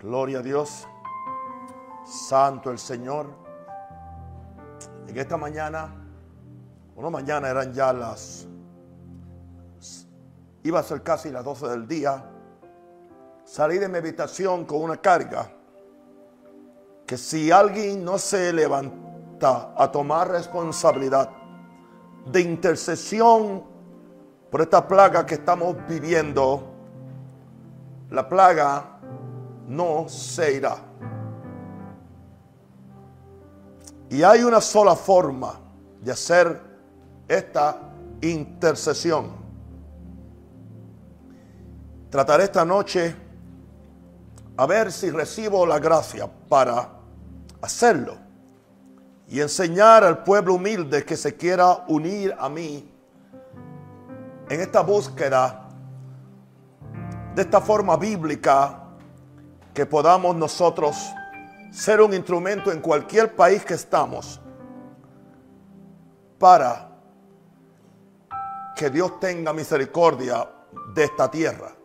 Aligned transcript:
Gloria 0.00 0.38
a 0.38 0.42
Dios. 0.42 0.86
Santo 2.04 2.70
el 2.70 2.78
Señor. 2.78 3.26
En 5.08 5.18
esta 5.18 5.36
mañana, 5.36 5.92
bueno, 6.94 7.10
mañana 7.10 7.48
eran 7.48 7.72
ya 7.72 7.92
las, 7.92 8.46
iba 10.62 10.78
a 10.78 10.82
ser 10.84 11.02
casi 11.02 11.30
las 11.30 11.44
12 11.44 11.68
del 11.68 11.88
día, 11.88 12.24
salí 13.44 13.78
de 13.78 13.88
mi 13.88 13.98
habitación 13.98 14.66
con 14.66 14.82
una 14.82 14.98
carga 14.98 15.50
que 17.04 17.16
si 17.16 17.50
alguien 17.50 18.04
no 18.04 18.18
se 18.18 18.52
levanta 18.52 19.74
a 19.76 19.90
tomar 19.90 20.30
responsabilidad 20.30 21.30
de 22.30 22.40
intercesión 22.40 23.64
por 24.50 24.60
esta 24.60 24.86
plaga 24.86 25.26
que 25.26 25.34
estamos 25.34 25.74
viviendo, 25.88 26.62
la 28.10 28.28
plaga 28.28 28.97
no 29.68 30.08
se 30.08 30.54
irá. 30.54 30.78
Y 34.10 34.22
hay 34.22 34.42
una 34.42 34.60
sola 34.60 34.96
forma 34.96 35.60
de 36.00 36.12
hacer 36.12 36.60
esta 37.28 37.78
intercesión. 38.22 39.36
Trataré 42.10 42.44
esta 42.44 42.64
noche 42.64 43.14
a 44.56 44.66
ver 44.66 44.90
si 44.90 45.10
recibo 45.10 45.66
la 45.66 45.78
gracia 45.78 46.26
para 46.48 46.88
hacerlo 47.60 48.16
y 49.28 49.40
enseñar 49.40 50.02
al 50.02 50.24
pueblo 50.24 50.54
humilde 50.54 51.04
que 51.04 51.16
se 51.16 51.36
quiera 51.36 51.84
unir 51.88 52.34
a 52.38 52.48
mí 52.48 52.90
en 54.48 54.60
esta 54.60 54.80
búsqueda 54.80 55.68
de 57.34 57.42
esta 57.42 57.60
forma 57.60 57.98
bíblica 57.98 58.87
que 59.78 59.86
podamos 59.86 60.34
nosotros 60.34 60.96
ser 61.70 62.00
un 62.00 62.12
instrumento 62.12 62.72
en 62.72 62.80
cualquier 62.80 63.36
país 63.36 63.64
que 63.64 63.74
estamos 63.74 64.40
para 66.36 66.98
que 68.74 68.90
Dios 68.90 69.20
tenga 69.20 69.52
misericordia 69.52 70.50
de 70.92 71.04
esta 71.04 71.30
tierra. 71.30 71.76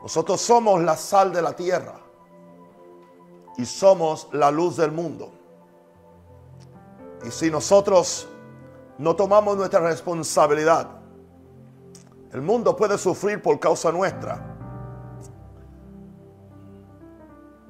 Nosotros 0.00 0.40
somos 0.40 0.80
la 0.80 0.96
sal 0.96 1.30
de 1.30 1.42
la 1.42 1.52
tierra 1.52 2.00
y 3.58 3.66
somos 3.66 4.28
la 4.32 4.50
luz 4.50 4.78
del 4.78 4.90
mundo. 4.90 5.30
Y 7.22 7.30
si 7.30 7.50
nosotros 7.50 8.26
no 8.96 9.14
tomamos 9.14 9.58
nuestra 9.58 9.80
responsabilidad, 9.80 10.88
el 12.32 12.40
mundo 12.40 12.74
puede 12.74 12.96
sufrir 12.96 13.42
por 13.42 13.60
causa 13.60 13.92
nuestra. 13.92 14.53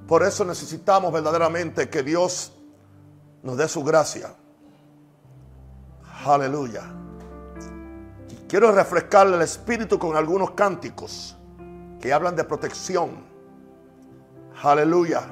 Por 0.07 0.23
eso 0.23 0.45
necesitamos 0.45 1.13
verdaderamente 1.13 1.89
que 1.89 2.03
Dios 2.03 2.53
nos 3.43 3.57
dé 3.57 3.69
su 3.69 3.83
gracia. 3.83 4.35
Aleluya. 6.27 6.83
Quiero 8.49 8.71
refrescarle 8.71 9.37
el 9.37 9.43
espíritu 9.43 9.99
con 9.99 10.17
algunos 10.17 10.53
cánticos 10.53 11.37
que 12.01 12.13
hablan 12.13 12.37
de 12.37 12.45
protección. 12.45 13.25
Aleluya. 14.63 15.23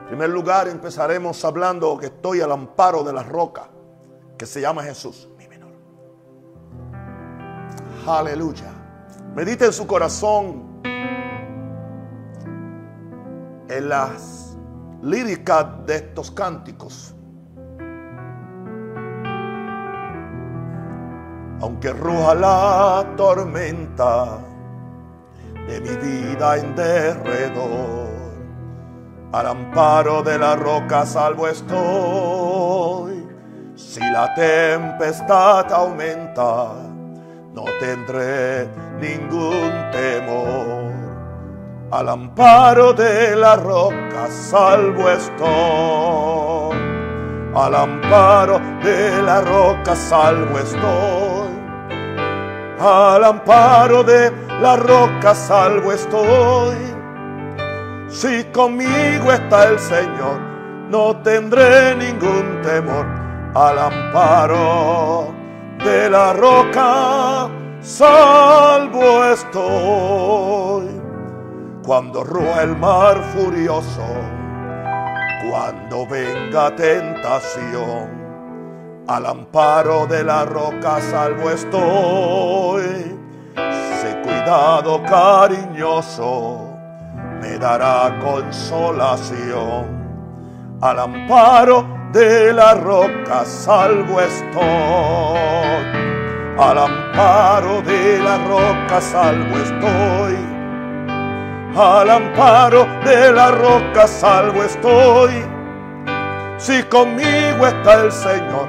En 0.00 0.06
primer 0.08 0.30
lugar 0.30 0.68
empezaremos 0.68 1.44
hablando 1.44 1.96
que 1.96 2.06
estoy 2.06 2.40
al 2.40 2.52
amparo 2.52 3.02
de 3.04 3.12
la 3.12 3.22
roca 3.22 3.68
que 4.36 4.46
se 4.46 4.60
llama 4.60 4.82
Jesús, 4.82 5.28
mi 5.38 5.48
menor. 5.48 5.72
Aleluya. 8.06 8.70
Medite 9.34 9.66
en 9.66 9.72
su 9.72 9.86
corazón 9.86 10.73
en 13.68 13.88
las 13.88 14.56
líricas 15.02 15.66
de 15.86 15.96
estos 15.96 16.30
cánticos. 16.30 17.14
Aunque 21.60 21.92
ruja 21.92 22.34
la 22.34 23.06
tormenta 23.16 24.38
de 25.66 25.80
mi 25.80 25.96
vida 25.96 26.58
en 26.58 26.74
derredor, 26.74 28.08
al 29.32 29.46
amparo 29.46 30.22
de 30.22 30.38
la 30.38 30.56
roca 30.56 31.06
salvo 31.06 31.48
estoy. 31.48 33.26
Si 33.76 34.00
la 34.00 34.32
tempestad 34.34 35.72
aumenta, 35.72 36.74
no 37.52 37.64
tendré 37.80 38.68
ningún 39.00 39.72
temor. 39.90 41.03
Al 41.94 42.08
amparo 42.08 42.92
de 42.92 43.36
la 43.36 43.54
roca 43.54 44.26
salvo 44.28 45.08
estoy. 45.08 46.76
Al 47.54 47.72
amparo 47.72 48.58
de 48.82 49.22
la 49.22 49.40
roca 49.40 49.94
salvo 49.94 50.58
estoy. 50.58 51.54
Al 52.80 53.22
amparo 53.22 54.02
de 54.02 54.32
la 54.60 54.74
roca 54.74 55.36
salvo 55.36 55.92
estoy. 55.92 56.78
Si 58.08 58.42
conmigo 58.52 59.30
está 59.30 59.68
el 59.68 59.78
Señor, 59.78 60.40
no 60.90 61.16
tendré 61.22 61.94
ningún 61.94 62.60
temor. 62.64 63.06
Al 63.54 63.78
amparo 63.78 65.32
de 65.84 66.10
la 66.10 66.32
roca 66.32 67.48
salvo 67.80 69.24
estoy 69.26 70.93
cuando 71.84 72.24
rúa 72.24 72.62
el 72.62 72.76
mar 72.76 73.22
furioso, 73.34 74.06
cuando 75.48 76.06
venga 76.06 76.74
tentación, 76.74 78.24
al 79.06 79.26
amparo 79.26 80.06
de 80.06 80.24
la 80.24 80.46
roca 80.46 80.98
salvo 81.00 81.50
estoy. 81.50 83.18
Sé 84.00 84.18
cuidado 84.22 85.02
cariñoso, 85.02 86.70
me 87.40 87.58
dará 87.58 88.18
consolación. 88.22 90.02
Al 90.80 90.98
amparo 90.98 91.86
de 92.12 92.52
la 92.52 92.74
roca 92.74 93.44
salvo 93.44 94.20
estoy. 94.20 94.64
Al 96.58 96.78
amparo 96.78 97.82
de 97.82 98.18
la 98.20 98.38
roca 98.38 99.00
salvo 99.00 99.56
estoy 99.58 100.53
al 101.76 102.08
amparo 102.08 102.86
de 103.04 103.32
la 103.32 103.50
roca 103.50 104.06
salvo 104.06 104.62
estoy. 104.62 105.32
Si 106.56 106.82
conmigo 106.84 107.66
está 107.66 108.04
el 108.04 108.12
Señor, 108.12 108.68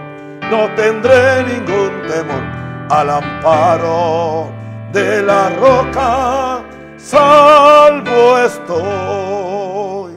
no 0.50 0.74
tendré 0.76 1.44
ningún 1.44 2.08
temor. 2.08 2.44
Al 2.90 3.10
amparo 3.10 4.50
de 4.92 5.22
la 5.22 5.50
roca 5.50 6.64
salvo 6.98 8.38
estoy. 8.40 10.16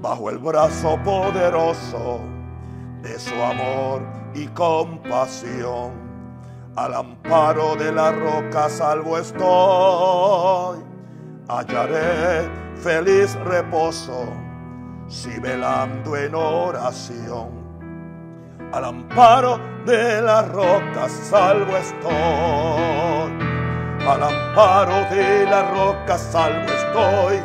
Bajo 0.00 0.30
el 0.30 0.38
brazo 0.38 0.98
poderoso 1.04 2.20
de 3.02 3.18
su 3.18 3.34
amor 3.42 4.02
y 4.34 4.46
compasión. 4.48 6.00
Al 6.76 6.94
amparo 6.94 7.76
de 7.76 7.92
la 7.92 8.12
roca 8.12 8.68
salvo 8.68 9.18
estoy 9.18 10.91
hallaré 11.58 12.48
feliz 12.76 13.34
reposo 13.44 14.32
si 15.06 15.38
velando 15.38 16.16
en 16.16 16.34
oración. 16.34 17.50
Al 18.72 18.84
amparo 18.86 19.60
de 19.84 20.22
la 20.22 20.42
roca 20.42 21.08
salvo 21.08 21.76
estoy. 21.76 22.12
Al 24.08 24.22
amparo 24.22 24.96
de 25.14 25.44
la 25.44 25.62
roca 25.70 26.16
salvo 26.16 26.72
estoy. 26.72 27.38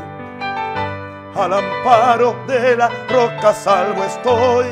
Al 1.35 1.53
amparo 1.53 2.36
de 2.48 2.77
la 2.77 2.89
roca 3.10 3.53
salvo 3.53 4.03
estoy. 4.06 4.68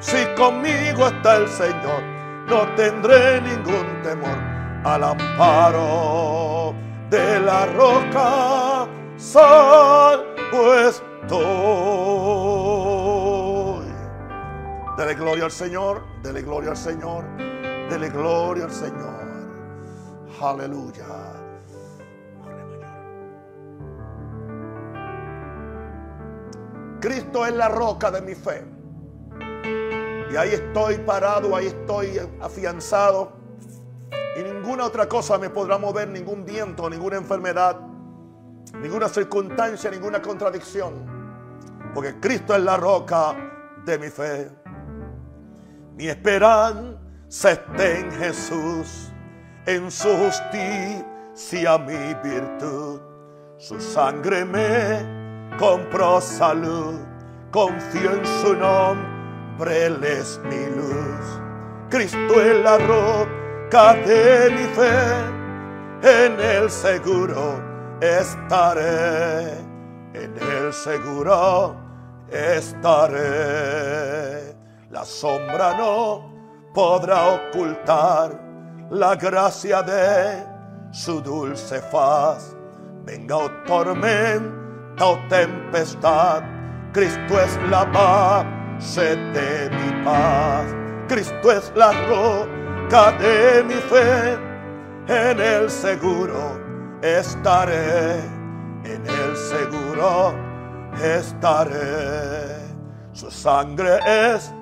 Si 0.00 0.24
conmigo 0.34 1.08
está 1.08 1.36
el 1.36 1.48
Señor, 1.48 2.02
no 2.46 2.66
tendré 2.74 3.40
ningún 3.42 4.02
temor. 4.02 4.38
Al 4.84 5.04
amparo 5.04 6.87
de 7.10 7.40
la 7.40 7.66
roca 7.66 8.86
salvo 9.16 10.74
estoy. 10.74 11.38
Dele 14.96 15.14
gloria 15.14 15.44
al 15.44 15.50
Señor, 15.50 16.02
dele 16.22 16.42
gloria 16.42 16.70
al 16.70 16.76
Señor, 16.76 17.24
dele 17.88 18.10
gloria 18.10 18.64
al 18.64 18.72
Señor. 18.72 19.28
Aleluya. 20.40 21.06
Cristo 27.00 27.46
es 27.46 27.54
la 27.54 27.68
roca 27.68 28.10
de 28.10 28.20
mi 28.20 28.34
fe. 28.34 28.64
Y 30.30 30.36
ahí 30.36 30.50
estoy 30.50 30.98
parado, 30.98 31.56
ahí 31.56 31.68
estoy 31.68 32.20
afianzado 32.40 33.37
ninguna 34.68 34.84
otra 34.84 35.08
cosa 35.08 35.38
me 35.38 35.48
podrá 35.48 35.78
mover, 35.78 36.06
ningún 36.08 36.44
viento, 36.44 36.90
ninguna 36.90 37.16
enfermedad, 37.16 37.80
ninguna 38.74 39.08
circunstancia, 39.08 39.90
ninguna 39.90 40.20
contradicción. 40.20 40.92
Porque 41.94 42.20
Cristo 42.20 42.54
es 42.54 42.62
la 42.62 42.76
roca 42.76 43.34
de 43.86 43.98
mi 43.98 44.08
fe. 44.10 44.50
Mi 45.96 46.08
esperanza 46.08 47.52
está 47.52 47.98
en 47.98 48.12
Jesús, 48.12 49.10
en 49.64 49.90
su 49.90 50.10
justicia 50.10 51.78
mi 51.78 52.12
virtud. 52.22 53.00
Su 53.56 53.80
sangre 53.80 54.44
me 54.44 55.56
compró 55.58 56.20
salud, 56.20 57.00
confío 57.50 58.10
en 58.10 58.26
su 58.42 58.54
nombre, 58.54 59.86
Él 59.86 60.04
es 60.04 60.38
mi 60.44 60.66
luz. 60.76 61.40
Cristo 61.88 62.38
es 62.38 62.62
la 62.62 62.76
roca 62.76 63.47
de 63.70 64.50
mi 64.50 64.64
fe, 64.74 64.88
en 66.02 66.40
el 66.40 66.70
seguro 66.70 67.60
estaré, 68.00 69.58
en 70.14 70.34
el 70.40 70.72
seguro 70.72 71.76
estaré. 72.30 73.26
La 74.90 75.04
sombra 75.04 75.76
no 75.76 76.32
podrá 76.72 77.34
ocultar 77.34 78.40
la 78.90 79.14
gracia 79.16 79.82
de 79.82 80.46
su 80.90 81.20
dulce 81.20 81.82
faz. 81.82 82.56
Venga 83.04 83.36
o 83.36 83.50
tormenta 83.66 85.04
o 85.04 85.18
tempestad, 85.28 86.42
Cristo 86.92 87.38
es 87.38 87.58
la 87.70 87.84
base 87.84 89.14
de 89.16 89.68
mi 89.70 90.04
paz. 90.04 90.74
Cristo 91.06 91.52
es 91.52 91.70
la 91.74 91.92
roca 92.06 92.57
de 92.88 93.64
mi 93.64 93.74
fe, 93.74 94.38
en 95.08 95.38
el 95.38 95.70
seguro 95.70 96.58
estaré, 97.02 98.18
en 98.82 99.02
el 99.06 99.36
seguro 99.36 100.34
estaré. 101.02 102.56
Su 103.12 103.30
sangre 103.30 103.98
es 104.06 104.54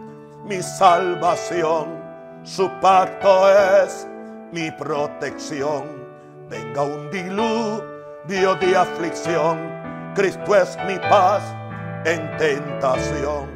mi 0.44 0.61
salvación, 0.61 1.87
su 2.43 2.69
pacto 2.81 3.49
es 3.49 4.08
mi 4.52 4.73
protección. 4.73 5.84
Venga 6.49 6.82
un 6.82 7.08
diluvio 7.12 8.56
de 8.56 8.76
aflicción, 8.76 9.70
Cristo 10.17 10.56
es 10.56 10.76
mi 10.84 10.99
paz 10.99 11.43
en 12.05 12.37
tentación. 12.38 13.46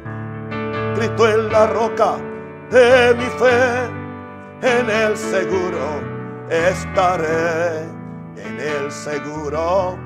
Cristo 0.95 1.27
es 1.27 1.51
la 1.51 1.67
roca 1.67 2.15
de 2.69 3.13
mi 3.15 3.25
fe, 3.25 4.00
en 4.61 4.89
el 4.89 5.17
seguro 5.17 6.01
estaré, 6.49 7.83
en 8.37 8.59
el 8.59 8.91
seguro 8.91 9.97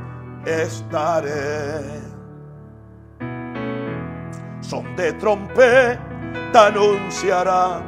estaré. 0.45 1.81
Son 4.61 4.95
de 4.95 5.13
trompeta 5.13 6.67
anunciará 6.67 7.81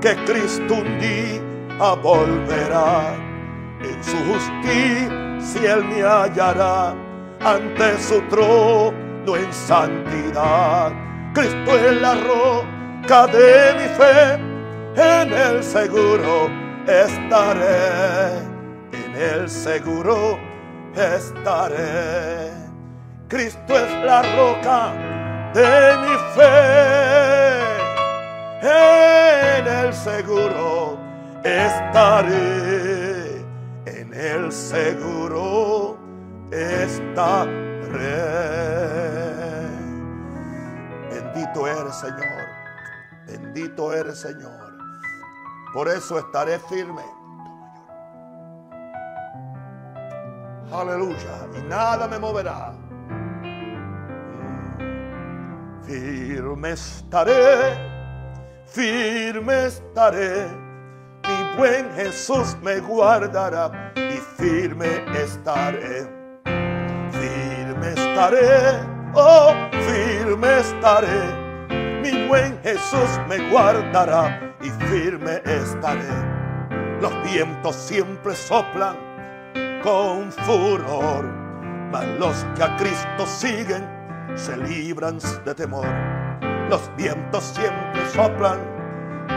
que 0.00 0.14
Cristo 0.24 0.74
un 0.74 0.98
día 0.98 1.94
volverá. 2.02 3.14
En 3.80 4.02
su 4.02 4.16
justicia 4.16 5.74
él 5.74 5.84
me 5.84 6.02
hallará 6.02 6.94
ante 7.40 7.98
su 7.98 8.20
trono 8.22 9.36
en 9.36 9.52
santidad. 9.52 10.92
Cristo 11.34 11.76
es 11.76 12.00
la 12.00 12.14
roca 12.14 13.26
de 13.26 13.74
mi 13.74 13.88
fe, 13.94 14.45
en 14.96 15.32
el 15.32 15.62
seguro 15.62 16.50
estaré, 16.86 18.38
en 18.92 19.14
el 19.14 19.48
seguro 19.48 20.38
estaré. 20.94 22.50
Cristo 23.28 23.76
es 23.76 23.92
la 24.04 24.22
roca 24.22 24.92
de 25.52 25.96
mi 25.98 26.16
fe 26.34 27.66
en 28.62 29.66
el 29.66 29.92
seguro 29.94 30.98
estaré, 31.44 33.44
en 33.86 34.14
el 34.14 34.52
seguro 34.52 35.98
estaré. 36.50 37.66
Bendito 41.10 41.66
eres 41.66 41.96
Señor, 41.96 42.46
bendito 43.26 43.92
eres 43.92 44.18
Señor. 44.18 44.65
Por 45.72 45.88
eso 45.88 46.18
estaré 46.18 46.58
firme. 46.58 47.02
Aleluya. 50.72 51.48
Y 51.58 51.62
nada 51.68 52.08
me 52.08 52.18
moverá. 52.18 52.74
Firme 55.82 56.70
estaré 56.70 57.96
firme 58.66 59.66
estaré. 59.66 60.46
Mi 61.26 61.56
buen 61.56 61.90
Jesús 61.94 62.56
me 62.62 62.78
guardará 62.80 63.92
y 63.96 64.18
firme 64.36 65.04
estaré. 65.14 66.06
Firme 67.10 67.88
estaré, 67.96 68.80
oh, 69.14 69.54
firme 69.70 70.58
estaré. 70.60 71.46
Mi 72.02 72.28
buen 72.28 72.60
Jesús 72.62 73.18
me 73.28 73.50
guardará 73.50 74.45
firme 74.88 75.42
estaré. 75.44 76.36
Los 77.00 77.12
vientos 77.24 77.76
siempre 77.76 78.34
soplan 78.34 78.96
con 79.82 80.32
furor, 80.32 81.24
mas 81.92 82.06
los 82.18 82.44
que 82.54 82.62
a 82.62 82.76
Cristo 82.76 83.26
siguen 83.26 83.86
se 84.34 84.56
libran 84.56 85.18
de 85.44 85.54
temor 85.54 85.86
los 86.68 86.90
vientos 86.96 87.44
siempre 87.44 88.04
soplan 88.12 88.58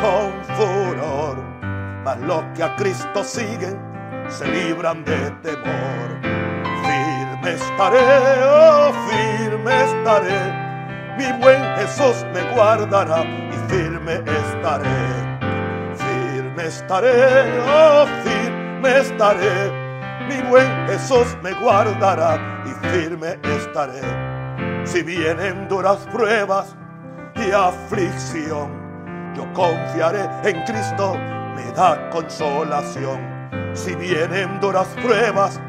con 0.02 0.56
furor, 0.56 1.38
mas 2.04 2.20
los 2.22 2.44
que 2.56 2.64
a 2.64 2.76
Cristo 2.76 3.24
siguen 3.24 3.80
se 4.28 4.48
libran 4.48 5.04
de 5.04 5.30
temor. 5.44 6.20
Firme 6.82 7.54
estaré, 7.54 8.44
oh 8.44 8.92
firme 9.10 9.84
estaré, 9.84 11.16
mi 11.18 11.40
buen 11.40 11.64
Jesús 11.78 12.26
me 12.34 12.42
guardará 12.56 13.24
y 13.24 13.72
firme 13.72 14.14
estaré. 14.14 15.29
Estaré, 16.60 17.60
oh 17.62 18.06
firme 18.24 19.00
estaré, 19.00 19.72
mi 20.28 20.42
buen 20.50 20.88
Jesús 20.88 21.38
me 21.42 21.54
guardará 21.54 22.64
y 22.66 22.88
firme 22.88 23.40
estaré. 23.44 24.02
Si 24.86 25.02
vienen 25.02 25.68
duras 25.68 26.08
pruebas, 26.12 26.76
y 27.36 27.52
aflicción. 27.52 29.34
Yo 29.36 29.52
confiaré 29.54 30.28
en 30.44 30.64
Cristo, 30.64 31.16
me 31.56 31.72
da 31.74 32.10
consolación. 32.10 33.20
Si 33.74 33.96
vienen 33.96 34.60
duras 34.60 34.88
pruebas 35.02 35.60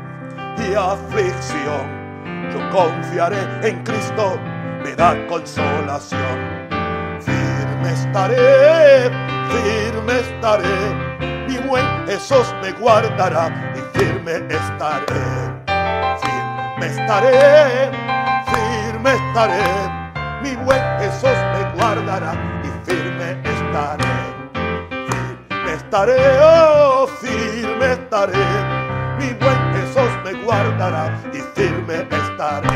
y 0.58 0.74
aflicción, 0.74 2.50
yo 2.52 2.70
confiaré 2.70 3.38
en 3.62 3.82
Cristo, 3.84 4.38
me 4.82 4.94
da 4.94 5.14
consolación. 5.28 6.68
Firme 7.20 7.92
estaré, 7.92 9.29
firme 9.50 10.20
estaré, 10.20 11.46
mi 11.48 11.58
buen 11.68 12.06
Jesús 12.06 12.54
me 12.62 12.72
guardará 12.72 13.74
y 13.76 13.98
firme 13.98 14.32
estaré. 14.48 15.24
Firme 16.20 16.86
estaré, 16.86 17.90
firme 18.46 19.10
estaré 19.14 20.00
mi 20.42 20.56
buen 20.56 20.82
Jesús 20.98 21.36
me 21.52 21.72
guardará 21.74 22.32
y 22.64 22.90
firme 22.90 23.36
estaré. 23.44 24.04
Firme 25.48 25.72
estaré, 25.74 26.38
oh, 26.42 27.06
firme 27.20 27.92
estaré. 27.92 28.46
Mi 29.18 29.32
buen 29.34 29.74
Jesús 29.74 30.10
me 30.24 30.32
guardará 30.42 31.20
y 31.32 31.40
firme 31.54 32.06
estaré. 32.10 32.68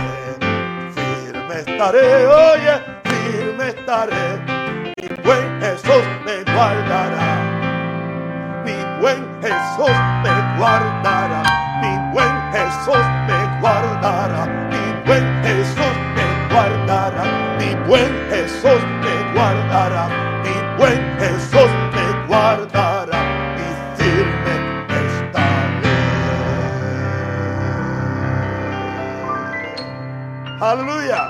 Firme 0.94 1.54
estaré, 1.60 2.26
oye, 2.26 2.74
firme 3.04 3.68
estaré. 3.68 4.63
Buen 5.24 5.60
Jesús 5.60 6.04
me 6.24 6.36
guardará. 6.52 7.28
Mi 8.64 8.76
buen 9.00 9.20
Jesús 9.42 9.96
me 10.22 10.58
guardará. 10.58 11.42
Mi 11.82 11.92
buen 12.12 12.52
Jesús 12.52 13.04
me 13.26 13.60
guardará. 13.60 14.46
Mi 14.70 14.84
buen 15.06 15.42
Jesús 15.42 15.96
me 16.16 16.54
guardará 16.54 17.44
mi 17.64 17.74
buen 17.88 18.12
Jesús 18.30 18.82
me 19.02 19.32
guardará, 19.32 20.08
mi 20.42 20.54
buen 20.78 21.00
Jesús 21.18 21.70
me 21.94 22.26
guardará 22.26 23.20
y 23.56 23.68
firme 23.96 24.54
estaré. 25.06 25.96
Aleluya. 30.60 31.20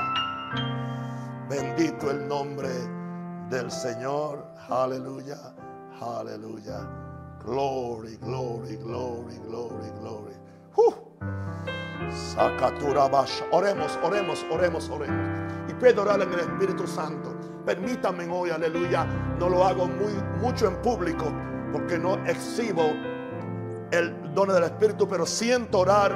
Bendito 1.49 2.11
el 2.11 2.27
nombre 2.27 2.69
del 3.55 3.71
Señor. 3.71 4.45
Aleluya. 4.69 5.39
Aleluya. 6.01 6.81
Glory, 7.45 8.17
glory, 8.17 8.77
glory, 8.77 9.37
glory, 9.47 9.91
glory. 10.01 10.35
Sakaturabash. 12.11 13.43
Oremos, 13.53 13.99
oremos, 14.03 14.45
oremos, 14.51 14.91
oremos. 14.91 15.71
Y 15.71 15.75
pido 15.75 16.03
orar 16.03 16.21
en 16.23 16.33
el 16.33 16.41
Espíritu 16.41 16.87
Santo. 16.87 17.33
Permítanme 17.65 18.29
hoy, 18.29 18.51
aleluya. 18.51 19.07
No 19.39 19.49
lo 19.49 19.65
hago 19.65 19.87
muy, 19.87 20.13
mucho 20.41 20.67
en 20.67 20.77
público 20.83 21.33
porque 21.73 21.99
no 21.99 22.15
exhibo 22.27 22.93
el 23.91 24.35
don 24.35 24.49
del 24.49 24.65
Espíritu, 24.65 25.09
pero 25.09 25.25
siento 25.25 25.81
orar 25.81 26.13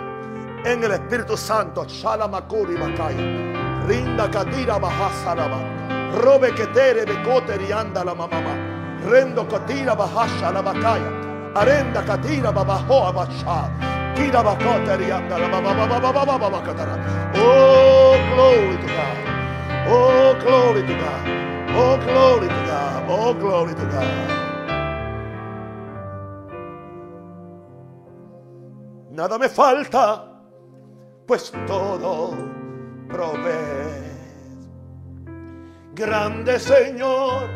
en 0.65 0.83
el 0.83 0.93
Espíritu 0.93 1.37
Santo. 1.37 1.85
Shalamakuri 1.85 2.75
Bakaya. 2.75 3.87
Rinda 3.87 4.31
Kadira 4.31 4.79
Bahasaraba. 4.79 5.78
Robe 6.13 6.53
Ketere 6.53 7.05
Bekoteri 7.07 7.73
anda 7.73 8.05
la 8.05 8.15
mamá. 8.15 8.41
Rendo 9.07 9.45
Katira 9.47 9.95
Bahasha 9.97 10.53
la 10.53 10.63
Bakaya. 10.63 11.53
Arenda 11.55 12.03
Katira 12.03 12.53
Babahoa 12.53 13.13
Basha. 13.13 13.71
Kira 14.15 14.43
Bakoteri 14.43 15.11
anda 15.11 15.39
la 15.39 15.49
mamá. 15.49 15.89
Oh, 17.35 18.17
glory 18.35 18.77
to 18.77 18.87
God. 18.87 19.19
Oh, 19.91 20.35
glory 20.41 20.83
to 20.83 20.95
God. 20.95 21.29
Oh, 21.77 21.97
glory 21.99 22.49
to 22.49 22.55
God. 22.67 23.05
Oh, 23.09 23.35
glory 23.35 23.75
to 23.75 23.87
God. 23.87 24.29
Nada 29.11 29.39
me 29.39 29.49
falta, 29.49 30.25
pues 31.27 31.53
todo 31.67 32.37
provee. 33.09 34.08
Grande 35.99 36.61
Señor 36.61 37.51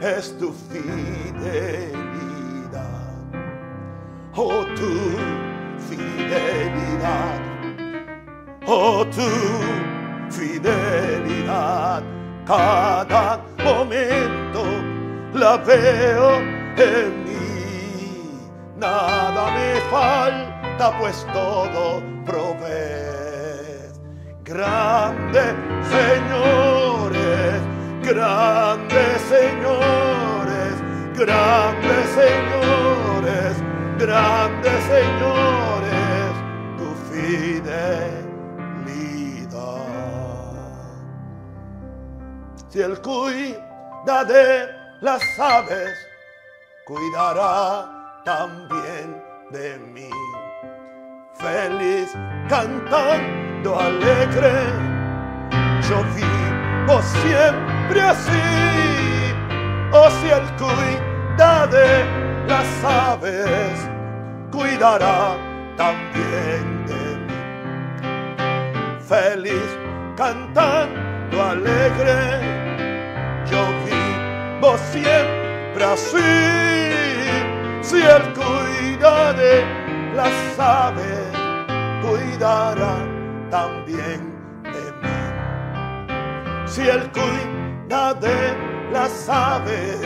es 0.00 0.36
tu 0.36 0.52
fidelidad. 0.52 1.94
Oh, 4.34 4.64
tu 4.74 5.16
fidelidad. 5.88 7.40
Oh, 8.66 9.06
tu 9.06 9.30
fidelidad. 10.28 12.02
Cada 12.44 13.40
momento 13.62 14.64
la 15.32 15.56
veo 15.58 16.38
en 16.76 17.24
mí. 17.24 18.40
Nada 18.76 19.52
me 19.52 19.80
falta, 19.88 20.98
pues 20.98 21.24
todo 21.32 22.02
provees. 22.26 24.00
Grande 24.42 25.54
señores, 25.90 27.62
grandes 28.04 29.20
señores, 29.22 30.74
grandes 31.16 32.06
señores, 32.20 33.56
grandes 33.98 34.84
señores, 34.84 36.32
tu 36.78 36.94
fidelidad. 37.10 37.94
Si 42.68 42.80
el 42.80 43.00
cuida 43.00 44.24
de 44.26 44.68
las 45.00 45.22
aves, 45.38 45.94
cuidará 46.86 48.22
también 48.24 49.22
de 49.50 49.78
mí. 49.78 50.10
Feliz 51.34 52.12
cantando 52.48 53.78
alegre, 53.78 54.52
yo 55.88 56.04
vivo 56.84 57.02
siempre 57.02 58.00
así. 58.00 58.30
Oh, 59.92 60.10
si 60.10 60.28
el 60.28 60.42
cuida 60.56 61.66
de 61.66 62.04
las 62.48 62.84
aves, 62.84 63.88
cuidará 64.50 65.36
también 65.76 66.86
de 66.86 67.16
mí. 67.26 67.34
Feliz 69.00 69.78
cantando 70.16 71.42
alegre, 71.42 72.40
yo 73.50 73.62
vivo 73.84 74.76
siempre 74.92 75.84
así. 75.84 76.18
Si 77.82 77.96
él 77.96 78.32
cuida 78.34 79.32
de 79.34 79.64
las 80.14 80.58
aves, 80.58 81.30
cuidará 82.02 82.96
también. 83.50 84.33
Si 86.66 86.80
él 86.80 87.10
cuida 87.12 88.14
de 88.14 88.90
las 88.90 89.28
aves, 89.28 90.00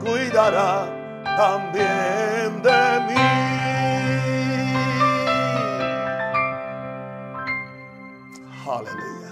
cuidará 0.00 0.86
también 1.36 2.62
de 2.62 3.00
mí. 3.08 3.42
Aleluya. 8.68 9.30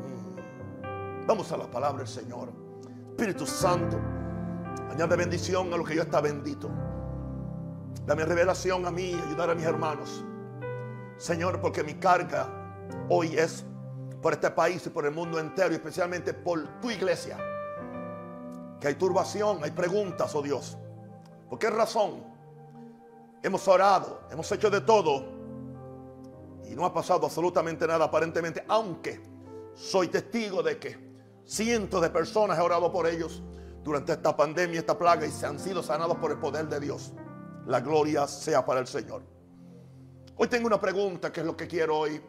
Mm. 0.00 1.26
Vamos 1.26 1.52
a 1.52 1.56
la 1.56 1.66
palabra 1.66 1.98
del 1.98 2.08
Señor. 2.08 2.52
Espíritu 3.10 3.46
Santo, 3.46 3.98
añade 4.90 5.16
bendición 5.16 5.72
a 5.72 5.76
lo 5.76 5.84
que 5.84 5.96
yo 5.96 6.02
está 6.02 6.20
bendito. 6.20 6.70
Dame 8.06 8.24
revelación 8.24 8.86
a 8.86 8.90
mí 8.90 9.14
ayudar 9.14 9.50
a 9.50 9.54
mis 9.54 9.64
hermanos. 9.64 10.24
Señor, 11.18 11.60
porque 11.60 11.82
mi 11.82 11.94
carga 11.94 12.48
hoy 13.08 13.36
es 13.36 13.64
por 14.22 14.32
este 14.32 14.50
país 14.52 14.86
y 14.86 14.90
por 14.90 15.04
el 15.04 15.10
mundo 15.10 15.40
entero, 15.40 15.72
y 15.72 15.74
especialmente 15.74 16.32
por 16.32 16.80
tu 16.80 16.90
iglesia. 16.90 17.36
Que 18.80 18.88
hay 18.88 18.94
turbación, 18.94 19.62
hay 19.62 19.72
preguntas, 19.72 20.32
oh 20.34 20.42
Dios. 20.42 20.78
¿Por 21.50 21.58
qué 21.58 21.68
razón? 21.68 22.24
Hemos 23.42 23.66
orado, 23.66 24.20
hemos 24.30 24.50
hecho 24.52 24.70
de 24.70 24.80
todo 24.80 25.24
y 26.64 26.74
no 26.76 26.86
ha 26.86 26.94
pasado 26.94 27.26
absolutamente 27.26 27.86
nada 27.86 28.04
aparentemente, 28.04 28.64
aunque 28.68 29.20
soy 29.74 30.08
testigo 30.08 30.62
de 30.62 30.78
que 30.78 30.96
cientos 31.44 32.00
de 32.00 32.08
personas 32.08 32.58
he 32.58 32.62
orado 32.62 32.92
por 32.92 33.08
ellos 33.08 33.42
durante 33.82 34.12
esta 34.12 34.36
pandemia, 34.36 34.78
esta 34.78 34.96
plaga 34.96 35.26
y 35.26 35.32
se 35.32 35.44
han 35.44 35.58
sido 35.58 35.82
sanados 35.82 36.16
por 36.18 36.30
el 36.30 36.38
poder 36.38 36.68
de 36.68 36.78
Dios. 36.78 37.12
La 37.66 37.80
gloria 37.80 38.28
sea 38.28 38.64
para 38.64 38.80
el 38.80 38.86
Señor. 38.86 39.22
Hoy 40.36 40.46
tengo 40.48 40.68
una 40.68 40.80
pregunta 40.80 41.32
que 41.32 41.40
es 41.40 41.46
lo 41.46 41.56
que 41.56 41.66
quiero 41.66 41.98
hoy 41.98 42.22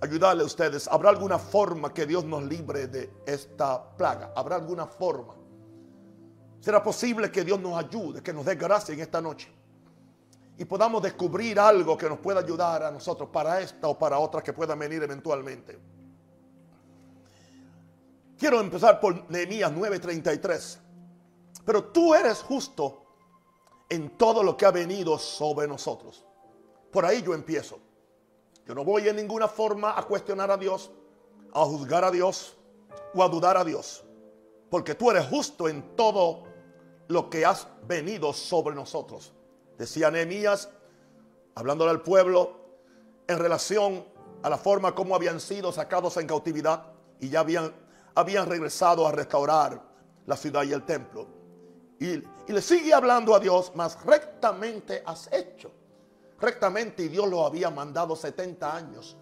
ayudarle 0.00 0.42
a 0.42 0.46
ustedes. 0.46 0.88
¿Habrá 0.88 1.10
alguna 1.10 1.38
forma 1.38 1.92
que 1.92 2.06
Dios 2.06 2.24
nos 2.24 2.42
libre 2.44 2.86
de 2.86 3.12
esta 3.26 3.96
plaga? 3.96 4.32
¿Habrá 4.34 4.56
alguna 4.56 4.86
forma? 4.86 5.34
¿Será 6.60 6.82
posible 6.82 7.30
que 7.30 7.44
Dios 7.44 7.60
nos 7.60 7.82
ayude, 7.82 8.22
que 8.22 8.32
nos 8.32 8.44
dé 8.44 8.54
gracia 8.54 8.94
en 8.94 9.00
esta 9.00 9.20
noche? 9.20 9.50
Y 10.58 10.64
podamos 10.66 11.02
descubrir 11.02 11.58
algo 11.58 11.96
que 11.96 12.08
nos 12.08 12.18
pueda 12.18 12.40
ayudar 12.40 12.82
a 12.82 12.90
nosotros 12.90 13.30
para 13.32 13.60
esta 13.60 13.88
o 13.88 13.98
para 13.98 14.18
otras 14.18 14.42
que 14.42 14.52
puedan 14.52 14.78
venir 14.78 15.02
eventualmente. 15.02 15.78
Quiero 18.36 18.60
empezar 18.60 19.00
por 19.00 19.30
Nehemías 19.30 19.72
9:33. 19.72 20.78
Pero 21.64 21.84
tú 21.84 22.14
eres 22.14 22.42
justo 22.42 23.04
en 23.88 24.16
todo 24.16 24.42
lo 24.42 24.56
que 24.56 24.66
ha 24.66 24.70
venido 24.70 25.18
sobre 25.18 25.66
nosotros. 25.66 26.24
Por 26.90 27.04
ahí 27.04 27.22
yo 27.22 27.34
empiezo. 27.34 27.78
Yo 28.70 28.74
no 28.76 28.84
voy 28.84 29.08
en 29.08 29.16
ninguna 29.16 29.48
forma 29.48 29.98
a 29.98 30.04
cuestionar 30.04 30.48
a 30.48 30.56
Dios, 30.56 30.92
a 31.52 31.64
juzgar 31.64 32.04
a 32.04 32.10
Dios 32.12 32.56
o 33.12 33.20
a 33.20 33.28
dudar 33.28 33.56
a 33.56 33.64
Dios. 33.64 34.04
Porque 34.70 34.94
tú 34.94 35.10
eres 35.10 35.26
justo 35.26 35.68
en 35.68 35.96
todo 35.96 36.44
lo 37.08 37.28
que 37.28 37.44
has 37.44 37.66
venido 37.88 38.32
sobre 38.32 38.76
nosotros. 38.76 39.32
Decía 39.76 40.12
Nehemías, 40.12 40.70
hablándole 41.56 41.90
al 41.90 42.02
pueblo, 42.02 42.60
en 43.26 43.40
relación 43.40 44.04
a 44.40 44.48
la 44.48 44.56
forma 44.56 44.94
como 44.94 45.16
habían 45.16 45.40
sido 45.40 45.72
sacados 45.72 46.16
en 46.18 46.28
cautividad 46.28 46.92
y 47.18 47.28
ya 47.28 47.40
habían, 47.40 48.46
regresado 48.48 49.04
a 49.04 49.10
restaurar 49.10 49.82
la 50.26 50.36
ciudad 50.36 50.62
y 50.62 50.72
el 50.72 50.84
templo. 50.84 51.26
Y, 51.98 52.12
y 52.12 52.52
le 52.52 52.62
sigue 52.62 52.94
hablando 52.94 53.34
a 53.34 53.40
Dios, 53.40 53.72
más 53.74 54.00
rectamente 54.04 55.02
has 55.04 55.28
hecho. 55.32 55.72
Rectamente 56.40 57.02
y 57.02 57.08
Dios 57.08 57.28
lo 57.28 57.44
había 57.44 57.70
mandado 57.70 58.16
70 58.16 58.74
años 58.74 59.16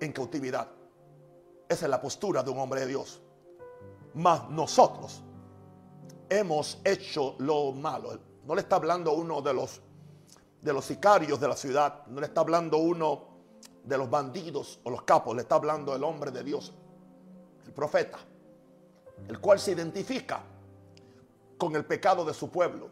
en 0.00 0.12
cautividad. 0.12 0.68
Esa 1.68 1.86
es 1.86 1.90
la 1.90 2.00
postura 2.00 2.42
de 2.42 2.50
un 2.50 2.58
hombre 2.58 2.80
de 2.80 2.86
Dios. 2.86 3.20
Mas 4.14 4.48
nosotros 4.48 5.22
hemos 6.28 6.80
hecho 6.84 7.34
lo 7.38 7.72
malo. 7.72 8.18
No 8.44 8.54
le 8.54 8.62
está 8.62 8.76
hablando 8.76 9.12
uno 9.12 9.42
de 9.42 9.52
los 9.52 9.80
de 10.66 10.72
los 10.72 10.84
sicarios 10.84 11.38
de 11.38 11.46
la 11.46 11.56
ciudad, 11.56 12.04
no 12.08 12.20
le 12.20 12.26
está 12.26 12.40
hablando 12.40 12.78
uno 12.78 13.28
de 13.84 13.96
los 13.96 14.10
bandidos 14.10 14.80
o 14.82 14.90
los 14.90 15.02
capos, 15.02 15.36
le 15.36 15.42
está 15.42 15.54
hablando 15.54 15.94
el 15.94 16.02
hombre 16.02 16.32
de 16.32 16.42
Dios, 16.42 16.74
el 17.64 17.72
profeta, 17.72 18.18
el 19.28 19.38
cual 19.38 19.60
se 19.60 19.70
identifica 19.70 20.42
con 21.56 21.76
el 21.76 21.84
pecado 21.84 22.24
de 22.24 22.34
su 22.34 22.50
pueblo. 22.50 22.90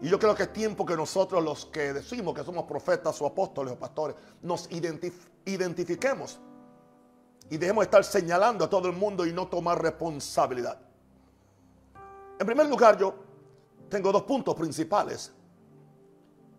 Y 0.00 0.08
yo 0.08 0.18
creo 0.18 0.34
que 0.34 0.44
es 0.44 0.52
tiempo 0.52 0.86
que 0.86 0.96
nosotros 0.96 1.42
los 1.42 1.66
que 1.66 1.92
decimos 1.92 2.34
que 2.34 2.44
somos 2.44 2.64
profetas 2.64 3.20
o 3.20 3.26
apóstoles 3.26 3.72
o 3.72 3.78
pastores, 3.78 4.16
nos 4.42 4.70
identif 4.70 5.26
identifiquemos 5.44 6.38
y 7.50 7.56
dejemos 7.56 7.82
de 7.82 7.84
estar 7.86 8.04
señalando 8.04 8.64
a 8.64 8.70
todo 8.70 8.88
el 8.88 8.94
mundo 8.94 9.26
y 9.26 9.32
no 9.32 9.48
tomar 9.48 9.80
responsabilidad. 9.82 10.78
En 12.38 12.46
primer 12.46 12.66
lugar, 12.66 12.98
yo 12.98 13.14
tengo 13.88 14.12
dos 14.12 14.22
puntos 14.22 14.54
principales. 14.54 15.32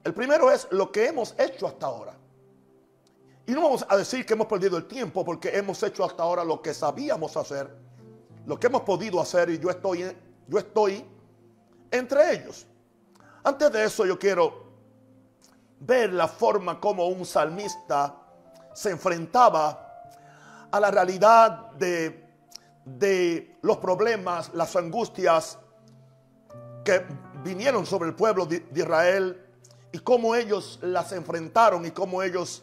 El 0.03 0.13
primero 0.13 0.51
es 0.51 0.67
lo 0.71 0.91
que 0.91 1.07
hemos 1.07 1.35
hecho 1.37 1.67
hasta 1.67 1.85
ahora. 1.85 2.17
Y 3.45 3.51
no 3.51 3.61
vamos 3.61 3.85
a 3.87 3.97
decir 3.97 4.25
que 4.25 4.33
hemos 4.33 4.47
perdido 4.47 4.77
el 4.77 4.87
tiempo 4.87 5.23
porque 5.23 5.49
hemos 5.57 5.81
hecho 5.83 6.03
hasta 6.03 6.23
ahora 6.23 6.43
lo 6.43 6.61
que 6.61 6.73
sabíamos 6.73 7.35
hacer, 7.37 7.69
lo 8.45 8.59
que 8.59 8.67
hemos 8.67 8.81
podido 8.81 9.19
hacer 9.19 9.49
y 9.49 9.59
yo 9.59 9.69
estoy, 9.69 10.05
yo 10.47 10.59
estoy 10.59 11.05
entre 11.91 12.33
ellos. 12.33 12.65
Antes 13.49 13.71
de 13.71 13.83
eso 13.83 14.05
yo 14.05 14.19
quiero 14.19 14.63
ver 15.79 16.13
la 16.13 16.27
forma 16.27 16.79
como 16.79 17.07
un 17.07 17.25
salmista 17.25 18.15
se 18.75 18.91
enfrentaba 18.91 20.03
a 20.69 20.79
la 20.79 20.91
realidad 20.91 21.71
de, 21.71 23.57
los 23.63 23.77
problemas, 23.77 24.51
las 24.53 24.75
angustias 24.75 25.57
que 26.85 27.03
vinieron 27.43 27.87
sobre 27.87 28.09
el 28.09 28.15
pueblo 28.15 28.45
de, 28.45 28.63
Israel 28.75 29.43
y 29.91 29.97
cómo 29.97 30.35
ellos 30.35 30.77
las 30.83 31.11
enfrentaron 31.11 31.83
y 31.87 31.89
cómo 31.89 32.21
ellos 32.21 32.61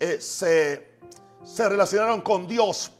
eh, 0.00 0.18
se 0.22 1.68
relacionaron 1.68 2.22
con 2.22 2.46
Dios 2.46 2.92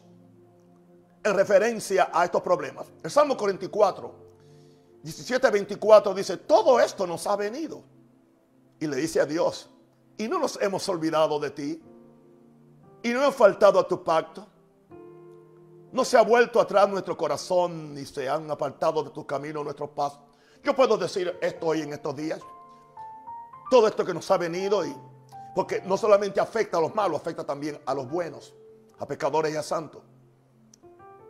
en 1.25 1.35
referencia 1.35 2.11
a 2.13 2.27
estos 2.27 2.43
problemas. 2.43 2.87
El 3.03 3.11
Salmo 3.11 3.35
44, 3.35 4.28
17, 5.09 5.51
24 5.51 6.13
dice, 6.13 6.37
todo 6.37 6.79
esto 6.81 7.07
nos 7.07 7.27
ha 7.27 7.37
venido. 7.37 7.83
Y 8.79 8.87
le 8.87 8.97
dice 8.97 9.21
a 9.21 9.27
Dios, 9.27 9.71
y 10.19 10.29
no 10.29 10.39
nos 10.39 10.61
hemos 10.61 10.87
olvidado 10.89 11.41
de 11.41 11.51
ti, 11.51 11.83
y 13.03 13.09
no 13.11 13.23
hemos 13.23 13.35
faltado 13.35 13.79
a 13.79 13.89
tu 13.89 14.05
pacto. 14.05 14.47
No 15.93 16.05
se 16.05 16.19
ha 16.19 16.23
vuelto 16.23 16.61
atrás 16.61 16.89
nuestro 16.91 17.17
corazón, 17.17 17.95
ni 17.95 18.05
se 18.05 18.29
han 18.29 18.51
apartado 18.51 19.03
de 19.03 19.11
tu 19.11 19.27
camino 19.27 19.65
nuestros 19.65 19.91
pasos. 19.91 20.21
Yo 20.63 20.77
puedo 20.77 20.99
decir 20.99 21.39
esto 21.41 21.69
hoy 21.69 21.81
en 21.81 21.95
estos 21.95 22.15
días. 22.15 22.41
Todo 23.71 23.89
esto 23.89 24.05
que 24.05 24.13
nos 24.13 24.31
ha 24.31 24.37
venido 24.37 24.85
y 24.85 24.95
porque 25.55 25.81
no 25.87 25.97
solamente 25.97 26.39
afecta 26.39 26.77
a 26.77 26.81
los 26.83 26.95
malos, 26.95 27.21
afecta 27.21 27.45
también 27.45 27.81
a 27.87 27.95
los 27.95 28.09
buenos, 28.11 28.55
a 28.99 29.07
pecadores 29.07 29.55
y 29.55 29.57
a 29.57 29.63
santos. 29.63 30.03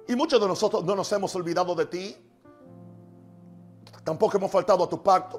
Y 0.09 0.17
muchos 0.17 0.41
de 0.41 0.49
nosotros 0.49 0.85
no 0.85 0.97
nos 0.97 1.13
hemos 1.13 1.33
olvidado 1.37 1.75
de 1.77 1.87
ti. 1.87 2.28
Tampoco 4.09 4.39
hemos 4.39 4.51
faltado 4.51 4.85
a 4.85 4.89
tu 4.89 5.03
pacto. 5.03 5.39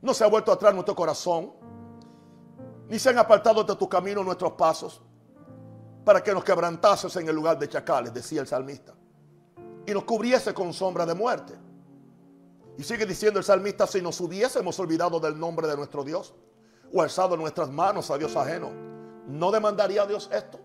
No 0.00 0.12
se 0.12 0.24
ha 0.24 0.26
vuelto 0.26 0.50
atrás 0.50 0.74
nuestro 0.74 0.92
corazón. 0.96 1.52
Ni 2.88 2.98
se 2.98 3.10
han 3.10 3.18
apartado 3.18 3.62
de 3.62 3.76
tu 3.76 3.88
camino 3.88 4.24
nuestros 4.24 4.54
pasos. 4.54 5.00
Para 6.04 6.20
que 6.20 6.32
nos 6.32 6.42
quebrantases 6.42 7.14
en 7.14 7.28
el 7.28 7.36
lugar 7.36 7.60
de 7.60 7.68
chacales, 7.68 8.12
decía 8.12 8.40
el 8.40 8.48
salmista. 8.48 8.92
Y 9.86 9.92
nos 9.92 10.02
cubriese 10.02 10.52
con 10.52 10.72
sombra 10.72 11.06
de 11.06 11.14
muerte. 11.14 11.54
Y 12.76 12.82
sigue 12.82 13.06
diciendo 13.06 13.38
el 13.38 13.44
salmista, 13.44 13.86
si 13.86 14.02
nos 14.02 14.20
hubiésemos 14.20 14.76
olvidado 14.80 15.20
del 15.20 15.38
nombre 15.38 15.68
de 15.68 15.76
nuestro 15.76 16.02
Dios 16.02 16.34
o 16.92 17.02
alzado 17.02 17.36
nuestras 17.36 17.70
manos 17.70 18.10
a 18.10 18.18
Dios 18.18 18.34
ajeno, 18.34 18.72
¿no 19.28 19.52
demandaría 19.52 20.02
a 20.02 20.06
Dios 20.06 20.28
esto? 20.32 20.58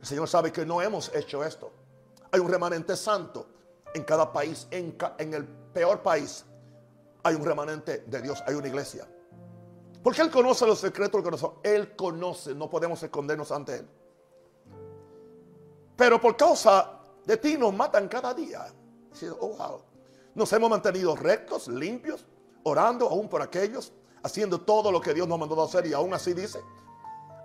El 0.00 0.06
Señor 0.06 0.28
sabe 0.28 0.52
que 0.52 0.64
no 0.64 0.80
hemos 0.80 1.12
hecho 1.12 1.42
esto. 1.42 1.72
Hay 2.30 2.38
un 2.38 2.48
remanente 2.48 2.96
santo 2.96 3.48
en 3.92 4.04
cada 4.04 4.32
país, 4.32 4.68
en, 4.70 4.96
en 5.18 5.34
el 5.34 5.59
peor 5.72 6.02
país. 6.02 6.44
Hay 7.22 7.34
un 7.34 7.44
remanente 7.44 8.04
de 8.06 8.22
Dios, 8.22 8.42
hay 8.46 8.54
una 8.54 8.68
iglesia. 8.68 9.06
Porque 10.02 10.22
Él 10.22 10.30
conoce 10.30 10.66
los 10.66 10.78
secretos 10.78 11.12
del 11.12 11.24
corazón. 11.24 11.54
Él 11.62 11.94
conoce, 11.94 12.54
no 12.54 12.70
podemos 12.70 13.02
escondernos 13.02 13.52
ante 13.52 13.76
Él. 13.76 13.88
Pero 15.96 16.20
por 16.20 16.36
causa 16.36 16.98
de 17.26 17.36
ti 17.36 17.58
nos 17.58 17.74
matan 17.74 18.08
cada 18.08 18.32
día. 18.32 18.66
Oh, 19.40 19.82
nos 20.34 20.52
hemos 20.52 20.70
mantenido 20.70 21.14
rectos, 21.16 21.68
limpios, 21.68 22.24
orando 22.62 23.08
aún 23.08 23.28
por 23.28 23.42
aquellos 23.42 23.92
haciendo 24.22 24.60
todo 24.60 24.92
lo 24.92 25.00
que 25.00 25.14
Dios 25.14 25.26
nos 25.26 25.38
mandó 25.38 25.60
a 25.60 25.64
hacer 25.64 25.86
y 25.86 25.92
aún 25.92 26.12
así 26.14 26.34
dice, 26.34 26.60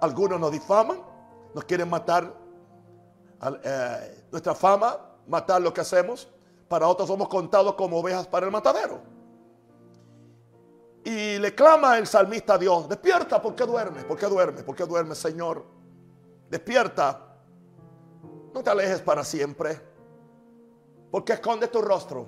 algunos 0.02 0.40
nos 0.40 0.52
difaman, 0.52 1.02
nos 1.54 1.64
quieren 1.64 1.90
matar 1.90 2.34
eh, 3.64 4.26
nuestra 4.32 4.56
fama, 4.56 5.00
matar 5.28 5.62
lo 5.62 5.74
que 5.74 5.82
hacemos, 5.82 6.28
para 6.68 6.88
otros 6.88 7.08
somos 7.08 7.28
contados 7.28 7.76
como 7.76 8.00
ovejas 8.00 8.28
para 8.28 8.46
el 8.46 8.52
matadero. 8.52 9.02
Y 11.04 11.38
le 11.38 11.54
clama 11.54 11.98
el 11.98 12.08
salmista 12.08 12.56
a 12.56 12.58
Dios, 12.58 12.90
despierta, 12.90 13.42
¿por 13.42 13.54
qué 13.54 13.66
duermes? 13.66 14.04
¿Por 14.06 14.18
qué 14.18 14.26
duermes? 14.26 14.64
¿Por 14.64 14.76
qué 14.76 14.86
duermes, 14.86 15.20
Señor? 15.20 15.64
Despierta, 16.50 17.38
no 18.54 18.64
te 18.64 18.70
alejes 18.70 19.02
para 19.02 19.24
siempre, 19.24 19.80
porque 21.12 21.34
esconde 21.34 21.68
tu 21.68 21.82
rostro 21.82 22.28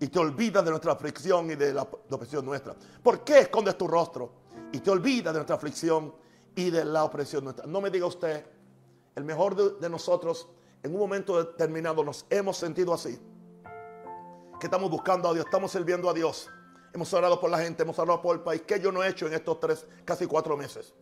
y 0.00 0.08
te 0.08 0.18
olvidas 0.18 0.64
de 0.64 0.70
nuestra 0.70 0.92
aflicción 0.92 1.50
y 1.50 1.56
de 1.56 1.74
la, 1.74 1.82
opresión 1.82 2.44
nuestra. 2.44 2.74
¿Por 3.02 3.22
qué 3.22 3.40
escondes 3.40 3.76
tu 3.76 3.86
rostro 3.86 4.32
y 4.72 4.78
te 4.78 4.90
olvidas 4.90 5.34
de 5.34 5.40
nuestra 5.40 5.56
aflicción 5.56 6.14
y 6.54 6.70
de 6.70 6.84
la 6.86 7.04
opresión 7.04 7.44
nuestra? 7.44 7.66
No 7.66 7.82
me 7.82 7.90
diga 7.90 8.06
usted, 8.06 8.46
el 9.14 9.24
mejor 9.24 9.78
de, 9.78 9.90
nosotros 9.90 10.48
en 10.82 10.94
un 10.94 11.00
momento 11.00 11.36
determinado 11.42 12.02
nos 12.02 12.24
hemos 12.30 12.56
sentido 12.56 12.94
así. 12.94 13.20
Que 14.60 14.66
estamos 14.66 14.90
buscando 14.90 15.26
a 15.26 15.32
Dios, 15.32 15.46
estamos 15.46 15.72
sirviendo 15.72 16.10
a 16.10 16.12
Dios. 16.12 16.50
Hemos 16.92 17.10
orado 17.14 17.40
por 17.40 17.48
la 17.48 17.58
gente, 17.60 17.82
hemos 17.82 17.98
orado 17.98 18.20
por 18.20 18.36
el 18.36 18.42
país. 18.42 18.60
¿Qué 18.66 18.78
yo 18.78 18.92
no 18.92 19.02
he 19.02 19.08
hecho 19.08 19.26
en 19.26 19.32
estos 19.32 19.58
tres, 19.58 19.86
casi 20.04 20.26
cuatro 20.26 20.54
meses? 20.54 20.92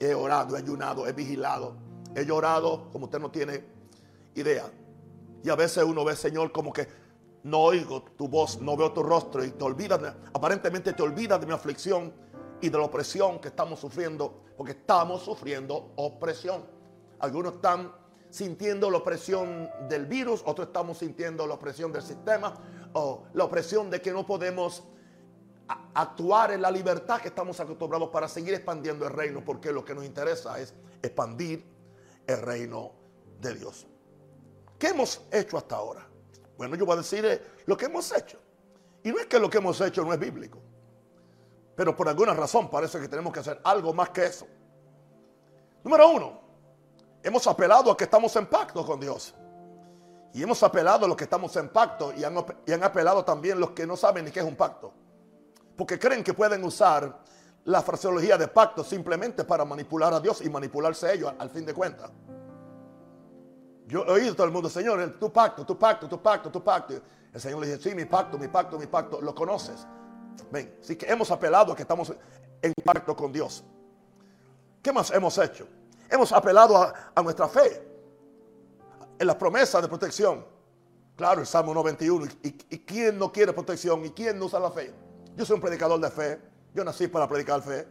He 0.00 0.12
orado, 0.14 0.56
he 0.56 0.58
ayunado, 0.58 1.06
he 1.06 1.12
vigilado, 1.12 1.76
he 2.16 2.26
llorado, 2.26 2.90
como 2.90 3.04
usted 3.04 3.20
no 3.20 3.30
tiene 3.30 3.64
idea. 4.34 4.68
Y 5.44 5.48
a 5.48 5.54
veces 5.54 5.84
uno 5.84 6.04
ve, 6.04 6.16
Señor, 6.16 6.50
como 6.50 6.72
que 6.72 6.88
no 7.44 7.60
oigo 7.60 8.02
tu 8.16 8.26
voz, 8.26 8.60
no 8.60 8.76
veo 8.76 8.92
tu 8.92 9.04
rostro 9.04 9.44
y 9.44 9.52
te 9.52 9.62
olvidas, 9.62 10.00
aparentemente 10.34 10.92
te 10.92 11.02
olvidas 11.04 11.40
de 11.40 11.46
mi 11.46 11.52
aflicción 11.52 12.12
y 12.60 12.68
de 12.68 12.78
la 12.78 12.84
opresión 12.84 13.38
que 13.38 13.46
estamos 13.46 13.78
sufriendo, 13.78 14.42
porque 14.56 14.72
estamos 14.72 15.22
sufriendo 15.22 15.92
opresión. 15.94 16.64
Algunos 17.20 17.54
están 17.54 17.92
sintiendo 18.28 18.90
la 18.90 18.98
opresión 18.98 19.70
del 19.88 20.06
virus, 20.06 20.42
otros 20.44 20.66
estamos 20.66 20.98
sintiendo 20.98 21.46
la 21.46 21.54
opresión 21.54 21.92
del 21.92 22.02
sistema 22.02 22.54
o 22.94 23.24
la 23.34 23.44
opresión 23.44 23.90
de 23.90 24.00
que 24.00 24.12
no 24.12 24.26
podemos 24.26 24.84
actuar 25.94 26.52
en 26.52 26.62
la 26.62 26.70
libertad 26.70 27.20
que 27.20 27.28
estamos 27.28 27.60
acostumbrados 27.60 28.08
para 28.10 28.28
seguir 28.28 28.54
expandiendo 28.54 29.06
el 29.06 29.12
reino, 29.12 29.44
porque 29.44 29.72
lo 29.72 29.84
que 29.84 29.94
nos 29.94 30.04
interesa 30.04 30.58
es 30.58 30.74
expandir 31.02 31.64
el 32.26 32.40
reino 32.40 32.92
de 33.40 33.54
Dios. 33.54 33.86
¿Qué 34.78 34.88
hemos 34.88 35.22
hecho 35.30 35.58
hasta 35.58 35.76
ahora? 35.76 36.08
Bueno, 36.56 36.76
yo 36.76 36.86
voy 36.86 36.94
a 36.94 36.98
decir 36.98 37.24
eh, 37.24 37.42
lo 37.66 37.76
que 37.76 37.86
hemos 37.86 38.12
hecho. 38.12 38.38
Y 39.02 39.10
no 39.10 39.18
es 39.18 39.26
que 39.26 39.38
lo 39.38 39.48
que 39.48 39.58
hemos 39.58 39.80
hecho 39.80 40.04
no 40.04 40.12
es 40.12 40.18
bíblico. 40.18 40.58
Pero 41.76 41.94
por 41.94 42.08
alguna 42.08 42.34
razón 42.34 42.68
parece 42.70 43.00
que 43.00 43.08
tenemos 43.08 43.32
que 43.32 43.40
hacer 43.40 43.60
algo 43.62 43.92
más 43.92 44.10
que 44.10 44.26
eso. 44.26 44.46
Número 45.84 46.10
uno, 46.10 46.40
hemos 47.22 47.46
apelado 47.46 47.90
a 47.90 47.96
que 47.96 48.04
estamos 48.04 48.34
en 48.36 48.46
pacto 48.46 48.84
con 48.84 48.98
Dios. 48.98 49.34
Y 50.34 50.42
hemos 50.42 50.62
apelado 50.62 51.04
a 51.04 51.08
los 51.08 51.16
que 51.16 51.24
estamos 51.24 51.54
en 51.56 51.68
pacto 51.70 52.12
y 52.16 52.24
han, 52.24 52.36
y 52.66 52.72
han 52.72 52.84
apelado 52.84 53.24
también 53.24 53.58
los 53.58 53.70
que 53.70 53.86
no 53.86 53.96
saben 53.96 54.24
ni 54.24 54.30
qué 54.30 54.40
es 54.40 54.46
un 54.46 54.56
pacto. 54.56 54.92
Porque 55.76 55.98
creen 55.98 56.22
que 56.22 56.34
pueden 56.34 56.62
usar 56.64 57.18
la 57.64 57.82
fraseología 57.82 58.36
de 58.36 58.48
pacto 58.48 58.82
simplemente 58.82 59.44
para 59.44 59.64
manipular 59.64 60.12
a 60.12 60.20
Dios 60.20 60.40
y 60.42 60.48
manipularse 60.48 61.12
ellos 61.12 61.32
al 61.38 61.50
fin 61.50 61.64
de 61.66 61.74
cuentas. 61.74 62.10
Yo 63.86 64.04
he 64.04 64.10
oído 64.10 64.34
todo 64.34 64.46
el 64.46 64.52
mundo, 64.52 64.68
Señor, 64.68 65.18
tu 65.18 65.32
pacto, 65.32 65.64
tu 65.64 65.78
pacto, 65.78 66.08
tu 66.08 66.20
pacto, 66.20 66.50
tu 66.50 66.62
pacto. 66.62 66.94
El 67.32 67.40
Señor 67.40 67.60
le 67.60 67.66
dice, 67.68 67.90
sí, 67.90 67.94
mi 67.94 68.04
pacto, 68.04 68.38
mi 68.38 68.48
pacto, 68.48 68.78
mi 68.78 68.86
pacto, 68.86 69.20
lo 69.20 69.34
conoces. 69.34 69.86
Ven, 70.50 70.76
así 70.80 70.96
que 70.96 71.06
hemos 71.10 71.30
apelado 71.30 71.72
a 71.72 71.76
que 71.76 71.82
estamos 71.82 72.12
en 72.62 72.72
pacto 72.84 73.16
con 73.16 73.32
Dios. 73.32 73.64
¿Qué 74.82 74.92
más 74.92 75.10
hemos 75.10 75.36
hecho? 75.38 75.66
Hemos 76.10 76.32
apelado 76.32 76.76
a, 76.76 77.22
nuestra 77.22 77.48
fe, 77.48 77.87
en 79.18 79.26
la 79.26 79.38
promesa 79.38 79.80
de 79.80 79.88
protección. 79.88 80.44
Claro, 81.16 81.40
el 81.40 81.46
Salmo 81.46 81.74
91. 81.74 82.26
¿Y, 82.42 82.48
¿Y, 82.70 82.78
quién 82.80 83.18
no 83.18 83.32
quiere 83.32 83.52
protección? 83.52 84.04
¿Y 84.04 84.10
quién 84.10 84.38
no 84.38 84.46
usa 84.46 84.60
la 84.60 84.70
fe? 84.70 84.94
Yo 85.34 85.44
soy 85.44 85.56
un 85.56 85.60
predicador 85.60 86.00
de 86.00 86.10
fe. 86.10 86.40
Yo 86.74 86.84
nací 86.84 87.08
para 87.08 87.28
predicar 87.28 87.60
fe. 87.62 87.88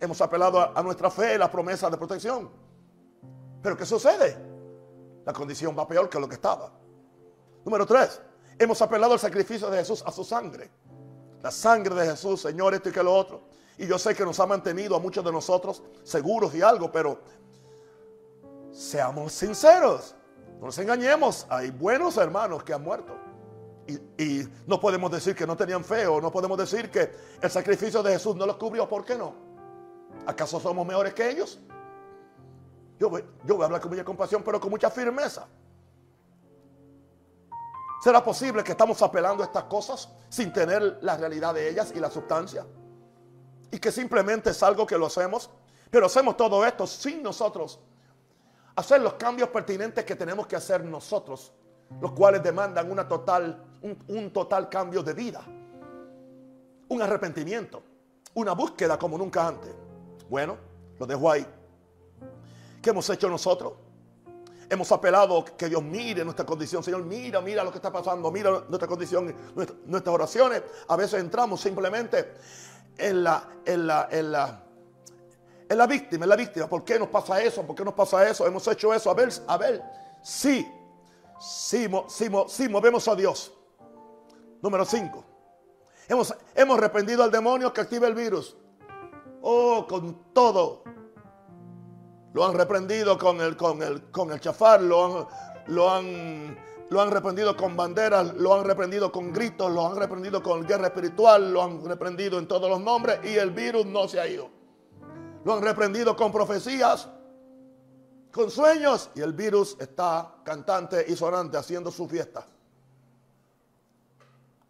Hemos 0.00 0.20
apelado 0.20 0.76
a, 0.76 0.82
nuestra 0.82 1.10
fe, 1.10 1.36
la 1.36 1.50
promesa 1.50 1.90
de 1.90 1.98
protección. 1.98 2.50
Pero 3.62 3.76
¿qué 3.76 3.84
sucede? 3.84 4.50
la 5.24 5.32
condición 5.32 5.76
va 5.78 5.86
peor 5.86 6.08
que 6.08 6.18
lo 6.18 6.28
que 6.28 6.34
estaba. 6.34 6.72
Número 7.64 7.86
tres, 7.86 8.20
hemos 8.58 8.80
apelado 8.80 9.12
al 9.12 9.18
sacrificio 9.18 9.68
de 9.70 9.78
Jesús, 9.78 10.02
a 10.06 10.10
su 10.10 10.24
sangre. 10.24 10.70
La 11.42 11.50
sangre 11.50 11.94
de 11.94 12.10
Jesús, 12.10 12.40
Señor, 12.40 12.74
esto 12.74 12.88
y 12.88 12.92
que 12.92 13.02
lo 13.02 13.14
otro. 13.14 13.42
Y 13.78 13.86
yo 13.86 13.98
sé 13.98 14.14
que 14.14 14.24
nos 14.24 14.40
ha 14.40 14.46
mantenido 14.46 14.96
a 14.96 14.98
muchos 14.98 15.24
de 15.24 15.32
nosotros 15.32 15.82
seguros 16.02 16.54
y 16.54 16.62
algo, 16.62 16.90
pero 16.90 17.18
seamos 18.72 19.32
sinceros. 19.32 20.14
No 20.60 20.66
nos 20.66 20.78
engañemos. 20.78 21.46
Hay 21.48 21.70
buenos 21.70 22.18
hermanos 22.18 22.62
que 22.62 22.74
han 22.74 22.84
muerto. 22.84 23.16
Y, 24.18 24.46
no 24.66 24.78
podemos 24.78 25.10
decir 25.10 25.34
que 25.34 25.46
no 25.46 25.56
tenían 25.56 25.82
fe 25.82 26.06
o 26.06 26.20
no 26.20 26.30
podemos 26.30 26.56
decir 26.58 26.90
que 26.90 27.10
el 27.40 27.50
sacrificio 27.50 28.02
de 28.02 28.12
Jesús 28.12 28.36
no 28.36 28.44
los 28.44 28.56
cubrió. 28.56 28.86
¿Por 28.86 29.04
qué 29.04 29.16
no? 29.16 29.34
¿Acaso 30.26 30.60
somos 30.60 30.86
mejores 30.86 31.14
que 31.14 31.30
ellos? 31.30 31.58
Yo 32.98 33.08
voy, 33.08 33.22
a 33.22 33.64
hablar 33.64 33.80
con 33.80 33.90
mucha 33.90 34.04
compasión, 34.04 34.42
pero 34.44 34.60
con 34.60 34.70
mucha 34.70 34.90
firmeza. 34.90 35.48
¿Será 38.04 38.22
posible 38.22 38.62
que 38.62 38.72
estamos 38.72 39.00
apelando 39.00 39.42
a 39.42 39.46
estas 39.46 39.64
cosas 39.64 40.10
sin 40.28 40.52
tener 40.52 40.98
la 41.00 41.16
realidad 41.16 41.54
de 41.54 41.70
ellas 41.70 41.90
y 41.96 42.00
la 42.00 42.10
sustancia? 42.10 42.66
Y 43.70 43.78
que 43.78 43.90
simplemente 43.90 44.50
es 44.50 44.62
algo 44.62 44.84
que 44.84 44.98
lo 44.98 45.06
hacemos 45.06 45.48
Pero 45.90 46.06
hacemos 46.06 46.36
todo 46.36 46.66
esto 46.66 46.86
sin 46.86 47.22
nosotros 47.22 47.80
hacer 48.80 49.00
los 49.00 49.14
cambios 49.14 49.48
pertinentes 49.50 50.04
que 50.04 50.16
tenemos 50.16 50.46
que 50.46 50.56
hacer 50.56 50.84
nosotros, 50.84 51.52
los 52.00 52.12
cuales 52.12 52.42
demandan 52.42 52.90
una 52.90 53.06
total, 53.08 53.64
un, 54.08 54.30
total 54.32 54.68
cambio 54.68 55.02
de 55.02 55.14
vida, 55.14 55.42
un 56.88 57.02
arrepentimiento, 57.02 57.82
una 58.34 58.52
búsqueda 58.52 58.98
como 58.98 59.16
nunca 59.16 59.46
antes. 59.46 59.72
Bueno, 60.28 60.56
lo 60.98 61.06
dejo 61.06 61.30
ahí. 61.30 61.46
¿Qué 62.82 62.90
hemos 62.90 63.08
hecho 63.10 63.28
nosotros? 63.28 63.74
Hemos 64.68 64.90
apelado 64.92 65.44
que 65.44 65.68
Dios 65.68 65.82
mire 65.82 66.24
nuestra 66.24 66.46
condición. 66.46 66.82
Señor, 66.82 67.04
mira, 67.04 67.40
mira 67.40 67.64
lo 67.64 67.72
que 67.72 67.78
está 67.78 67.92
pasando, 67.92 68.30
mira 68.30 68.62
nuestra 68.68 68.86
condición, 68.86 69.34
nuestras 69.86 70.14
oraciones. 70.14 70.62
A 70.88 70.96
veces 70.96 71.20
entramos 71.20 71.60
simplemente 71.60 72.34
en 72.96 73.24
la, 73.24 73.48
en 75.70 75.78
la 75.78 75.86
víctima, 75.86 76.24
en 76.24 76.28
la 76.28 76.36
víctima. 76.36 76.66
¿Por 76.66 76.84
qué 76.84 76.98
nos 76.98 77.08
pasa 77.08 77.40
eso? 77.40 77.62
¿Por 77.62 77.76
qué 77.76 77.84
nos 77.84 77.94
pasa 77.94 78.28
eso? 78.28 78.44
Hemos 78.44 78.66
hecho 78.66 78.92
eso. 78.92 79.08
A 79.08 79.14
ver, 79.14 79.30
a 79.46 79.56
ver, 79.56 79.82
sí, 80.20 80.68
sí, 81.38 81.88
sí, 82.48 82.68
movemos 82.68 83.06
a 83.06 83.14
Dios. 83.14 83.52
Número 84.60 84.84
5. 84.84 85.24
Hemos, 86.08 86.34
hemos 86.56 86.80
reprendido 86.80 87.22
al 87.22 87.30
demonio 87.30 87.72
que 87.72 87.82
activa 87.82 88.08
el 88.08 88.16
virus. 88.16 88.56
Oh, 89.42 89.86
con 89.88 90.34
todo. 90.34 90.82
Lo 92.32 92.44
han 92.44 92.54
reprendido 92.54 93.16
con 93.16 93.40
el, 93.40 93.56
con 93.56 93.80
el, 93.80 94.10
con 94.10 94.32
el 94.32 94.40
chafar, 94.40 94.82
lo 94.82 95.20
han, 95.20 95.26
lo 95.68 95.88
han 95.88 96.58
lo 96.90 97.00
han 97.00 97.12
reprendido 97.12 97.56
con 97.56 97.76
banderas, 97.76 98.34
lo 98.34 98.52
han 98.52 98.64
reprendido 98.64 99.12
con 99.12 99.32
gritos, 99.32 99.70
lo 99.70 99.86
han 99.86 99.96
reprendido 99.96 100.42
con 100.42 100.66
guerra 100.66 100.88
espiritual, 100.88 101.52
lo 101.52 101.62
han 101.62 101.84
reprendido 101.84 102.40
en 102.40 102.48
todos 102.48 102.68
los 102.68 102.80
nombres 102.80 103.20
y 103.22 103.36
el 103.36 103.52
virus 103.52 103.86
no 103.86 104.08
se 104.08 104.18
ha 104.18 104.26
ido. 104.26 104.59
Lo 105.44 105.54
han 105.54 105.62
reprendido 105.62 106.14
con 106.16 106.30
profecías, 106.32 107.08
con 108.32 108.50
sueños 108.50 109.10
y 109.14 109.20
el 109.20 109.32
virus 109.32 109.76
está 109.80 110.34
cantante 110.44 111.04
y 111.08 111.16
sonante 111.16 111.56
haciendo 111.56 111.90
su 111.90 112.08
fiesta. 112.08 112.46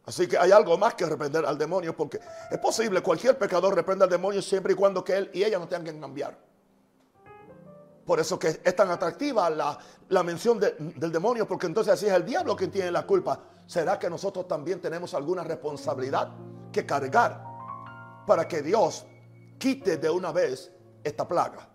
Así 0.07 0.27
que 0.27 0.39
hay 0.39 0.51
algo 0.51 0.77
más 0.79 0.95
que 0.95 1.07
reprender 1.07 1.45
al 1.45 1.59
demonio 1.59 1.97
porque 1.97 2.21
es 2.51 2.59
posible 2.59 3.03
cualquier 3.03 3.39
pecador 3.39 3.75
reprenda 3.75 4.05
al 4.05 4.11
demonio 4.11 4.43
siempre 4.43 4.73
y 4.73 4.77
cuando 4.77 5.05
que 5.05 5.17
él 5.17 5.31
y 5.33 5.45
ella 5.45 5.59
no 5.59 5.69
tengan 5.69 5.95
que 5.95 6.01
cambiar. 6.01 6.37
Por 8.05 8.19
eso 8.19 8.39
que 8.39 8.61
es 8.65 8.77
tan 8.77 8.91
atractiva 8.91 9.49
la, 9.51 10.23
mención 10.25 10.59
del 10.59 11.13
demonio, 11.13 11.47
porque 11.47 11.67
entonces 11.67 11.93
así 11.93 12.07
es 12.07 12.13
el 12.13 12.25
diablo 12.25 12.57
quien 12.57 12.71
tiene 12.71 12.91
la 12.91 13.07
culpa. 13.07 13.39
¿Será 13.67 14.01
que 14.01 14.11
nosotros 14.11 14.49
también 14.49 14.81
tenemos 14.81 15.15
alguna 15.15 15.45
responsabilidad 15.45 16.29
que 16.73 16.85
cargar 16.85 17.45
para 18.27 18.49
que 18.49 18.63
Dios 18.63 19.07
quite 19.61 19.99
de 19.99 20.11
una 20.11 20.33
vez 20.33 20.73
esta 21.05 21.29
plaga? 21.29 21.69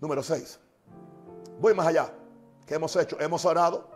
Número 0.00 0.22
6. 0.22 0.58
Voy 1.60 1.74
más 1.74 1.86
allá. 1.86 2.10
¿Qué 2.66 2.74
hemos 2.74 2.96
hecho? 2.96 3.20
Hemos 3.20 3.44
orado, 3.44 3.90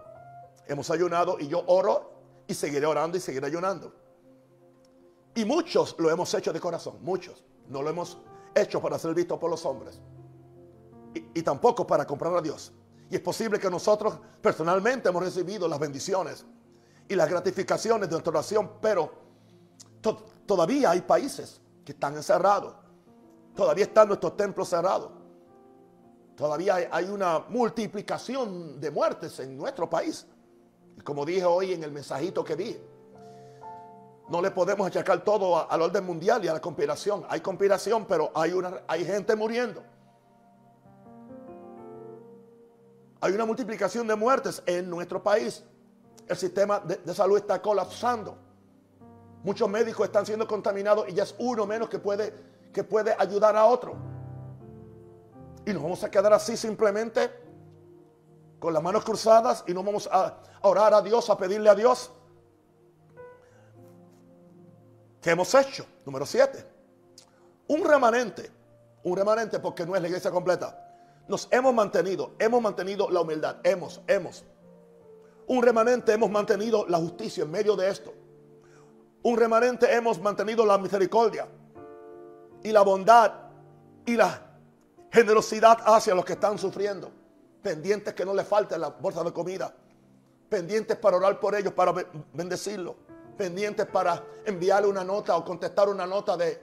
hemos 0.67 0.91
ayunado 0.91 1.39
y 1.41 1.49
yo 1.49 1.65
oro 1.67 2.13
y 2.47 2.55
seguiré 2.55 2.87
orando 2.87 3.17
y 3.17 3.21
seguiré 3.21 3.47
ayunando. 3.47 3.95
Y 5.35 5.45
muchos 5.45 5.97
lo 5.99 6.11
hemos 6.11 6.33
hecho 6.35 6.53
de 6.53 6.61
corazón, 6.61 6.99
muchos. 7.01 7.45
No 7.69 7.83
lo 7.83 7.89
hemos 7.89 8.19
hecho 8.55 8.81
para 8.83 8.99
ser 8.99 9.15
visto 9.15 9.41
por 9.41 9.51
los 9.51 9.65
hombres 9.65 10.01
y, 11.15 11.43
tampoco 11.43 11.87
para 11.87 12.07
comprar 12.07 12.37
a 12.37 12.43
Dios. 12.43 12.73
Y 13.11 13.15
es 13.15 13.21
posible 13.21 13.59
que 13.59 13.71
nosotros 13.71 14.19
personalmente 14.41 15.09
hemos 15.09 15.23
recibido 15.23 15.67
las 15.69 15.79
bendiciones 15.79 16.45
y 17.09 17.15
las 17.15 17.29
gratificaciones 17.29 18.09
de 18.09 18.13
nuestra 18.13 18.31
oración, 18.31 18.73
pero 18.81 19.13
todavía 20.47 20.91
hay 20.91 21.01
países 21.03 21.62
que 21.85 21.93
están 21.93 22.17
encerrados. 22.17 22.75
Todavía 23.55 23.85
están 23.85 24.09
nuestros 24.09 24.37
templos 24.37 24.69
cerrados. 24.69 25.11
Todavía 26.37 26.89
hay, 26.91 27.05
una 27.05 27.41
multiplicación 27.49 28.81
de 28.81 28.91
muertes 28.91 29.39
en 29.41 29.57
nuestro 29.57 29.89
país. 29.89 30.27
Y 30.97 31.01
como 31.03 31.25
dije 31.25 31.45
hoy 31.45 31.73
en 31.73 31.85
el 31.85 31.93
mensajito 31.93 32.43
que 32.43 32.57
vi, 32.57 32.79
no 34.29 34.41
le 34.41 34.51
podemos 34.51 34.87
achacar 34.87 35.23
todo 35.23 35.71
al 35.71 35.83
orden 35.83 36.05
mundial 36.05 36.45
y 36.45 36.49
a 36.49 36.55
la 36.55 36.61
conspiración. 36.61 37.25
Hay 37.29 37.41
conspiración, 37.41 38.07
pero 38.07 38.31
hay, 38.35 38.53
una, 38.53 38.81
hay 38.89 39.05
gente 39.05 39.37
muriendo. 39.37 39.83
Hay 43.21 43.33
una 43.33 43.45
multiplicación 43.45 44.07
de 44.09 44.17
muertes 44.17 44.63
en 44.67 44.91
nuestro 44.91 45.23
país. 45.23 45.63
El 46.27 46.37
sistema 46.37 46.81
de, 46.81 47.15
salud 47.15 47.37
está 47.37 47.63
colapsando. 47.63 48.37
Muchos 49.43 49.69
médicos 49.69 50.07
están 50.07 50.25
siendo 50.25 50.47
contaminados 50.47 51.09
y 51.09 51.15
ya 51.15 51.25
es 51.25 51.35
uno 51.39 51.67
menos 51.67 51.89
que 51.89 51.99
puede, 51.99 52.33
que 52.73 52.85
puede 52.85 53.15
ayudar 53.19 53.57
a 53.57 53.65
otro. 53.65 53.95
Y 55.67 55.73
nos 55.73 55.83
vamos 55.83 56.03
a 56.05 56.11
quedar 56.11 56.33
así 56.33 56.57
simplemente 56.57 57.31
con 58.59 58.73
las 58.73 58.83
manos 58.83 59.05
cruzadas 59.05 59.65
y 59.67 59.75
no 59.75 59.83
vamos 59.83 60.09
a 60.11 60.39
orar 60.63 60.95
a 60.95 61.03
Dios, 61.03 61.29
a 61.29 61.37
pedirle 61.37 61.69
a 61.69 61.75
Dios. 61.75 62.13
¿Qué 65.21 65.31
hemos 65.31 65.53
hecho? 65.55 65.87
Número 66.05 66.25
7. 66.25 66.65
Un 67.69 67.85
remanente. 67.85 68.51
Un 69.03 69.17
remanente 69.17 69.59
porque 69.59 69.85
no 69.85 69.97
es 69.97 70.03
la 70.03 70.09
iglesia 70.09 70.31
completa. 70.31 70.79
Nos 71.29 71.49
hemos 71.51 71.73
mantenido, 71.75 72.33
hemos 72.39 72.61
mantenido 72.61 73.11
la 73.11 73.21
humildad, 73.21 73.57
hemos, 73.65 74.01
hemos. 74.07 74.45
Un 75.47 75.63
remanente 75.63 76.13
hemos 76.13 76.31
mantenido 76.31 76.87
la 76.89 76.99
justicia 76.99 77.45
en 77.45 77.51
medio 77.51 77.75
de 77.77 77.89
esto. 77.89 78.13
Un 79.25 79.37
remanente 79.37 79.93
hemos 79.95 80.21
mantenido 80.21 80.67
la 80.67 80.79
misericordia 80.79 81.47
y 82.63 82.73
la 82.73 82.83
bondad 82.83 83.33
y 84.05 84.17
la 84.17 84.41
generosidad 85.13 85.79
hacia 85.85 86.15
los 86.15 86.25
que 86.25 86.33
están 86.33 86.59
sufriendo. 86.59 87.11
Pendientes 87.63 88.15
que 88.15 88.25
no 88.25 88.35
les 88.35 88.47
falte 88.47 88.77
la 88.77 88.89
bolsa 88.89 89.23
de 89.23 89.33
comida. 89.33 89.73
Pendientes 90.49 90.97
para 90.97 91.19
orar 91.19 91.39
por 91.39 91.55
ellos, 91.55 91.73
para 91.73 91.95
bendecirlos. 92.33 92.97
Pendientes 93.37 93.87
para 93.87 94.25
enviarle 94.45 94.89
una 94.89 95.05
nota 95.05 95.37
o 95.37 95.45
contestar 95.45 95.89
una 95.89 96.05
nota 96.05 96.37
de, 96.37 96.61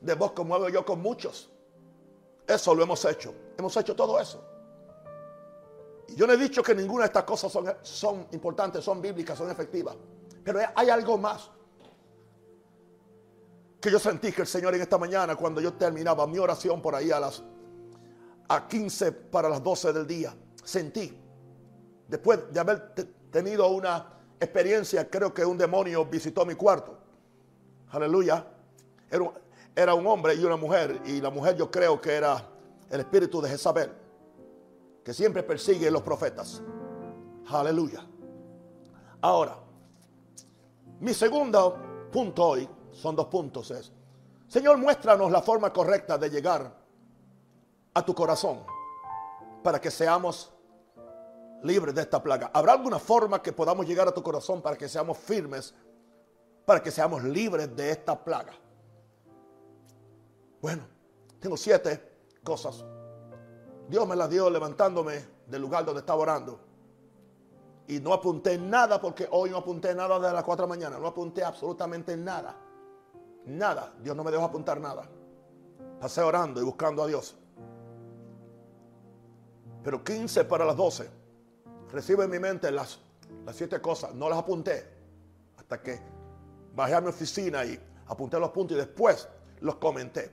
de 0.00 0.14
voz 0.14 0.30
como 0.30 0.54
hago 0.54 0.68
yo 0.68 0.84
con 0.84 1.02
muchos. 1.02 1.50
Eso 2.46 2.72
lo 2.72 2.84
hemos 2.84 3.04
hecho. 3.04 3.34
Hemos 3.58 3.76
hecho 3.76 3.96
todo 3.96 4.20
eso. 4.20 4.44
Y 6.08 6.14
yo 6.14 6.24
no 6.28 6.34
he 6.34 6.36
dicho 6.36 6.62
que 6.62 6.72
ninguna 6.72 7.02
de 7.02 7.06
estas 7.06 7.24
cosas 7.24 7.50
son, 7.50 7.74
son 7.82 8.28
importantes, 8.30 8.84
son 8.84 9.02
bíblicas, 9.02 9.36
son 9.36 9.50
efectivas. 9.50 9.96
Pero 10.44 10.60
hay 10.72 10.88
algo 10.88 11.18
más 11.18 11.50
que 13.86 13.92
yo 13.92 14.00
sentí 14.00 14.32
que 14.32 14.40
el 14.40 14.48
Señor 14.48 14.74
en 14.74 14.82
esta 14.82 14.98
mañana, 14.98 15.36
cuando 15.36 15.60
yo 15.60 15.74
terminaba 15.74 16.26
mi 16.26 16.38
oración 16.38 16.82
por 16.82 16.96
ahí 16.96 17.12
a 17.12 17.20
las 17.20 17.40
a 18.48 18.66
15 18.66 19.12
para 19.12 19.48
las 19.48 19.62
12 19.62 19.92
del 19.92 20.04
día, 20.08 20.34
sentí, 20.64 21.16
después 22.08 22.52
de 22.52 22.58
haber 22.58 22.94
tenido 23.30 23.68
una 23.68 24.12
experiencia, 24.40 25.08
creo 25.08 25.32
que 25.32 25.44
un 25.44 25.56
demonio 25.56 26.04
visitó 26.04 26.44
mi 26.44 26.56
cuarto. 26.56 26.98
Aleluya. 27.90 28.44
Era 29.08 29.22
un, 29.22 29.30
era 29.76 29.94
un 29.94 30.04
hombre 30.08 30.34
y 30.34 30.44
una 30.44 30.56
mujer, 30.56 31.00
y 31.04 31.20
la 31.20 31.30
mujer 31.30 31.54
yo 31.54 31.70
creo 31.70 32.00
que 32.00 32.12
era 32.12 32.44
el 32.90 32.98
espíritu 32.98 33.40
de 33.40 33.50
Jezabel, 33.50 33.92
que 35.04 35.14
siempre 35.14 35.44
persigue 35.44 35.86
a 35.86 35.92
los 35.92 36.02
profetas. 36.02 36.60
Aleluya. 37.46 38.04
Ahora, 39.20 39.56
mi 40.98 41.14
segundo 41.14 42.08
punto 42.10 42.44
hoy, 42.46 42.68
son 42.96 43.14
dos 43.14 43.26
puntos, 43.26 43.70
es, 43.70 43.92
Señor, 44.48 44.78
muéstranos 44.78 45.30
la 45.30 45.42
forma 45.42 45.72
correcta 45.72 46.16
de 46.18 46.30
llegar 46.30 46.72
a 47.94 48.04
tu 48.04 48.14
corazón 48.14 48.64
para 49.62 49.80
que 49.80 49.90
seamos 49.90 50.52
libres 51.62 51.94
de 51.94 52.02
esta 52.02 52.22
plaga. 52.22 52.50
¿Habrá 52.52 52.72
alguna 52.72 52.98
forma 52.98 53.42
que 53.42 53.52
podamos 53.52 53.86
llegar 53.86 54.06
a 54.06 54.12
tu 54.12 54.22
corazón 54.22 54.62
para 54.62 54.76
que 54.76 54.88
seamos 54.88 55.18
firmes, 55.18 55.74
para 56.64 56.82
que 56.82 56.90
seamos 56.90 57.24
libres 57.24 57.74
de 57.74 57.90
esta 57.90 58.22
plaga? 58.22 58.52
Bueno, 60.60 60.84
tengo 61.40 61.56
siete 61.56 62.00
cosas. 62.44 62.84
Dios 63.88 64.06
me 64.06 64.16
las 64.16 64.30
dio 64.30 64.50
levantándome 64.50 65.24
del 65.46 65.62
lugar 65.62 65.84
donde 65.84 66.00
estaba 66.00 66.20
orando. 66.20 66.60
Y 67.88 68.00
no 68.00 68.12
apunté 68.12 68.58
nada 68.58 69.00
porque 69.00 69.28
hoy 69.30 69.50
no 69.50 69.58
apunté 69.58 69.94
nada 69.94 70.18
de 70.18 70.32
las 70.32 70.42
cuatro 70.42 70.66
de 70.66 70.70
la 70.70 70.76
mañana. 70.76 70.98
No 70.98 71.06
apunté 71.06 71.44
absolutamente 71.44 72.16
nada. 72.16 72.56
Nada. 73.46 73.92
Dios 74.02 74.16
no 74.16 74.24
me 74.24 74.30
dejó 74.30 74.44
apuntar 74.44 74.80
nada. 74.80 75.08
Pasé 76.00 76.20
orando 76.20 76.60
y 76.60 76.64
buscando 76.64 77.02
a 77.02 77.06
Dios. 77.06 77.36
Pero 79.82 80.02
15 80.02 80.44
para 80.44 80.64
las 80.64 80.76
12. 80.76 81.08
Recibo 81.92 82.24
en 82.24 82.30
mi 82.30 82.40
mente 82.40 82.70
las, 82.70 82.98
las 83.44 83.54
siete 83.54 83.80
cosas. 83.80 84.14
No 84.14 84.28
las 84.28 84.38
apunté. 84.38 84.84
Hasta 85.56 85.80
que 85.80 86.00
bajé 86.74 86.94
a 86.94 87.00
mi 87.00 87.08
oficina 87.08 87.64
y 87.64 87.80
apunté 88.08 88.38
los 88.38 88.50
puntos 88.50 88.76
y 88.76 88.80
después 88.80 89.28
los 89.60 89.76
comenté. 89.76 90.30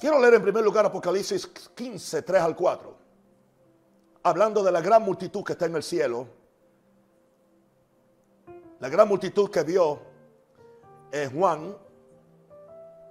Quiero 0.00 0.18
leer 0.20 0.34
en 0.34 0.42
primer 0.42 0.64
lugar 0.64 0.86
Apocalipsis 0.86 1.46
15, 1.74 2.22
3 2.22 2.42
al 2.42 2.56
4. 2.56 2.96
Hablando 4.22 4.62
de 4.62 4.72
la 4.72 4.80
gran 4.80 5.02
multitud 5.02 5.44
que 5.44 5.52
está 5.52 5.66
en 5.66 5.76
el 5.76 5.82
cielo. 5.82 6.26
La 8.80 8.88
gran 8.88 9.08
multitud 9.08 9.50
que 9.50 9.62
vio 9.64 10.07
eh, 11.12 11.30
Juan 11.32 11.76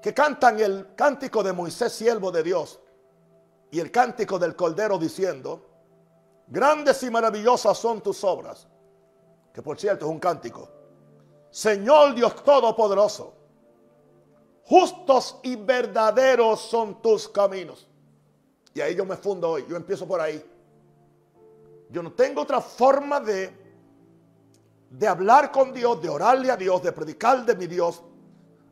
que 0.01 0.13
cantan 0.13 0.59
el 0.59 0.95
cántico 0.95 1.43
de 1.43 1.53
Moisés, 1.53 1.91
siervo 1.91 2.31
de 2.31 2.43
Dios, 2.43 2.79
y 3.71 3.79
el 3.79 3.91
cántico 3.91 4.39
del 4.39 4.55
Cordero 4.55 4.97
diciendo, 4.97 5.67
grandes 6.47 7.03
y 7.03 7.09
maravillosas 7.09 7.77
son 7.77 8.01
tus 8.01 8.23
obras, 8.23 8.67
que 9.53 9.61
por 9.61 9.79
cierto 9.79 10.05
es 10.05 10.11
un 10.11 10.19
cántico. 10.19 10.69
Señor 11.49 12.15
Dios 12.15 12.41
Todopoderoso, 12.43 13.33
justos 14.63 15.39
y 15.43 15.55
verdaderos 15.55 16.61
son 16.61 17.01
tus 17.01 17.27
caminos. 17.27 17.87
Y 18.73 18.81
ahí 18.81 18.95
yo 18.95 19.05
me 19.05 19.17
fundo 19.17 19.49
hoy, 19.51 19.65
yo 19.67 19.75
empiezo 19.75 20.07
por 20.07 20.21
ahí. 20.21 20.43
Yo 21.89 22.03
no 22.03 22.13
tengo 22.13 22.41
otra 22.41 22.61
forma 22.61 23.19
de, 23.19 23.66
de 24.89 25.07
hablar 25.07 25.51
con 25.51 25.73
Dios, 25.73 26.01
de 26.01 26.09
orarle 26.09 26.51
a 26.51 26.57
Dios, 26.57 26.81
de 26.81 26.91
predicar 26.91 27.45
de 27.45 27.55
mi 27.55 27.67
Dios, 27.67 28.03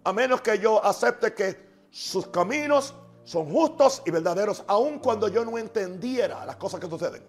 a 0.03 0.13
menos 0.13 0.41
que 0.41 0.57
yo 0.59 0.83
acepte 0.83 1.33
que 1.33 1.65
sus 1.89 2.27
caminos 2.27 2.93
son 3.23 3.49
justos 3.51 4.03
y 4.05 4.11
verdaderos, 4.11 4.63
aun 4.67 4.99
cuando 4.99 5.27
yo 5.27 5.43
no 5.43 5.57
entendiera 5.57 6.45
las 6.45 6.57
cosas 6.57 6.79
que 6.79 6.87
suceden. 6.87 7.27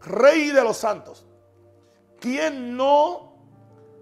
Rey 0.00 0.50
de 0.50 0.62
los 0.62 0.76
santos, 0.76 1.26
¿quién 2.20 2.76
no 2.76 3.34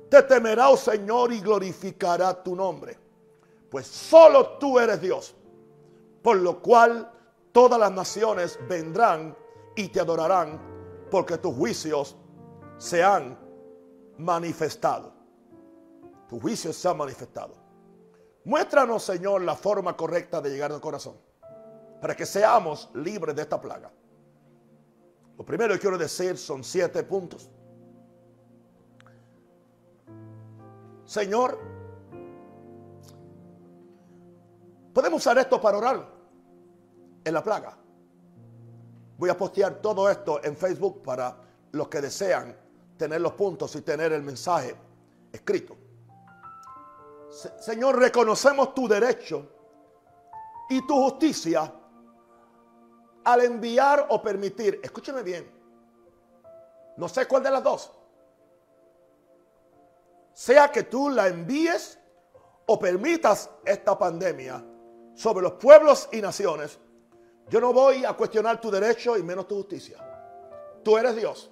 te 0.08 0.22
temerá, 0.22 0.68
oh 0.68 0.76
Señor, 0.76 1.32
y 1.32 1.40
glorificará 1.40 2.42
tu 2.42 2.54
nombre? 2.54 2.98
Pues 3.70 3.86
solo 3.86 4.58
tú 4.58 4.78
eres 4.78 5.00
Dios, 5.00 5.34
por 6.22 6.36
lo 6.36 6.60
cual 6.60 7.10
todas 7.52 7.78
las 7.78 7.92
naciones 7.92 8.58
vendrán 8.68 9.36
y 9.76 9.88
te 9.88 10.00
adorarán, 10.00 10.60
porque 11.10 11.38
tus 11.38 11.54
juicios 11.54 12.16
se 12.78 13.02
han 13.02 13.38
manifestado. 14.20 15.12
Tus 16.28 16.40
juicios 16.40 16.76
se 16.76 16.88
han 16.88 16.96
manifestado. 16.96 17.54
Muéstranos, 18.44 19.02
Señor, 19.02 19.42
la 19.42 19.54
forma 19.54 19.96
correcta 19.96 20.40
de 20.40 20.50
llegar 20.50 20.72
al 20.72 20.80
corazón, 20.80 21.16
para 22.00 22.14
que 22.14 22.24
seamos 22.24 22.90
libres 22.94 23.34
de 23.34 23.42
esta 23.42 23.60
plaga. 23.60 23.90
Lo 25.36 25.44
primero 25.44 25.74
que 25.74 25.80
quiero 25.80 25.98
decir 25.98 26.36
son 26.36 26.62
siete 26.62 27.02
puntos. 27.02 27.50
Señor, 31.04 31.58
podemos 34.92 35.20
usar 35.20 35.38
esto 35.38 35.60
para 35.60 35.78
orar 35.78 36.08
en 37.24 37.34
la 37.34 37.42
plaga. 37.42 37.76
Voy 39.18 39.28
a 39.28 39.36
postear 39.36 39.82
todo 39.82 40.08
esto 40.08 40.42
en 40.44 40.56
Facebook 40.56 41.02
para 41.02 41.36
los 41.72 41.88
que 41.88 42.00
desean 42.00 42.56
tener 43.00 43.22
los 43.22 43.32
puntos 43.32 43.74
y 43.76 43.80
tener 43.80 44.12
el 44.12 44.22
mensaje 44.22 44.76
escrito. 45.32 45.74
Señor, 47.58 47.98
reconocemos 47.98 48.74
tu 48.74 48.86
derecho 48.86 49.48
y 50.68 50.86
tu 50.86 50.94
justicia 50.96 51.72
al 53.24 53.40
enviar 53.40 54.06
o 54.10 54.20
permitir, 54.20 54.80
escúcheme 54.82 55.22
bien, 55.22 55.50
no 56.98 57.08
sé 57.08 57.26
cuál 57.26 57.42
de 57.42 57.50
las 57.50 57.62
dos, 57.62 57.90
sea 60.34 60.70
que 60.70 60.82
tú 60.82 61.08
la 61.08 61.28
envíes 61.28 61.98
o 62.66 62.78
permitas 62.78 63.48
esta 63.64 63.98
pandemia 63.98 64.62
sobre 65.14 65.42
los 65.42 65.52
pueblos 65.52 66.06
y 66.12 66.20
naciones, 66.20 66.78
yo 67.48 67.62
no 67.62 67.72
voy 67.72 68.04
a 68.04 68.12
cuestionar 68.12 68.60
tu 68.60 68.70
derecho 68.70 69.16
y 69.16 69.22
menos 69.22 69.48
tu 69.48 69.56
justicia. 69.56 69.96
Tú 70.84 70.98
eres 70.98 71.16
Dios. 71.16 71.50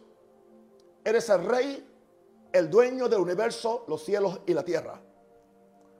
Eres 1.04 1.28
el 1.28 1.44
rey, 1.44 1.88
el 2.52 2.70
dueño 2.70 3.08
del 3.08 3.20
universo, 3.20 3.84
los 3.88 4.04
cielos 4.04 4.40
y 4.46 4.54
la 4.54 4.64
tierra. 4.64 5.00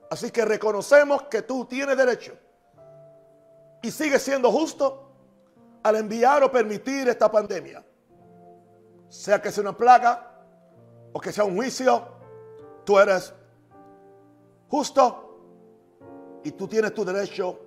Así 0.09 0.31
que 0.31 0.43
reconocemos 0.43 1.23
que 1.23 1.43
tú 1.43 1.65
tienes 1.65 1.95
derecho 1.95 2.33
y 3.81 3.91
sigues 3.91 4.21
siendo 4.21 4.51
justo 4.51 5.11
al 5.83 5.95
enviar 5.95 6.43
o 6.43 6.51
permitir 6.51 7.07
esta 7.07 7.31
pandemia. 7.31 7.83
Sea 9.07 9.41
que 9.41 9.51
sea 9.51 9.61
una 9.61 9.77
plaga 9.77 10.43
o 11.13 11.19
que 11.19 11.31
sea 11.31 11.43
un 11.43 11.55
juicio, 11.55 12.07
tú 12.83 12.99
eres 12.99 13.33
justo 14.67 15.29
y 16.43 16.51
tú 16.51 16.67
tienes 16.67 16.93
tu 16.93 17.03
derecho 17.05 17.59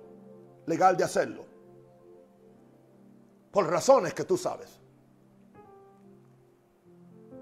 legal 0.65 0.95
de 0.97 1.03
hacerlo. 1.03 1.45
Por 3.51 3.69
razones 3.69 4.13
que 4.13 4.23
tú 4.23 4.37
sabes. 4.37 4.79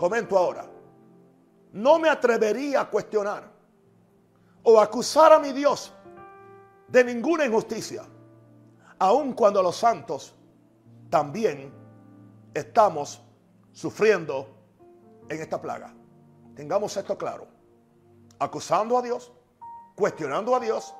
Comento 0.02 0.36
ahora. 0.36 0.66
No 1.74 2.00
me 2.00 2.10
atrevería 2.10 2.82
a 2.82 2.90
cuestionar 2.90 3.44
o 4.64 4.80
acusar 4.80 5.32
a 5.32 5.38
mi 5.38 5.52
Dios 5.52 5.94
de 6.88 7.04
ninguna 7.04 7.46
injusticia, 7.46 8.04
aun 8.98 9.34
cuando 9.34 9.62
los 9.62 9.76
santos 9.76 10.34
también 11.08 11.72
estamos 12.52 13.22
sufriendo 13.74 14.48
en 15.30 15.40
esta 15.40 15.62
plaga. 15.62 15.94
Tengamos 16.56 16.98
esto 16.98 17.16
claro. 17.16 17.46
Acusando 18.40 18.98
a 18.98 19.04
Dios, 19.04 19.32
cuestionando 19.96 20.56
a 20.56 20.60
Dios. 20.60 20.96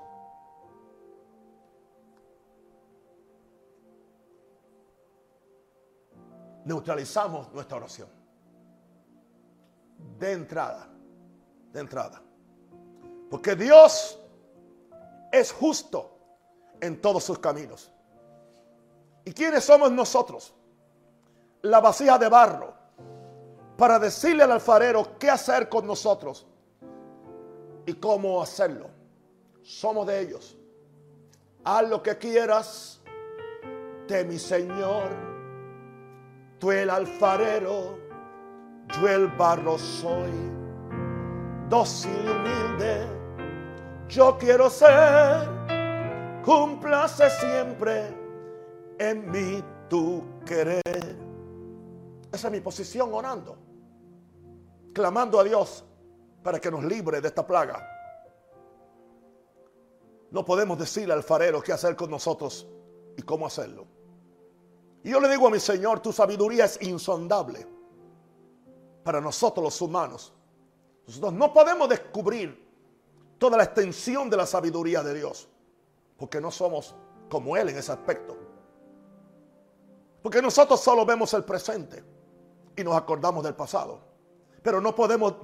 Neutralizamos 6.66 7.52
nuestra 7.52 7.78
oración. 7.78 8.21
De 10.20 10.34
entrada, 10.34 10.88
de 11.72 11.80
entrada. 11.80 12.22
Porque 13.30 13.56
Dios 13.56 14.20
es 15.32 15.52
justo 15.52 16.18
en 16.80 17.02
todos 17.02 17.24
sus 17.24 17.40
caminos. 17.40 17.92
¿Y 19.24 19.32
quiénes 19.32 19.64
somos 19.64 19.92
nosotros? 19.92 20.54
La 21.62 21.80
vasija 21.80 22.18
de 22.18 22.28
barro 22.28 22.74
para 23.78 23.98
decirle 24.00 24.44
al 24.44 24.52
alfarero 24.52 25.18
qué 25.18 25.30
hacer 25.30 25.70
con 25.70 25.88
nosotros 25.88 26.46
y 27.86 27.94
cómo 27.94 28.42
hacerlo. 28.42 28.90
Somos 29.62 30.08
de 30.08 30.20
ellos. 30.20 30.58
Haz 31.64 31.90
lo 31.90 32.02
que 32.02 32.18
quieras 32.18 33.02
de 34.08 34.26
mi 34.26 34.38
Señor. 34.38 35.10
Tú 36.60 36.72
el 36.72 36.90
alfarero, 36.90 37.98
yo 38.92 39.08
el 39.08 39.28
barro 39.28 39.78
soy, 39.78 40.32
dócil 41.70 42.12
y 42.26 42.30
humilde 42.30 43.22
yo 44.12 44.38
quiero 44.38 44.70
ser, 44.70 45.48
cúmplase 46.44 47.30
siempre 47.30 48.14
en 49.00 49.32
mí 49.32 49.64
tu 49.90 50.22
querer. 50.46 51.16
Esa 52.30 52.48
es 52.48 52.52
mi 52.52 52.60
posición 52.60 53.14
orando, 53.14 53.58
clamando 54.94 55.40
a 55.40 55.46
Dios 55.46 55.86
para 56.44 56.60
que 56.60 56.70
nos 56.70 56.84
libre 56.84 57.22
de 57.22 57.30
esta 57.30 57.48
plaga. 57.48 57.88
No 60.32 60.44
podemos 60.44 60.78
decirle 60.78 61.14
al 61.14 61.24
farero 61.24 61.62
qué 61.62 61.72
hacer 61.72 61.96
con 61.96 62.10
nosotros 62.12 62.68
y 63.16 63.22
cómo 63.22 63.46
hacerlo. 63.48 63.88
Y 65.04 65.12
yo 65.12 65.22
le 65.22 65.30
digo 65.30 65.48
a 65.48 65.52
mi 65.52 65.60
Señor, 65.60 66.02
tu 66.02 66.12
sabiduría 66.12 66.66
es 66.66 66.82
insondable 66.82 67.66
para 69.04 69.22
nosotros 69.22 69.64
los 69.64 69.82
humanos. 69.82 70.34
Nosotros 71.08 71.34
no 71.34 71.54
podemos 71.54 71.90
descubrir 71.90 72.70
toda 73.38 73.58
la 73.58 73.64
extensión 73.64 74.30
de 74.30 74.38
la 74.38 74.46
sabiduría 74.46 75.02
de 75.04 75.14
Dios. 75.14 75.48
Porque 76.18 76.40
no 76.40 76.52
somos 76.52 76.96
como 77.30 77.58
Él 77.58 77.70
en 77.70 77.78
ese 77.78 77.92
aspecto. 77.92 78.38
Porque 80.22 80.42
nosotros 80.42 80.80
solo 80.80 81.06
vemos 81.06 81.34
el 81.34 81.44
presente 81.44 82.04
y 82.76 82.84
nos 82.84 82.96
acordamos 82.96 83.44
del 83.44 83.56
pasado. 83.56 84.00
Pero 84.62 84.80
no 84.80 84.94
podemos 84.94 85.36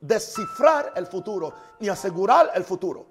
descifrar 0.00 0.92
el 0.94 1.06
futuro 1.06 1.54
ni 1.80 1.88
asegurar 1.88 2.50
el 2.54 2.64
futuro. 2.64 3.06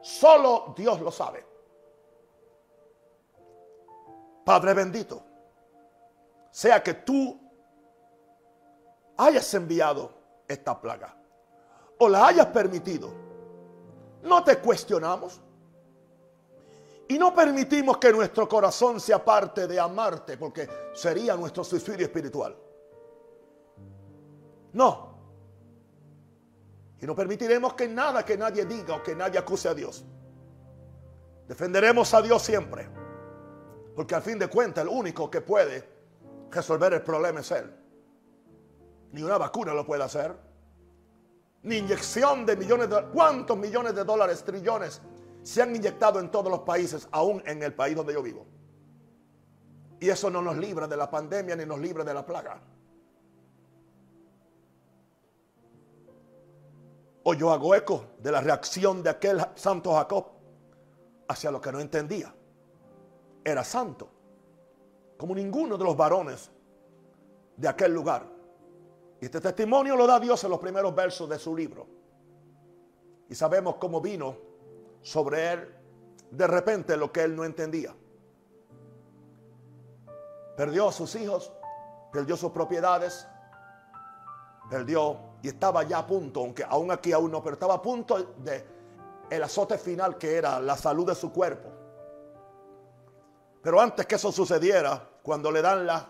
Solo 0.00 0.72
Dios 0.76 1.00
lo 1.00 1.10
sabe. 1.10 1.44
Padre 4.44 4.72
bendito, 4.72 5.22
sea 6.50 6.82
que 6.82 6.94
tú 6.94 7.47
hayas 9.18 9.52
enviado 9.54 10.10
esta 10.48 10.80
plaga 10.80 11.14
o 11.98 12.08
la 12.08 12.28
hayas 12.28 12.46
permitido, 12.46 13.10
no 14.22 14.42
te 14.42 14.58
cuestionamos. 14.58 15.40
Y 17.10 17.18
no 17.18 17.34
permitimos 17.34 17.96
que 17.96 18.12
nuestro 18.12 18.46
corazón 18.46 19.00
sea 19.00 19.24
parte 19.24 19.66
de 19.66 19.80
amarte, 19.80 20.36
porque 20.36 20.68
sería 20.94 21.36
nuestro 21.36 21.64
suicidio 21.64 22.04
espiritual. 22.04 22.54
No. 24.74 25.08
Y 27.00 27.06
no 27.06 27.14
permitiremos 27.14 27.72
que 27.72 27.88
nada 27.88 28.24
que 28.24 28.36
nadie 28.36 28.66
diga 28.66 28.96
o 28.96 29.02
que 29.02 29.16
nadie 29.16 29.38
acuse 29.38 29.68
a 29.68 29.74
Dios. 29.74 30.04
Defenderemos 31.46 32.12
a 32.12 32.20
Dios 32.20 32.42
siempre. 32.42 32.90
Porque 33.96 34.14
al 34.14 34.22
fin 34.22 34.38
de 34.38 34.48
cuentas 34.48 34.84
el 34.84 34.90
único 34.90 35.30
que 35.30 35.40
puede 35.40 35.88
resolver 36.50 36.92
el 36.92 37.02
problema 37.02 37.40
es 37.40 37.50
Él. 37.52 37.77
Ni 39.12 39.22
una 39.22 39.38
vacuna 39.38 39.74
lo 39.74 39.84
puede 39.86 40.02
hacer. 40.04 40.36
ni 41.62 41.76
inyección 41.76 42.46
de 42.46 42.56
millones 42.56 42.88
de 42.88 43.04
¿Cuántos 43.12 43.58
millones 43.58 43.94
de 43.94 44.04
dólares, 44.04 44.44
trillones, 44.44 45.02
se 45.42 45.60
han 45.60 45.74
inyectado 45.74 46.20
en 46.20 46.30
todos 46.30 46.50
los 46.50 46.60
países, 46.60 47.08
aún 47.10 47.42
en 47.46 47.62
el 47.62 47.74
país 47.74 47.96
donde 47.96 48.12
yo 48.14 48.22
vivo? 48.22 48.46
Y 50.00 50.08
eso 50.08 50.30
no 50.30 50.40
nos 50.40 50.56
libra 50.56 50.86
de 50.86 50.96
la 50.96 51.10
pandemia 51.10 51.56
ni 51.56 51.66
nos 51.66 51.80
libra 51.80 52.04
de 52.04 52.14
la 52.14 52.24
plaga. 52.24 52.60
O 57.24 57.34
yo 57.34 57.50
hago 57.50 57.74
eco 57.74 58.04
de 58.18 58.30
la 58.32 58.40
reacción 58.40 59.02
de 59.02 59.10
aquel 59.10 59.44
santo 59.54 59.92
Jacob 59.94 60.26
hacia 61.28 61.50
lo 61.50 61.60
que 61.60 61.72
no 61.72 61.80
entendía. 61.80 62.34
Era 63.44 63.64
santo, 63.64 64.08
como 65.18 65.34
ninguno 65.34 65.76
de 65.76 65.84
los 65.84 65.96
varones 65.96 66.50
de 67.56 67.68
aquel 67.68 67.92
lugar. 67.92 68.37
Y 69.20 69.24
este 69.24 69.40
testimonio 69.40 69.96
lo 69.96 70.06
da 70.06 70.20
Dios 70.20 70.42
en 70.44 70.50
los 70.50 70.60
primeros 70.60 70.94
versos 70.94 71.28
de 71.28 71.38
su 71.38 71.56
libro. 71.56 71.86
Y 73.28 73.34
sabemos 73.34 73.76
cómo 73.76 74.00
vino 74.00 74.36
sobre 75.02 75.52
él 75.52 75.74
de 76.30 76.46
repente 76.46 76.96
lo 76.96 77.10
que 77.12 77.22
él 77.22 77.34
no 77.34 77.44
entendía. 77.44 77.94
Perdió 80.56 80.88
a 80.88 80.92
sus 80.92 81.14
hijos, 81.14 81.52
perdió 82.12 82.36
sus 82.36 82.52
propiedades, 82.52 83.26
perdió 84.68 85.18
y 85.42 85.48
estaba 85.48 85.82
ya 85.84 85.98
a 85.98 86.06
punto, 86.06 86.40
aunque 86.40 86.64
aún 86.64 86.90
aquí 86.90 87.12
aún 87.12 87.30
no, 87.30 87.42
pero 87.42 87.54
estaba 87.54 87.74
a 87.74 87.82
punto 87.82 88.34
de 88.38 88.66
el 89.30 89.42
azote 89.42 89.78
final 89.78 90.16
que 90.16 90.36
era 90.36 90.60
la 90.60 90.76
salud 90.76 91.06
de 91.06 91.14
su 91.14 91.32
cuerpo. 91.32 91.68
Pero 93.62 93.80
antes 93.80 94.06
que 94.06 94.14
eso 94.14 94.32
sucediera, 94.32 95.08
cuando 95.22 95.50
le 95.50 95.60
dan 95.60 95.86
las 95.86 96.04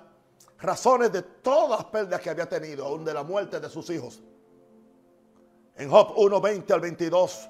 razones 0.59 1.13
de 1.13 1.23
todas 1.23 1.81
las 1.81 1.85
pérdidas 1.87 2.21
que 2.21 2.31
había 2.31 2.49
tenido, 2.49 2.87
aún 2.87 3.05
de 3.05 3.15
la 3.15 3.23
muerte 3.23 3.61
de 3.61 3.69
sus 3.69 3.89
hijos. 3.91 4.21
En 5.77 5.91
Job 5.91 6.15
1, 6.17 6.41
20 6.41 6.73
al 6.73 6.81
22, 6.81 7.49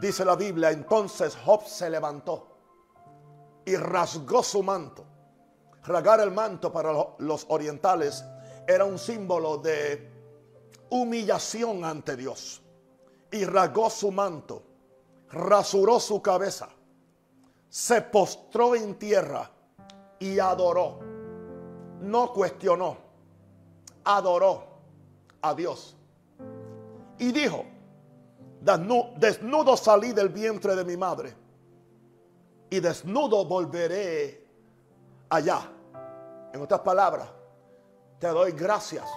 dice 0.00 0.24
la 0.24 0.36
Biblia, 0.36 0.70
entonces 0.70 1.36
Job 1.44 1.66
se 1.66 1.88
levantó 1.88 2.48
y 3.64 3.76
rasgó 3.76 4.42
su 4.42 4.62
manto. 4.62 5.06
Rasgar 5.84 6.20
el 6.20 6.30
manto 6.30 6.72
para 6.72 6.92
los 7.18 7.46
orientales 7.48 8.24
era 8.66 8.84
un 8.84 8.98
símbolo 8.98 9.58
de 9.58 10.10
humillación 10.90 11.84
ante 11.84 12.16
Dios. 12.16 12.62
Y 13.30 13.44
rasgó 13.44 13.90
su 13.90 14.12
manto, 14.12 14.62
rasuró 15.30 15.98
su 15.98 16.22
cabeza, 16.22 16.68
se 17.68 18.00
postró 18.02 18.76
en 18.76 18.96
tierra 18.96 19.50
y 20.20 20.38
adoró. 20.38 21.00
No 22.00 22.32
cuestionó, 22.32 22.96
adoró 24.04 24.64
a 25.40 25.54
Dios. 25.54 25.96
Y 27.18 27.32
dijo, 27.32 27.64
desnudo 28.60 29.76
salí 29.76 30.12
del 30.12 30.28
vientre 30.30 30.74
de 30.74 30.84
mi 30.84 30.96
madre 30.96 31.34
y 32.70 32.80
desnudo 32.80 33.44
volveré 33.44 34.46
allá. 35.28 35.70
En 36.52 36.62
otras 36.62 36.80
palabras, 36.80 37.28
te 38.18 38.28
doy 38.28 38.52
gracias 38.52 39.08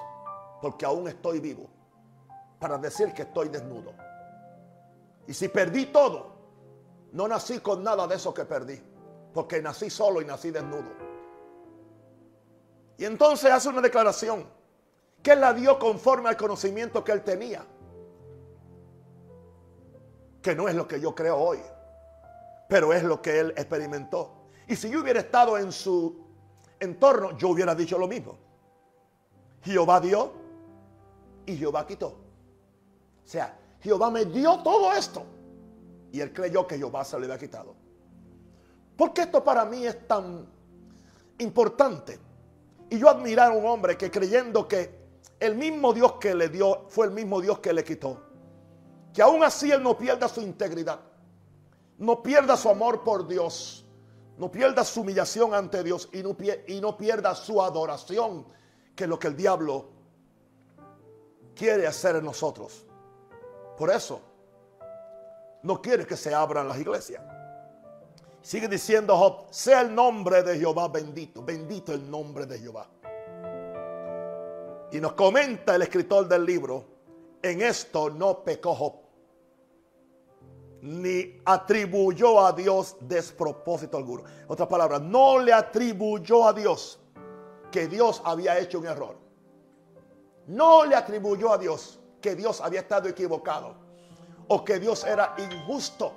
porque 0.61 0.85
aún 0.85 1.07
estoy 1.07 1.39
vivo 1.39 1.67
para 2.59 2.77
decir 2.77 3.13
que 3.13 3.23
estoy 3.23 3.49
desnudo. 3.49 3.93
Y 5.27 5.33
si 5.33 5.47
perdí 5.47 5.87
todo, 5.87 6.35
no 7.13 7.27
nací 7.27 7.59
con 7.59 7.83
nada 7.83 8.07
de 8.07 8.15
eso 8.15 8.33
que 8.33 8.45
perdí, 8.45 8.81
porque 9.33 9.61
nací 9.61 9.89
solo 9.89 10.21
y 10.21 10.25
nací 10.25 10.51
desnudo. 10.51 11.06
Y 12.97 13.05
entonces 13.05 13.51
hace 13.51 13.69
una 13.69 13.81
declaración 13.81 14.45
que 15.21 15.31
él 15.31 15.41
la 15.41 15.53
dio 15.53 15.77
conforme 15.77 16.29
al 16.29 16.37
conocimiento 16.37 17.03
que 17.03 17.11
él 17.11 17.23
tenía, 17.23 17.65
que 20.41 20.55
no 20.55 20.67
es 20.67 20.75
lo 20.75 20.87
que 20.87 20.99
yo 20.99 21.13
creo 21.13 21.37
hoy, 21.37 21.59
pero 22.67 22.93
es 22.93 23.03
lo 23.03 23.21
que 23.21 23.39
él 23.39 23.53
experimentó. 23.55 24.31
Y 24.67 24.75
si 24.75 24.89
yo 24.89 25.01
hubiera 25.01 25.19
estado 25.19 25.57
en 25.57 25.71
su 25.71 26.25
entorno, 26.79 27.37
yo 27.37 27.49
hubiera 27.49 27.75
dicho 27.75 27.97
lo 27.97 28.07
mismo. 28.07 28.37
Jehová 29.63 29.99
dio 29.99 30.31
y 31.45 31.55
Jehová 31.57 31.85
quitó. 31.85 32.07
O 32.07 33.27
sea, 33.29 33.57
Jehová 33.81 34.09
me 34.09 34.25
dio 34.25 34.59
todo 34.63 34.93
esto. 34.93 35.23
Y 36.11 36.21
él 36.21 36.33
creyó 36.33 36.65
que 36.65 36.77
Jehová 36.77 37.03
se 37.03 37.19
le 37.19 37.25
había 37.25 37.37
quitado. 37.37 37.75
¿Por 38.95 39.13
qué 39.13 39.23
esto 39.23 39.43
para 39.43 39.65
mí 39.65 39.85
es 39.85 40.07
tan 40.07 40.47
importante? 41.37 42.26
Y 42.89 42.99
yo 42.99 43.09
admirar 43.09 43.51
a 43.51 43.55
un 43.55 43.65
hombre 43.65 43.97
que 43.97 44.09
creyendo 44.09 44.67
que 44.67 44.97
el 45.39 45.55
mismo 45.55 45.93
Dios 45.93 46.13
que 46.13 46.33
le 46.33 46.49
dio 46.49 46.85
fue 46.89 47.07
el 47.07 47.11
mismo 47.11 47.41
Dios 47.41 47.59
que 47.59 47.73
le 47.73 47.83
quitó. 47.83 48.21
Que 49.13 49.21
aún 49.21 49.43
así 49.43 49.71
él 49.71 49.83
no 49.83 49.97
pierda 49.97 50.27
su 50.27 50.41
integridad. 50.41 50.99
No 51.97 52.21
pierda 52.21 52.55
su 52.55 52.69
amor 52.69 53.03
por 53.03 53.27
Dios. 53.27 53.85
No 54.37 54.51
pierda 54.51 54.83
su 54.83 55.01
humillación 55.01 55.53
ante 55.53 55.83
Dios 55.83 56.09
y 56.13 56.21
no, 56.21 56.97
pierda 56.97 57.33
su 57.33 57.61
adoración 57.61 58.45
que 58.95 59.07
lo 59.07 59.17
que 59.17 59.27
el 59.27 59.35
diablo 59.35 59.89
quiere 61.55 61.87
hacer 61.87 62.17
en 62.17 62.25
nosotros. 62.25 62.85
Por 63.75 63.89
eso, 63.89 64.21
no 65.63 65.81
quiere 65.81 66.05
que 66.05 66.15
se 66.15 66.33
abran 66.33 66.67
las 66.67 66.77
iglesias. 66.77 67.23
Sigue 68.41 68.67
diciendo 68.67 69.15
Job, 69.17 69.47
sea 69.49 69.81
el 69.81 69.93
nombre 69.93 70.43
de 70.43 70.57
Jehová 70.57 70.87
bendito, 70.87 71.43
bendito 71.43 71.93
el 71.93 72.09
nombre 72.09 72.45
de 72.45 72.59
Jehová. 72.59 72.87
Y 74.91 74.99
nos 74.99 75.13
comenta 75.13 75.75
el 75.75 75.81
escritor 75.81 76.27
del 76.27 76.45
libro, 76.45 76.85
en 77.41 77.61
esto 77.61 78.09
no 78.09 78.43
pecó 78.43 78.73
Job, 78.73 78.93
ni 80.81 81.41
atribuyó 81.43 82.45
a 82.45 82.53
Dios 82.53 82.95
despropósito 83.01 83.97
alguno. 83.97 84.23
Otra 84.47 84.67
palabra, 84.67 84.99
no 84.99 85.39
le 85.39 85.51
atribuyó 85.51 86.47
a 86.47 86.53
Dios 86.53 86.99
que 87.71 87.87
Dios 87.87 88.21
había 88.23 88.57
hecho 88.59 88.79
un 88.79 88.85
error. 88.85 89.17
No 90.47 90.85
le 90.85 90.95
atribuyó 90.95 91.51
a 91.51 91.57
Dios 91.57 91.99
que 92.21 92.35
Dios 92.35 92.61
había 92.61 92.79
estado 92.81 93.09
equivocado 93.09 93.75
o 94.47 94.63
que 94.63 94.79
Dios 94.79 95.03
era 95.03 95.35
injusto. 95.37 96.13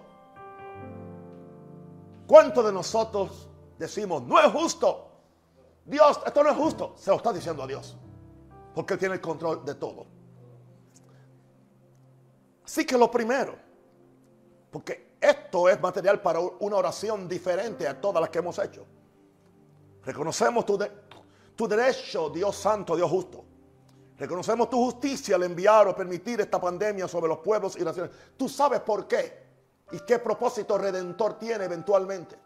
¿Cuántos 2.31 2.65
de 2.65 2.71
nosotros 2.71 3.49
decimos, 3.77 4.23
no 4.23 4.39
es 4.39 4.53
justo? 4.53 5.11
Dios, 5.85 6.21
esto 6.25 6.45
no 6.45 6.51
es 6.51 6.57
justo. 6.57 6.95
Se 6.97 7.11
lo 7.11 7.17
está 7.17 7.33
diciendo 7.33 7.65
a 7.65 7.67
Dios. 7.67 7.97
Porque 8.73 8.95
Él 8.95 9.01
tiene 9.01 9.17
el 9.17 9.21
control 9.21 9.65
de 9.65 9.75
todo. 9.75 10.07
Así 12.65 12.87
que 12.87 12.97
lo 12.97 13.11
primero, 13.11 13.57
porque 14.71 15.17
esto 15.21 15.69
es 15.69 15.81
material 15.81 16.23
para 16.23 16.39
una 16.39 16.77
oración 16.77 17.29
diferente 17.29 17.89
a 17.89 18.01
todas 18.01 18.21
las 18.21 18.31
que 18.31 18.39
hemos 18.39 18.57
hecho. 18.61 18.87
Reconocemos 20.05 20.65
tu, 20.65 20.79
tu 21.57 21.67
derecho, 21.67 22.31
Dios 22.31 22.55
santo, 22.55 22.95
Dios 22.95 23.11
justo. 23.11 23.45
Reconocemos 24.17 24.71
tu 24.71 24.77
justicia 24.77 25.35
al 25.35 25.43
enviar 25.43 25.89
o 25.89 25.97
permitir 25.97 26.41
esta 26.41 26.61
pandemia 26.61 27.09
sobre 27.09 27.27
los 27.27 27.39
pueblos 27.39 27.77
y 27.77 27.83
naciones. 27.83 28.13
Tú 28.37 28.49
sabes 28.49 28.79
por 28.83 29.09
qué 29.09 29.50
y 29.93 30.01
qué 30.01 30.19
propósito 30.19 30.79
redentor 30.79 31.39
tiene 31.39 31.65
eventualmente. 31.65 32.37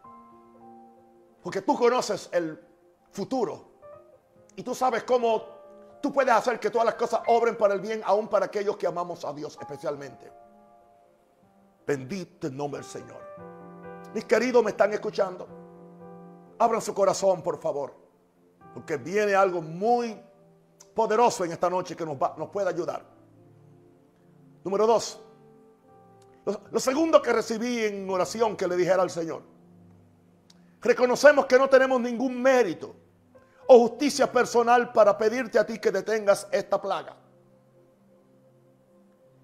Porque 1.43 1.63
tú 1.63 1.77
conoces 1.77 2.29
el 2.33 2.59
futuro 3.11 3.73
y 4.57 4.63
tú 4.63 4.75
sabes 4.75 5.05
cómo 5.05 5.45
tú 6.01 6.13
puedes 6.13 6.35
hacer 6.35 6.59
que 6.59 6.71
todas 6.71 6.87
las 6.87 6.95
cosas 6.95 7.21
obren 7.27 7.57
para 7.57 7.75
el 7.75 7.81
bien, 7.81 8.03
aún 8.05 8.29
para 8.29 8.47
aquellos 8.47 8.77
que 8.77 8.87
amamos 8.87 9.25
a 9.25 9.33
Dios 9.33 9.59
especialmente. 9.61 10.31
Bendito 11.87 12.47
el 12.47 12.57
nombre 12.57 12.81
del 12.81 12.89
Señor. 12.89 13.21
Mis 14.15 14.25
queridos 14.25 14.63
me 14.65 14.71
están 14.71 14.93
escuchando. 14.93 15.47
Abran 16.59 16.81
su 16.81 16.95
corazón, 16.95 17.43
por 17.43 17.59
favor. 17.59 17.95
Porque 18.73 18.97
viene 18.97 19.35
algo 19.35 19.61
muy 19.61 20.19
poderoso 20.95 21.45
en 21.45 21.53
esta 21.53 21.69
noche 21.69 21.97
que 21.97 22.07
nos, 22.07 22.17
nos 22.39 22.49
puede 22.49 22.69
ayudar. 22.69 23.05
Número 24.63 24.87
dos. 24.87 25.24
Lo, 26.45 26.79
segundo 26.79 27.23
que 27.23 27.33
recibí 27.33 27.85
en 27.85 28.09
oración 28.11 28.57
que 28.57 28.69
le 28.69 28.77
dijera 28.77 29.03
al 29.03 29.11
Señor. 29.11 29.43
Reconocemos 30.83 31.47
que 31.47 31.59
no 31.59 31.69
tenemos 31.69 32.01
ningún 32.01 32.41
mérito 32.43 32.95
o 33.67 33.89
justicia 33.89 34.31
personal 34.31 34.93
para 34.93 35.17
pedirte 35.17 35.59
a 35.59 35.65
ti 35.65 35.79
que 35.79 35.91
detengas 35.91 36.47
esta 36.53 36.81
plaga. 36.81 37.17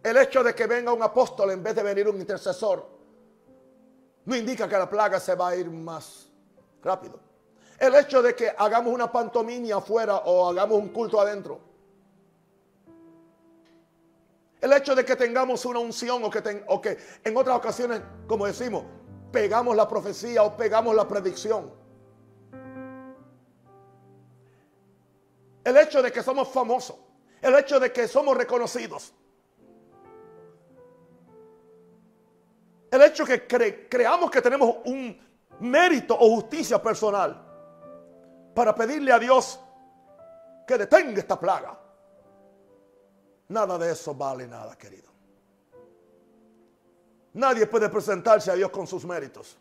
El 0.03 0.17
hecho 0.19 0.43
de 0.43 0.55
que 0.55 0.67
venga 0.67 0.93
un 0.93 1.03
apóstol 1.03 1.51
en 1.51 1.63
vez 1.63 1.75
de 1.75 1.83
venir 1.83 2.09
un 2.09 2.21
intercesor 2.21 2.87
no 4.27 4.37
indica 4.37 4.69
que 4.69 4.77
la 4.77 4.89
plaga 4.89 5.19
se 5.19 5.35
va 5.35 5.49
a 5.49 5.57
ir 5.57 5.71
más 5.71 6.29
rápido. 6.83 7.19
El 7.79 7.95
hecho 7.95 8.21
de 8.21 8.35
que 8.35 8.53
hagamos 8.57 8.93
una 8.93 9.11
pantomimia 9.11 9.77
afuera 9.77 10.19
o 10.19 10.51
hagamos 10.51 10.79
un 10.79 10.91
culto 10.91 11.19
adentro. 11.19 11.70
El 14.61 14.73
hecho 14.75 14.95
de 14.95 15.05
que 15.05 15.17
tengamos 15.17 15.65
una 15.65 15.79
unción 15.79 16.23
o 16.23 16.31
que, 16.31 16.43
que 16.43 16.99
en 17.25 17.37
otras 17.37 17.57
ocasiones, 17.57 18.03
como 18.27 18.47
decimos, 18.47 18.85
pegamos 19.33 19.75
la 19.75 19.89
profecía 19.89 20.43
o 20.43 20.57
pegamos 20.57 20.95
la 20.95 21.09
predicción. 21.09 21.73
El 25.65 25.77
hecho 25.77 26.03
de 26.03 26.13
que 26.13 26.23
somos 26.23 26.49
famosos. 26.49 26.97
El 27.41 27.55
hecho 27.55 27.81
de 27.81 27.91
que 27.91 28.07
somos 28.07 28.37
reconocidos. 28.37 29.15
El 32.91 33.03
hecho 33.03 33.25
de 33.25 33.41
que 33.41 33.47
cre 33.47 33.89
creamos 33.89 34.31
que 34.31 34.43
tenemos 34.43 34.77
un 34.85 35.19
mérito 35.61 36.17
o 36.19 36.35
justicia 36.35 36.83
personal 36.83 37.47
para 38.55 38.75
pedirle 38.75 39.13
a 39.13 39.19
Dios 39.19 39.59
que 40.67 40.77
detenga 40.77 41.19
esta 41.19 41.39
plaga. 41.39 41.80
Nada 43.51 43.77
de 43.79 43.91
eso 43.91 44.15
vale 44.15 44.47
nada, 44.47 44.79
querido. 44.79 45.11
Nadie 47.33 47.67
puede 47.67 47.89
presentarse 47.89 48.49
a 48.49 48.55
Dios 48.55 48.71
con 48.71 48.87
sus 48.87 49.05
méritos. 49.05 49.59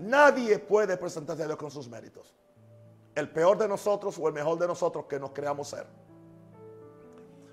Nadie 0.00 0.58
puede 0.58 0.96
presentarse 0.96 1.44
a 1.44 1.46
Dios 1.46 1.56
con 1.56 1.70
sus 1.70 1.88
méritos. 1.88 2.34
El 3.14 3.30
peor 3.30 3.56
de 3.56 3.68
nosotros 3.68 4.18
o 4.18 4.26
el 4.26 4.34
mejor 4.34 4.58
de 4.58 4.66
nosotros 4.66 5.04
que 5.04 5.20
nos 5.20 5.30
creamos 5.30 5.68
ser. 5.68 5.86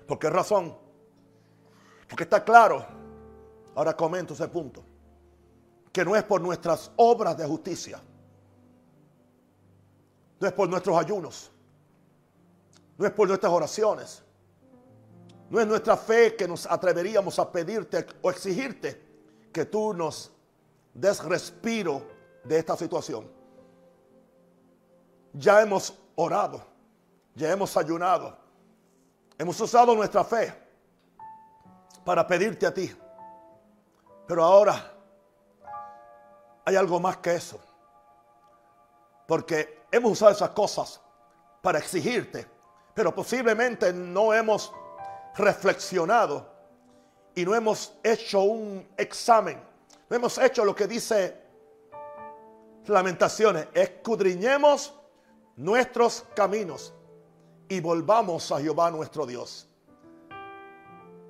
¿Por 0.08 0.18
qué 0.18 0.28
razón? 0.30 0.76
Porque 2.08 2.24
está 2.24 2.44
claro, 2.44 2.84
ahora 3.76 3.96
comento 3.96 4.34
ese 4.34 4.48
punto, 4.48 4.82
que 5.92 6.04
no 6.04 6.16
es 6.16 6.24
por 6.24 6.40
nuestras 6.40 6.90
obras 6.96 7.36
de 7.36 7.46
justicia, 7.46 8.00
no 10.40 10.46
es 10.48 10.52
por 10.52 10.68
nuestros 10.68 10.98
ayunos, 10.98 11.52
no 12.98 13.06
es 13.06 13.12
por 13.12 13.28
nuestras 13.28 13.52
oraciones, 13.52 14.24
no 15.50 15.60
es 15.60 15.66
nuestra 15.66 15.96
fe 15.96 16.36
que 16.36 16.46
nos 16.46 16.64
atreveríamos 16.64 17.38
a 17.40 17.50
pedirte 17.50 18.06
o 18.22 18.30
exigirte 18.30 19.02
que 19.52 19.64
tú 19.64 19.92
nos 19.92 20.30
des 20.94 21.22
respiro 21.24 22.06
de 22.44 22.58
esta 22.58 22.76
situación. 22.76 23.28
Ya 25.32 25.60
hemos 25.60 25.92
orado, 26.14 26.62
ya 27.34 27.50
hemos 27.50 27.76
ayunado, 27.76 28.38
hemos 29.36 29.60
usado 29.60 29.94
nuestra 29.96 30.22
fe 30.22 30.54
para 32.04 32.24
pedirte 32.26 32.66
a 32.66 32.72
ti. 32.72 32.94
Pero 34.28 34.44
ahora 34.44 34.94
hay 36.64 36.76
algo 36.76 37.00
más 37.00 37.16
que 37.16 37.34
eso. 37.34 37.60
Porque 39.26 39.82
hemos 39.90 40.12
usado 40.12 40.30
esas 40.30 40.50
cosas 40.50 41.00
para 41.60 41.80
exigirte, 41.80 42.46
pero 42.94 43.12
posiblemente 43.12 43.92
no 43.92 44.32
hemos 44.32 44.72
reflexionado 45.36 46.50
y 47.34 47.44
no 47.44 47.54
hemos 47.54 47.94
hecho 48.02 48.42
un 48.42 48.88
examen. 48.96 49.60
No 50.08 50.16
hemos 50.16 50.38
hecho 50.38 50.64
lo 50.64 50.74
que 50.74 50.86
dice 50.86 51.36
Lamentaciones. 52.86 53.68
Escudriñemos 53.72 54.94
nuestros 55.56 56.24
caminos 56.34 56.92
y 57.68 57.80
volvamos 57.80 58.50
a 58.50 58.60
Jehová 58.60 58.90
nuestro 58.90 59.26
Dios. 59.26 59.68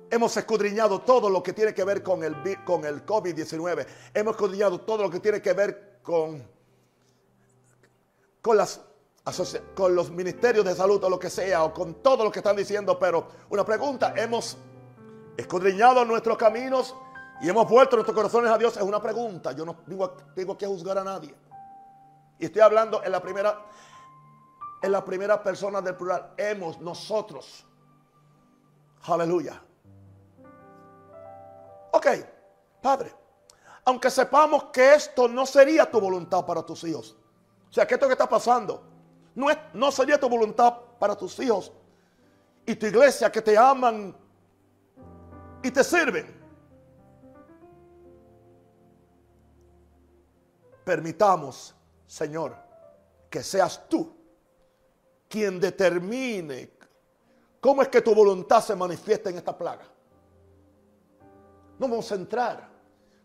Hemos 0.09 0.35
escudriñado 0.35 0.99
todo 1.01 1.29
lo 1.29 1.41
que 1.41 1.53
tiene 1.53 1.73
que 1.73 1.83
ver 1.83 2.03
con 2.03 2.23
el, 2.23 2.35
con 2.65 2.83
el 2.83 3.05
COVID-19. 3.05 3.85
Hemos 4.13 4.33
escudriñado 4.33 4.81
todo 4.81 5.03
lo 5.03 5.09
que 5.09 5.19
tiene 5.19 5.41
que 5.41 5.53
ver 5.53 5.99
con, 6.01 6.45
con 8.41 8.57
las 8.57 8.81
con 9.75 9.95
los 9.95 10.09
ministerios 10.09 10.65
de 10.65 10.73
salud 10.73 11.03
o 11.03 11.09
lo 11.09 11.19
que 11.19 11.29
sea, 11.29 11.63
o 11.63 11.73
con 11.73 11.95
todo 11.95 12.23
lo 12.23 12.31
que 12.31 12.39
están 12.39 12.55
diciendo, 12.55 12.97
pero 12.97 13.27
una 13.49 13.63
pregunta, 13.63 14.13
hemos 14.15 14.57
escudriñado 15.37 16.03
nuestros 16.05 16.37
caminos 16.37 16.95
y 17.41 17.49
hemos 17.49 17.69
vuelto 17.69 17.95
nuestros 17.95 18.15
corazones 18.15 18.51
a 18.51 18.57
Dios, 18.57 18.75
es 18.77 18.83
una 18.83 19.01
pregunta, 19.01 19.51
yo 19.51 19.65
no 19.65 19.77
digo, 19.85 20.09
tengo 20.35 20.57
que 20.57 20.65
juzgar 20.65 20.97
a 20.97 21.03
nadie. 21.03 21.35
Y 22.39 22.45
estoy 22.45 22.61
hablando 22.61 23.03
en 23.03 23.11
la 23.11 23.21
primera, 23.21 23.65
en 24.81 24.91
la 24.91 25.05
primera 25.05 25.43
persona 25.43 25.81
del 25.81 25.95
plural, 25.95 26.33
hemos, 26.37 26.79
nosotros. 26.79 27.65
Aleluya. 29.03 29.61
Ok, 31.91 32.07
Padre, 32.81 33.13
aunque 33.85 34.09
sepamos 34.09 34.65
que 34.65 34.95
esto 34.95 35.27
no 35.27 35.45
sería 35.45 35.89
tu 35.89 35.99
voluntad 35.99 36.43
para 36.45 36.63
tus 36.63 36.83
hijos, 36.85 37.15
o 37.69 37.73
sea, 37.73 37.85
que 37.85 37.93
esto 37.93 38.07
que 38.07 38.13
está 38.13 38.27
pasando 38.27 38.90
no, 39.35 39.47
no 39.73 39.91
sería 39.91 40.19
tu 40.19 40.27
voluntad 40.27 40.75
para 40.99 41.15
tus 41.15 41.39
hijos 41.39 41.71
y 42.65 42.75
tu 42.75 42.85
iglesia 42.85 43.31
que 43.31 43.41
te 43.41 43.57
aman 43.57 44.15
y 45.63 45.71
te 45.71 45.83
sirven. 45.83 46.39
Permitamos, 50.83 51.75
Señor, 52.05 52.55
que 53.29 53.43
seas 53.43 53.87
tú 53.87 54.15
quien 55.29 55.59
determine 55.59 56.71
cómo 57.61 57.81
es 57.81 57.87
que 57.87 58.01
tu 58.01 58.13
voluntad 58.13 58.61
se 58.61 58.75
manifiesta 58.75 59.29
en 59.29 59.37
esta 59.37 59.57
plaga. 59.57 59.85
No 61.79 61.87
vamos 61.87 62.11
a 62.11 62.15
entrar. 62.15 62.69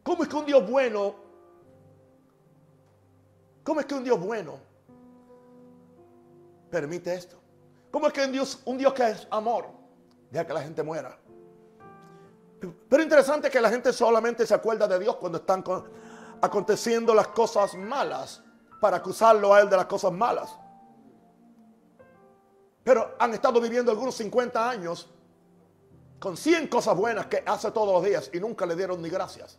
¿Cómo 0.02 0.22
es 0.22 0.28
que 0.28 0.36
un 0.36 0.46
Dios 0.46 0.70
bueno, 0.70 1.16
cómo 3.64 3.80
es 3.80 3.86
que 3.86 3.94
un 3.94 4.04
Dios 4.04 4.20
bueno 4.20 4.65
permite 6.70 7.14
esto? 7.14 7.40
¿Cómo 7.90 8.08
es 8.08 8.12
que 8.12 8.24
un 8.24 8.32
Dios, 8.32 8.60
un 8.64 8.78
Dios 8.78 8.92
que 8.92 9.08
es 9.08 9.26
amor 9.30 9.66
deja 10.30 10.46
que 10.46 10.52
la 10.52 10.62
gente 10.62 10.82
muera? 10.82 11.18
Pero 12.88 13.02
interesante 13.02 13.50
que 13.50 13.60
la 13.60 13.70
gente 13.70 13.92
solamente 13.92 14.46
se 14.46 14.54
acuerda 14.54 14.88
de 14.88 14.98
Dios 14.98 15.16
cuando 15.16 15.38
están 15.38 15.62
aconteciendo 16.40 17.14
las 17.14 17.28
cosas 17.28 17.74
malas 17.74 18.42
para 18.80 18.98
acusarlo 18.98 19.54
a 19.54 19.60
él 19.60 19.68
de 19.68 19.76
las 19.76 19.86
cosas 19.86 20.12
malas. 20.12 20.56
Pero 22.82 23.16
han 23.18 23.34
estado 23.34 23.60
viviendo 23.60 23.90
algunos 23.90 24.14
50 24.14 24.70
años 24.70 25.10
con 26.18 26.36
100 26.36 26.68
cosas 26.68 26.96
buenas 26.96 27.26
que 27.26 27.42
hace 27.44 27.70
todos 27.70 27.92
los 27.92 28.04
días 28.04 28.30
y 28.32 28.40
nunca 28.40 28.64
le 28.64 28.76
dieron 28.76 29.02
ni 29.02 29.08
gracias. 29.08 29.58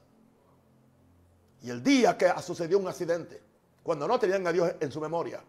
Y 1.61 1.69
el 1.69 1.83
día 1.83 2.17
que 2.17 2.31
sucedió 2.41 2.79
un 2.79 2.87
accidente, 2.87 3.43
cuando 3.83 4.07
no 4.07 4.19
tenían 4.19 4.45
a 4.47 4.51
Dios 4.51 4.71
en 4.79 4.91
su 4.91 5.01
memoria, 5.01 5.43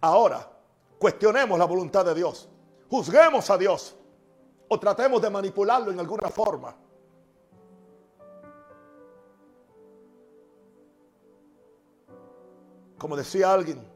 ahora 0.00 0.53
cuestionemos 0.98 1.58
la 1.58 1.64
voluntad 1.64 2.04
de 2.04 2.14
Dios, 2.14 2.48
juzguemos 2.88 3.48
a 3.50 3.58
Dios 3.58 3.96
o 4.68 4.80
tratemos 4.80 5.20
de 5.20 5.30
manipularlo 5.30 5.90
en 5.90 6.00
alguna 6.00 6.28
forma. 6.28 6.76
Como 12.98 13.16
decía 13.16 13.52
alguien 13.52 13.94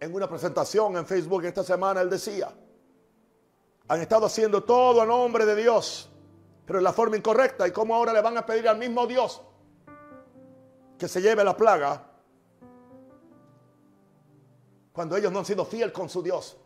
en 0.00 0.14
una 0.14 0.28
presentación 0.28 0.96
en 0.96 1.06
Facebook 1.06 1.44
esta 1.44 1.62
semana, 1.62 2.00
él 2.00 2.10
decía, 2.10 2.52
han 3.88 4.00
estado 4.00 4.26
haciendo 4.26 4.64
todo 4.64 5.00
a 5.00 5.06
nombre 5.06 5.44
de 5.44 5.54
Dios, 5.54 6.10
pero 6.66 6.78
en 6.78 6.84
la 6.84 6.92
forma 6.92 7.16
incorrecta. 7.16 7.68
¿Y 7.68 7.72
cómo 7.72 7.94
ahora 7.94 8.12
le 8.12 8.20
van 8.20 8.36
a 8.36 8.46
pedir 8.46 8.68
al 8.68 8.78
mismo 8.78 9.06
Dios 9.06 9.42
que 10.98 11.08
se 11.08 11.20
lleve 11.20 11.44
la 11.44 11.56
plaga 11.56 12.11
cuando 14.92 15.16
ellos 15.16 15.32
no 15.32 15.40
han 15.40 15.44
sido 15.44 15.64
fieles 15.64 15.92
con 15.92 16.08
su 16.08 16.22
Dios? 16.22 16.56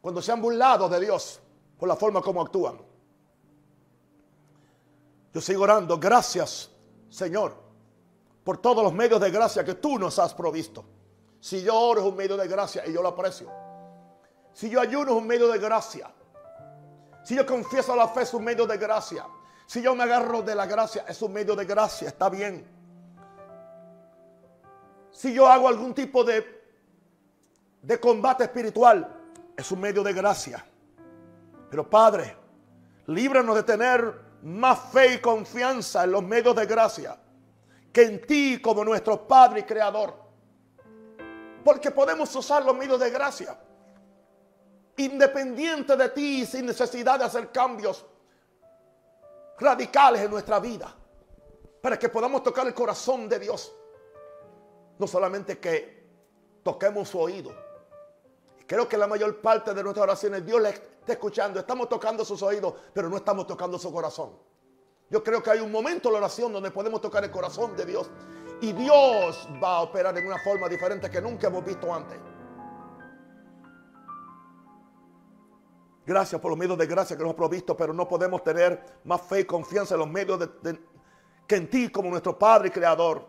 Cuando 0.00 0.20
se 0.22 0.32
han 0.32 0.40
burlado 0.40 0.88
de 0.88 1.00
Dios 1.00 1.40
por 1.78 1.88
la 1.88 1.96
forma 1.96 2.20
como 2.20 2.42
actúan. 2.42 2.78
Yo 5.32 5.40
sigo 5.40 5.64
orando, 5.64 5.98
gracias 5.98 6.70
Señor, 7.14 7.54
por 8.42 8.58
todos 8.58 8.82
los 8.82 8.92
medios 8.92 9.20
de 9.20 9.30
gracia 9.30 9.64
que 9.64 9.74
tú 9.74 10.00
nos 10.00 10.18
has 10.18 10.34
provisto. 10.34 10.84
Si 11.38 11.62
yo 11.62 11.78
oro 11.78 12.00
es 12.00 12.06
un 12.08 12.16
medio 12.16 12.36
de 12.36 12.48
gracia 12.48 12.84
y 12.86 12.92
yo 12.92 13.02
lo 13.02 13.10
aprecio. 13.10 13.48
Si 14.52 14.68
yo 14.68 14.80
ayuno 14.80 15.12
es 15.12 15.16
un 15.18 15.26
medio 15.26 15.46
de 15.46 15.58
gracia. 15.60 16.10
Si 17.22 17.36
yo 17.36 17.46
confieso 17.46 17.94
la 17.94 18.08
fe 18.08 18.22
es 18.22 18.34
un 18.34 18.42
medio 18.42 18.66
de 18.66 18.76
gracia. 18.78 19.26
Si 19.64 19.80
yo 19.80 19.94
me 19.94 20.02
agarro 20.02 20.42
de 20.42 20.56
la 20.56 20.66
gracia 20.66 21.04
es 21.08 21.22
un 21.22 21.32
medio 21.32 21.54
de 21.54 21.64
gracia. 21.64 22.08
Está 22.08 22.28
bien. 22.28 22.66
Si 25.12 25.32
yo 25.32 25.46
hago 25.46 25.68
algún 25.68 25.94
tipo 25.94 26.24
de, 26.24 26.63
de 27.84 28.00
combate 28.00 28.44
espiritual 28.44 29.06
es 29.56 29.70
un 29.70 29.80
medio 29.80 30.02
de 30.02 30.12
gracia. 30.12 30.64
Pero 31.70 31.88
Padre, 31.88 32.34
líbranos 33.06 33.56
de 33.56 33.62
tener 33.62 34.24
más 34.42 34.78
fe 34.90 35.14
y 35.14 35.18
confianza 35.18 36.04
en 36.04 36.12
los 36.12 36.22
medios 36.22 36.56
de 36.56 36.66
gracia 36.66 37.18
que 37.92 38.02
en 38.02 38.26
ti 38.26 38.60
como 38.60 38.84
nuestro 38.84 39.28
Padre 39.28 39.60
y 39.60 39.62
Creador. 39.64 40.14
Porque 41.62 41.90
podemos 41.90 42.34
usar 42.34 42.64
los 42.64 42.76
medios 42.76 42.98
de 42.98 43.10
gracia 43.10 43.58
independiente 44.96 45.96
de 45.96 46.08
ti, 46.10 46.46
sin 46.46 46.66
necesidad 46.66 47.18
de 47.18 47.24
hacer 47.24 47.50
cambios 47.50 48.06
radicales 49.58 50.22
en 50.22 50.30
nuestra 50.30 50.60
vida, 50.60 50.94
para 51.82 51.98
que 51.98 52.08
podamos 52.08 52.42
tocar 52.42 52.66
el 52.66 52.74
corazón 52.74 53.28
de 53.28 53.40
Dios. 53.40 53.74
No 54.98 55.06
solamente 55.06 55.58
que 55.58 56.04
toquemos 56.62 57.08
su 57.08 57.18
oído. 57.18 57.63
Creo 58.66 58.88
que 58.88 58.96
la 58.96 59.06
mayor 59.06 59.40
parte 59.40 59.74
de 59.74 59.82
nuestras 59.82 60.04
oraciones 60.04 60.44
Dios 60.44 60.60
le 60.60 60.70
está 60.70 61.12
escuchando. 61.12 61.60
Estamos 61.60 61.88
tocando 61.88 62.24
sus 62.24 62.42
oídos, 62.42 62.74
pero 62.92 63.08
no 63.08 63.16
estamos 63.16 63.46
tocando 63.46 63.78
su 63.78 63.92
corazón. 63.92 64.32
Yo 65.10 65.22
creo 65.22 65.42
que 65.42 65.50
hay 65.50 65.60
un 65.60 65.70
momento 65.70 66.08
en 66.08 66.14
la 66.14 66.18
oración 66.20 66.52
donde 66.52 66.70
podemos 66.70 67.00
tocar 67.00 67.22
el 67.24 67.30
corazón 67.30 67.76
de 67.76 67.84
Dios. 67.84 68.10
Y 68.60 68.72
Dios 68.72 69.48
va 69.62 69.76
a 69.76 69.80
operar 69.82 70.16
en 70.16 70.26
una 70.26 70.38
forma 70.38 70.68
diferente 70.68 71.10
que 71.10 71.20
nunca 71.20 71.48
hemos 71.48 71.64
visto 71.64 71.92
antes. 71.92 72.18
Gracias 76.06 76.40
por 76.40 76.50
los 76.50 76.58
medios 76.58 76.76
de 76.76 76.86
gracia 76.86 77.16
que 77.16 77.22
nos 77.22 77.32
ha 77.32 77.36
provisto, 77.36 77.76
pero 77.76 77.92
no 77.92 78.06
podemos 78.06 78.42
tener 78.42 79.00
más 79.04 79.22
fe 79.22 79.40
y 79.40 79.44
confianza 79.44 79.94
en 79.94 80.00
los 80.00 80.08
medios 80.08 80.48
que 81.46 81.56
en 81.56 81.70
ti 81.70 81.90
como 81.90 82.10
nuestro 82.10 82.38
Padre 82.38 82.68
y 82.68 82.70
Creador. 82.70 83.26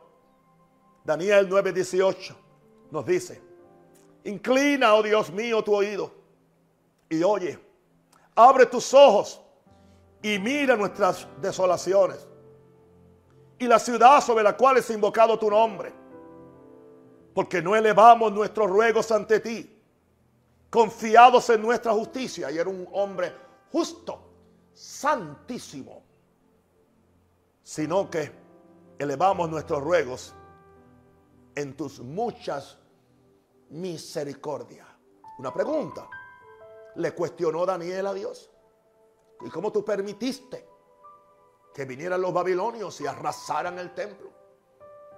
Daniel 1.03 1.49
9:18 1.49 2.35
nos 2.91 3.05
dice, 3.05 3.41
inclina, 4.25 4.93
oh 4.93 5.01
Dios 5.01 5.31
mío, 5.31 5.63
tu 5.63 5.73
oído 5.73 6.11
y 7.09 7.23
oye, 7.23 7.57
abre 8.35 8.65
tus 8.65 8.93
ojos 8.93 9.41
y 10.21 10.37
mira 10.39 10.75
nuestras 10.75 11.27
desolaciones 11.39 12.27
y 13.57 13.67
la 13.67 13.79
ciudad 13.79 14.21
sobre 14.21 14.43
la 14.43 14.57
cual 14.57 14.77
es 14.77 14.89
invocado 14.89 15.39
tu 15.39 15.49
nombre, 15.49 15.93
porque 17.33 17.61
no 17.61 17.75
elevamos 17.75 18.33
nuestros 18.33 18.69
ruegos 18.69 19.11
ante 19.11 19.39
ti 19.39 19.71
confiados 20.69 21.49
en 21.51 21.61
nuestra 21.61 21.93
justicia. 21.93 22.51
Y 22.51 22.57
era 22.57 22.69
un 22.69 22.85
hombre 22.91 23.33
justo, 23.71 24.19
santísimo. 24.73 26.03
Sino 27.63 28.09
que 28.09 28.29
elevamos 28.99 29.49
nuestros 29.49 29.81
ruegos 29.81 30.33
en 31.55 31.77
tus 31.77 32.01
muchas 32.01 32.77
misericordias. 33.69 34.87
Una 35.39 35.53
pregunta. 35.53 36.07
¿Le 36.95 37.13
cuestionó 37.13 37.65
Daniel 37.65 38.07
a 38.07 38.13
Dios? 38.13 38.49
¿Y 39.41 39.49
cómo 39.49 39.71
tú 39.71 39.83
permitiste 39.83 40.67
que 41.73 41.85
vinieran 41.85 42.21
los 42.21 42.33
babilonios 42.33 43.01
y 43.01 43.07
arrasaran 43.07 43.77
el 43.79 43.93
templo? 43.93 44.31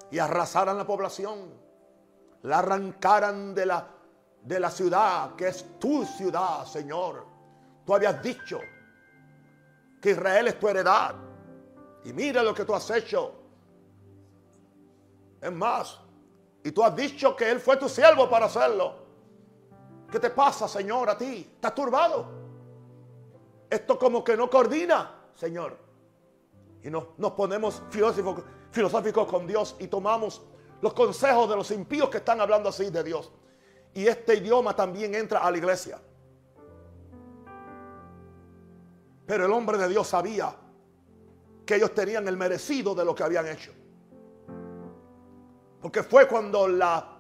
Y 0.10 0.20
arrasaran 0.20 0.78
la 0.78 0.88
población. 0.88 1.54
La 2.44 2.60
arrancaran 2.60 3.54
de 3.54 3.66
la 3.66 3.98
de 4.48 4.60
la 4.62 4.72
ciudad, 4.72 5.36
que 5.36 5.50
es 5.50 5.78
tu 5.78 6.06
ciudad, 6.06 6.66
Señor. 6.66 7.26
Tú 7.86 7.94
habías 7.94 8.22
dicho 8.24 8.60
que 10.02 10.12
Israel 10.12 10.48
es 10.48 10.58
tu 10.58 10.70
heredad. 10.70 11.16
Y 12.06 12.14
mira 12.14 12.42
lo 12.42 12.54
que 12.54 12.64
tú 12.64 12.74
has 12.74 12.90
hecho. 12.92 13.34
Es 15.42 15.52
más, 15.52 16.00
y 16.68 16.72
tú 16.74 16.84
has 16.84 16.94
dicho 16.94 17.34
que 17.34 17.50
Él 17.50 17.62
fue 17.62 17.78
tu 17.78 17.88
siervo 17.88 18.30
para 18.30 18.48
hacerlo. 18.48 18.94
¿Qué 20.12 20.20
te 20.20 20.30
pasa, 20.32 20.68
Señor, 20.68 21.10
a 21.10 21.18
ti? 21.18 21.50
¿Estás 21.56 21.74
turbado? 21.74 22.28
Esto 23.70 23.98
como 23.98 24.22
que 24.22 24.36
no 24.36 24.50
coordina, 24.50 25.30
Señor. 25.34 25.78
Y 26.84 26.90
nos, 26.90 27.18
nos 27.18 27.32
ponemos 27.32 27.82
filosóficos, 27.90 28.44
filosóficos 28.72 29.28
con 29.28 29.48
Dios 29.48 29.78
y 29.80 29.88
tomamos 29.88 30.42
los 30.82 30.92
consejos 30.92 31.50
de 31.50 31.56
los 31.56 31.72
impíos 31.72 32.10
que 32.10 32.18
están 32.18 32.42
hablando 32.42 32.68
así 32.68 32.90
de 32.90 33.02
Dios. 33.02 33.32
Y 33.94 34.06
este 34.06 34.36
idioma 34.36 34.76
también 34.76 35.16
entra 35.16 35.40
a 35.40 35.50
la 35.50 35.58
iglesia. 35.58 36.02
Pero 39.26 39.46
el 39.46 39.54
hombre 39.54 39.78
de 39.78 39.88
Dios 39.88 40.06
sabía 40.06 40.54
que 41.66 41.76
ellos 41.76 41.94
tenían 41.94 42.28
el 42.28 42.36
merecido 42.36 42.94
de 42.94 43.06
lo 43.06 43.16
que 43.16 43.24
habían 43.24 43.48
hecho. 43.48 43.72
Porque 45.82 46.04
fue 46.04 46.28
cuando 46.28 46.68
la, 46.68 47.20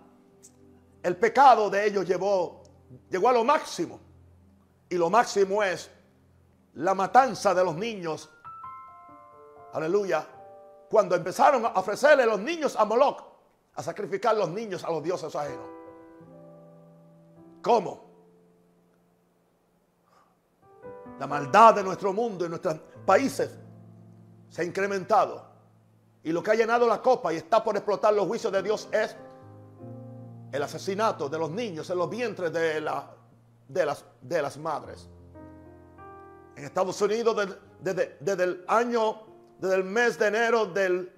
el 1.03 1.15
pecado 1.17 1.69
de 1.69 1.85
ellos 1.85 2.07
llevó, 2.07 2.63
llegó 3.09 3.29
a 3.29 3.33
lo 3.33 3.43
máximo. 3.43 3.99
Y 4.89 4.95
lo 4.95 5.09
máximo 5.09 5.63
es 5.63 5.91
la 6.75 6.93
matanza 6.93 7.53
de 7.53 7.63
los 7.63 7.75
niños. 7.75 8.29
Aleluya. 9.73 10.25
Cuando 10.89 11.15
empezaron 11.15 11.65
a 11.65 11.69
ofrecerle 11.69 12.25
los 12.25 12.39
niños 12.39 12.75
a 12.75 12.85
Moloch, 12.85 13.23
a 13.75 13.83
sacrificar 13.83 14.35
los 14.35 14.49
niños 14.49 14.83
a 14.83 14.91
los 14.91 15.03
dioses 15.03 15.35
ajenos. 15.35 15.67
¿Cómo? 17.61 18.07
La 21.19 21.27
maldad 21.27 21.75
de 21.75 21.83
nuestro 21.83 22.13
mundo 22.13 22.45
y 22.45 22.49
nuestros 22.49 22.79
países 23.05 23.57
se 24.49 24.61
ha 24.61 24.65
incrementado. 24.65 25.45
Y 26.27 26.33
lo 26.33 26.43
que 26.43 26.51
ha 26.51 26.55
llenado 26.55 26.85
la 26.85 27.01
copa 27.01 27.31
y 27.31 27.37
está 27.37 27.63
por 27.63 27.77
explotar 27.77 28.13
los 28.13 28.27
juicios 28.27 28.51
de 28.51 28.61
Dios 28.61 28.89
es 28.91 29.15
el 30.51 30.61
asesinato 30.61 31.29
de 31.29 31.39
los 31.39 31.49
niños 31.49 31.89
en 31.89 31.97
los 31.97 32.09
vientres 32.09 32.51
de, 32.51 32.81
la, 32.81 33.09
de, 33.69 33.85
las, 34.41 34.57
madres. 34.57 35.07
En 36.53 36.65
Estados 36.65 37.01
Unidos 37.01 37.57
desde 37.79 38.43
el 38.43 38.65
año, 38.67 39.21
desde 39.57 39.75
el 39.75 39.85
mes 39.85 40.19
de 40.19 40.27
enero 40.27 40.65
del 40.65 41.13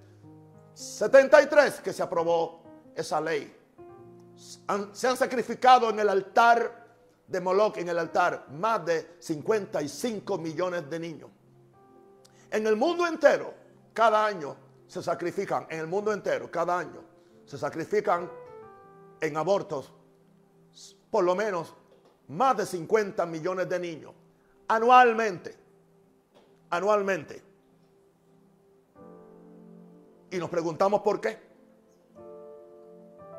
73 0.76 1.82
que 1.82 1.91
se 1.91 2.03
aprobó 2.03 2.62
esa 2.95 3.20
ley 3.20 3.51
se 4.93 5.07
han 5.07 5.18
sacrificado 5.18 5.89
en 5.89 6.01
el 6.01 6.10
altar 6.10 6.86
de 7.26 7.41
Moloch, 7.41 7.78
en 7.78 7.89
el 7.89 7.97
altar, 7.97 8.45
más 8.51 8.86
de 8.86 9.16
55 9.18 10.38
millones 10.38 10.88
de 10.88 10.99
niños. 10.99 11.32
En 12.51 12.68
el 12.68 12.76
mundo 12.76 13.07
entero, 13.07 13.55
cada 13.91 14.24
año 14.24 14.68
se 14.90 15.04
sacrifican, 15.04 15.68
en 15.70 15.80
el 15.80 15.88
mundo 15.88 16.12
entero, 16.12 16.50
cada 16.50 16.80
año, 16.80 17.02
se 17.46 17.58
sacrifican 17.58 18.30
en 19.22 19.38
abortos 19.38 19.94
por 21.12 21.24
lo 21.24 21.36
menos 21.36 21.74
más 22.28 22.58
de 22.58 22.66
50 22.66 23.26
millones 23.28 23.70
de 23.70 23.80
niños 23.80 24.14
anualmente. 24.68 25.56
Anualmente. 26.72 27.44
Y 30.32 30.38
nos 30.38 30.50
preguntamos 30.50 31.02
por 31.02 31.22
qué 31.22 31.40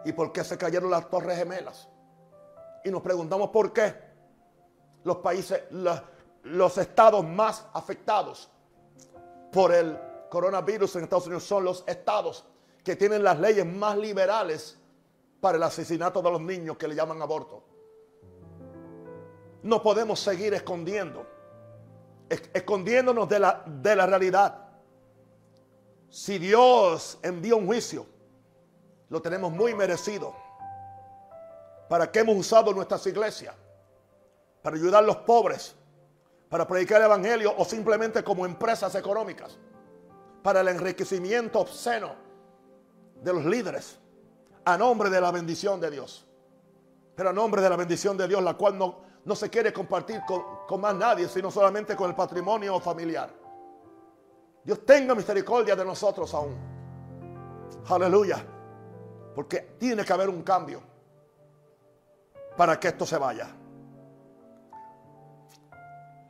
y 0.04 0.12
por 0.12 0.32
qué 0.32 0.44
se 0.44 0.56
cayeron 0.56 0.90
las 0.90 1.10
torres 1.10 1.36
gemelas. 1.36 1.88
Y 2.84 2.90
nos 2.90 3.02
preguntamos 3.02 3.50
por 3.50 3.72
qué 3.72 3.94
los 5.04 5.16
países, 5.16 5.62
los, 5.70 6.78
estados 6.78 7.24
más 7.24 7.66
afectados 7.72 8.50
por 9.52 9.74
el 9.74 10.09
coronavirus 10.30 10.96
en 10.96 11.02
Estados 11.04 11.26
Unidos 11.26 11.44
son 11.44 11.64
los 11.64 11.84
estados 11.86 12.46
que 12.82 12.96
tienen 12.96 13.22
las 13.22 13.38
leyes 13.38 13.66
más 13.66 13.98
liberales 13.98 14.78
para 15.40 15.58
el 15.58 15.62
asesinato 15.62 16.22
de 16.22 16.30
los 16.30 16.40
niños 16.40 16.78
que 16.78 16.88
le 16.88 16.94
llaman 16.94 17.20
aborto. 17.20 17.62
No 19.62 19.82
podemos 19.82 20.18
seguir 20.20 20.54
escondiendo, 20.54 21.26
escondiéndonos 22.54 23.28
de 23.28 23.38
la, 23.38 23.62
de 23.66 23.96
la 23.96 24.06
realidad. 24.06 24.68
Si 26.08 26.38
Dios 26.38 27.18
envía 27.22 27.54
un 27.54 27.66
juicio, 27.66 28.06
lo 29.10 29.20
tenemos 29.20 29.52
muy 29.52 29.74
merecido. 29.74 30.34
¿Para 31.88 32.10
qué 32.10 32.20
hemos 32.20 32.36
usado 32.36 32.72
nuestras 32.72 33.06
iglesias? 33.06 33.54
Para 34.62 34.76
ayudar 34.76 35.02
a 35.02 35.06
los 35.06 35.16
pobres, 35.16 35.74
para 36.48 36.66
predicar 36.66 37.00
el 37.00 37.06
evangelio 37.06 37.54
o 37.56 37.64
simplemente 37.64 38.22
como 38.24 38.46
empresas 38.46 38.94
económicas, 38.94 39.58
para 40.42 40.60
el 40.60 40.68
enriquecimiento 40.68 41.60
obsceno 41.60 42.14
de 43.22 43.32
los 43.32 43.44
líderes, 43.44 43.98
a 44.64 44.76
nombre 44.76 45.10
de 45.10 45.20
la 45.20 45.30
bendición 45.30 45.80
de 45.80 45.90
Dios. 45.90 46.26
Pero 47.14 47.30
a 47.30 47.32
nombre 47.32 47.60
de 47.60 47.68
la 47.68 47.76
bendición 47.76 48.16
de 48.16 48.26
Dios, 48.26 48.42
la 48.42 48.54
cual 48.54 48.78
no, 48.78 49.00
no 49.24 49.34
se 49.34 49.50
quiere 49.50 49.72
compartir 49.72 50.22
con, 50.26 50.42
con 50.66 50.80
más 50.80 50.94
nadie, 50.94 51.28
sino 51.28 51.50
solamente 51.50 51.94
con 51.94 52.08
el 52.08 52.16
patrimonio 52.16 52.80
familiar. 52.80 53.30
Dios 54.64 54.84
tenga 54.84 55.14
misericordia 55.14 55.76
de 55.76 55.84
nosotros 55.84 56.32
aún. 56.34 56.56
Aleluya. 57.88 58.44
Porque 59.34 59.74
tiene 59.78 60.04
que 60.04 60.12
haber 60.12 60.28
un 60.28 60.42
cambio 60.42 60.82
para 62.56 62.78
que 62.78 62.88
esto 62.88 63.06
se 63.06 63.16
vaya. 63.16 63.48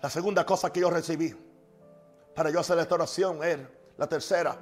La 0.02 0.08
segunda 0.08 0.46
cosa 0.46 0.72
que 0.72 0.80
yo 0.80 0.90
recibí 0.90 1.34
para 2.34 2.50
yo 2.50 2.60
hacer 2.60 2.78
esta 2.78 2.94
oración 2.94 3.42
es 3.42 3.58
la 4.00 4.08
tercera. 4.08 4.58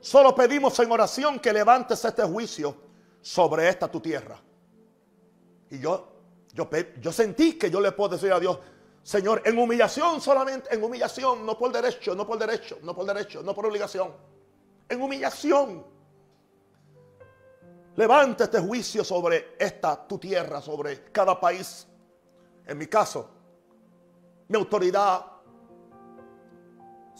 Solo 0.00 0.34
pedimos 0.34 0.76
en 0.80 0.90
oración 0.90 1.38
que 1.38 1.52
levantes 1.52 2.04
este 2.04 2.24
juicio 2.24 2.74
sobre 3.22 3.68
esta 3.68 3.88
tu 3.88 4.00
tierra. 4.00 4.42
Y 5.70 5.78
yo, 5.78 6.08
yo, 6.52 7.12
sentí 7.12 7.56
que 7.56 7.70
yo 7.70 7.80
le 7.80 7.92
puedo 7.92 8.10
decir 8.16 8.32
a 8.32 8.40
Dios, 8.40 8.58
Señor, 9.04 9.42
en 9.44 9.56
humillación 9.56 10.20
solamente, 10.20 10.74
en 10.74 10.82
humillación, 10.82 11.46
no 11.46 11.56
por 11.56 11.70
derecho, 11.70 12.16
no 12.16 12.26
por 12.26 12.38
derecho, 12.38 12.78
no 12.82 12.92
por 12.92 13.06
derecho, 13.06 13.40
no 13.40 13.54
por 13.54 13.66
obligación. 13.66 14.12
En 14.88 15.00
humillación 15.00 15.84
Levanta 17.96 18.44
este 18.44 18.60
juicio 18.60 19.04
sobre 19.04 19.56
esta 19.58 20.06
tu 20.06 20.16
tierra, 20.16 20.62
sobre 20.62 21.10
cada 21.10 21.38
país. 21.38 21.86
En 22.64 22.78
mi 22.78 22.86
caso, 22.86 23.28
mi 24.48 24.56
autoridad 24.56 25.29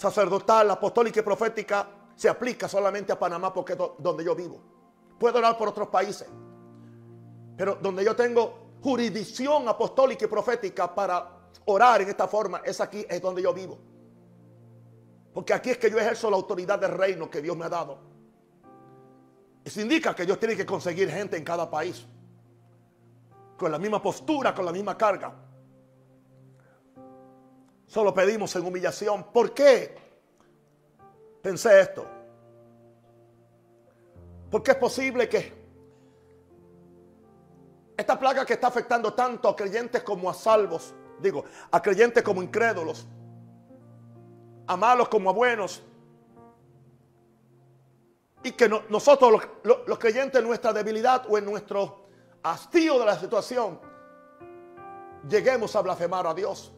sacerdotal, 0.00 0.70
apostólica 0.70 1.20
y 1.20 1.22
profética 1.22 1.86
se 2.16 2.26
aplica 2.26 2.66
solamente 2.66 3.12
a 3.12 3.18
Panamá 3.18 3.52
porque 3.52 3.74
es 3.74 3.78
donde 3.98 4.24
yo 4.24 4.34
vivo. 4.34 4.58
Puedo 5.18 5.38
orar 5.38 5.58
por 5.58 5.68
otros 5.68 5.88
países, 5.88 6.26
pero 7.54 7.74
donde 7.74 8.02
yo 8.02 8.16
tengo 8.16 8.78
jurisdicción 8.80 9.68
apostólica 9.68 10.24
y 10.24 10.28
profética 10.28 10.94
para 10.94 11.50
orar 11.66 12.00
en 12.00 12.08
esta 12.08 12.26
forma 12.26 12.62
es 12.64 12.80
aquí, 12.80 13.04
es 13.06 13.20
donde 13.20 13.42
yo 13.42 13.52
vivo. 13.52 13.78
Porque 15.34 15.52
aquí 15.52 15.68
es 15.68 15.76
que 15.76 15.90
yo 15.90 15.98
ejerzo 15.98 16.30
la 16.30 16.36
autoridad 16.36 16.78
del 16.78 16.92
reino 16.92 17.28
que 17.28 17.42
Dios 17.42 17.54
me 17.54 17.66
ha 17.66 17.68
dado. 17.68 17.98
Eso 19.62 19.82
indica 19.82 20.14
que 20.14 20.24
Dios 20.24 20.40
tiene 20.40 20.56
que 20.56 20.64
conseguir 20.64 21.10
gente 21.10 21.36
en 21.36 21.44
cada 21.44 21.70
país. 21.70 22.06
Con 23.58 23.70
la 23.70 23.78
misma 23.78 24.00
postura, 24.00 24.54
con 24.54 24.64
la 24.64 24.72
misma 24.72 24.96
carga. 24.96 25.49
Solo 27.90 28.14
pedimos 28.14 28.54
en 28.54 28.64
humillación. 28.64 29.24
¿Por 29.32 29.52
qué? 29.52 29.96
Pensé 31.42 31.80
esto. 31.80 32.06
Porque 34.48 34.70
es 34.70 34.76
posible 34.76 35.28
que 35.28 35.52
esta 37.96 38.16
plaga 38.16 38.46
que 38.46 38.52
está 38.52 38.68
afectando 38.68 39.12
tanto 39.12 39.48
a 39.48 39.56
creyentes 39.56 40.04
como 40.04 40.30
a 40.30 40.34
salvos, 40.34 40.94
digo, 41.18 41.44
a 41.72 41.82
creyentes 41.82 42.22
como 42.22 42.44
incrédulos, 42.44 43.08
a 44.68 44.76
malos 44.76 45.08
como 45.08 45.28
a 45.28 45.32
buenos, 45.32 45.82
y 48.44 48.52
que 48.52 48.68
nosotros 48.68 49.48
los, 49.64 49.98
creyentes 49.98 50.40
en 50.40 50.46
nuestra 50.46 50.72
debilidad 50.72 51.24
o 51.28 51.36
en 51.36 51.44
nuestro 51.44 52.06
hastío 52.44 53.00
de 53.00 53.04
la 53.04 53.18
situación, 53.18 53.80
lleguemos 55.28 55.74
a 55.74 55.80
blasfemar 55.80 56.28
a 56.28 56.34
Dios 56.34 56.72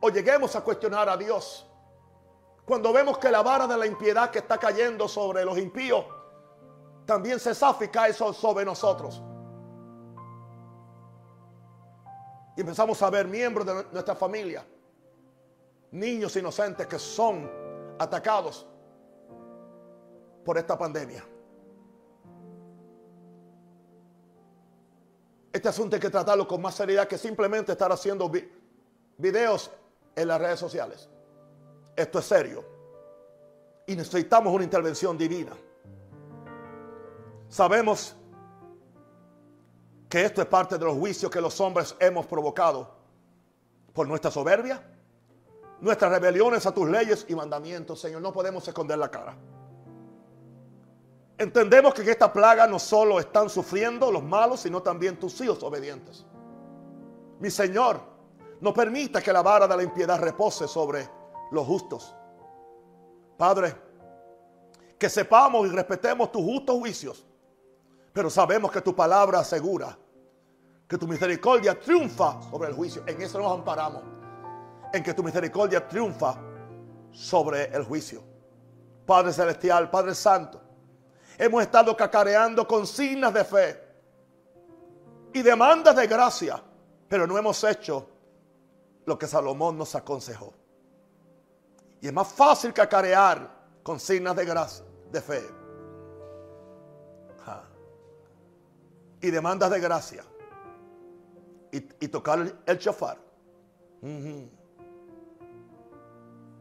o 0.00 0.08
lleguemos 0.08 0.56
a 0.56 0.62
cuestionar 0.62 1.08
a 1.08 1.16
Dios. 1.16 1.66
Cuando 2.64 2.92
vemos 2.92 3.18
que 3.18 3.30
la 3.30 3.42
vara 3.42 3.66
de 3.66 3.76
la 3.76 3.86
impiedad 3.86 4.30
que 4.30 4.38
está 4.38 4.58
cayendo 4.58 5.08
sobre 5.08 5.44
los 5.44 5.58
impíos, 5.58 6.04
también 7.04 7.38
se 7.40 7.54
zafa 7.54 7.90
cae 7.90 8.12
sobre 8.12 8.64
nosotros. 8.64 9.22
Y 12.56 12.60
empezamos 12.60 13.02
a 13.02 13.10
ver 13.10 13.26
miembros 13.26 13.66
de 13.66 13.84
nuestra 13.92 14.14
familia, 14.14 14.64
niños 15.90 16.34
inocentes 16.36 16.86
que 16.86 16.98
son 16.98 17.50
atacados 17.98 18.66
por 20.44 20.56
esta 20.58 20.76
pandemia. 20.78 21.24
Este 25.52 25.68
asunto 25.68 25.96
hay 25.96 26.00
que 26.00 26.10
tratarlo 26.10 26.46
con 26.46 26.62
más 26.62 26.74
seriedad 26.74 27.08
que 27.08 27.18
simplemente 27.18 27.72
estar 27.72 27.90
haciendo 27.90 28.30
videos 29.18 29.70
en 30.20 30.28
las 30.28 30.40
redes 30.40 30.58
sociales. 30.58 31.08
Esto 31.96 32.18
es 32.18 32.24
serio. 32.24 32.64
Y 33.86 33.96
necesitamos 33.96 34.52
una 34.52 34.64
intervención 34.64 35.16
divina. 35.16 35.52
Sabemos 37.48 38.14
que 40.08 40.24
esto 40.24 40.42
es 40.42 40.48
parte 40.48 40.78
de 40.78 40.84
los 40.84 40.94
juicios 40.94 41.30
que 41.30 41.40
los 41.40 41.60
hombres 41.60 41.96
hemos 41.98 42.26
provocado 42.26 42.96
por 43.92 44.06
nuestra 44.06 44.30
soberbia, 44.30 44.82
nuestras 45.80 46.10
rebeliones 46.12 46.66
a 46.66 46.72
tus 46.72 46.88
leyes 46.88 47.26
y 47.28 47.34
mandamientos, 47.34 48.00
Señor. 48.00 48.20
No 48.20 48.32
podemos 48.32 48.66
esconder 48.66 48.98
la 48.98 49.10
cara. 49.10 49.36
Entendemos 51.38 51.94
que 51.94 52.02
en 52.02 52.10
esta 52.10 52.32
plaga 52.32 52.66
no 52.66 52.78
solo 52.78 53.18
están 53.18 53.48
sufriendo 53.48 54.12
los 54.12 54.22
malos, 54.22 54.60
sino 54.60 54.82
también 54.82 55.18
tus 55.18 55.40
hijos 55.40 55.62
obedientes. 55.62 56.26
Mi 57.38 57.50
Señor, 57.50 58.09
no 58.60 58.74
permita 58.74 59.22
que 59.22 59.32
la 59.32 59.42
vara 59.42 59.66
de 59.66 59.76
la 59.76 59.82
impiedad 59.82 60.18
repose 60.18 60.68
sobre 60.68 61.08
los 61.50 61.66
justos. 61.66 62.14
Padre, 63.36 63.74
que 64.98 65.08
sepamos 65.08 65.66
y 65.66 65.70
respetemos 65.70 66.30
tus 66.30 66.42
justos 66.42 66.76
juicios 66.76 67.26
pero 68.12 68.28
sabemos 68.28 68.70
que 68.70 68.80
tu 68.80 68.94
palabra 68.94 69.40
asegura 69.40 69.96
que 70.88 70.98
tu 70.98 71.06
misericordia 71.06 71.78
triunfa 71.78 72.40
sobre 72.50 72.68
el 72.68 72.74
juicio. 72.74 73.04
En 73.06 73.22
eso 73.22 73.38
nos 73.38 73.52
amparamos. 73.52 74.02
En 74.92 75.04
que 75.04 75.14
tu 75.14 75.22
misericordia 75.22 75.86
triunfa 75.86 76.36
sobre 77.12 77.66
el 77.66 77.84
juicio. 77.84 78.24
Padre 79.06 79.32
Celestial, 79.32 79.88
Padre 79.88 80.16
Santo, 80.16 80.60
hemos 81.38 81.62
estado 81.62 81.96
cacareando 81.96 82.66
consignas 82.66 83.32
de 83.32 83.44
fe 83.44 83.84
y 85.32 85.42
demandas 85.42 85.94
de 85.94 86.08
gracia, 86.08 86.60
pero 87.08 87.24
no 87.24 87.38
hemos 87.38 87.62
hecho 87.62 88.08
lo 89.10 89.18
que 89.18 89.26
Salomón 89.26 89.76
nos 89.76 89.96
aconsejó. 89.96 90.54
Y 92.00 92.06
es 92.06 92.12
más 92.12 92.28
fácil 92.28 92.72
cacarear 92.72 93.50
consignas 93.82 94.36
de 94.36 94.44
gracia, 94.44 94.84
de 95.10 95.20
fe 95.20 95.42
y 99.20 99.30
demandas 99.30 99.68
de 99.70 99.80
gracia 99.80 100.24
y, 101.72 102.08
tocar 102.08 102.54
el, 102.64 102.78
chofar. 102.78 103.18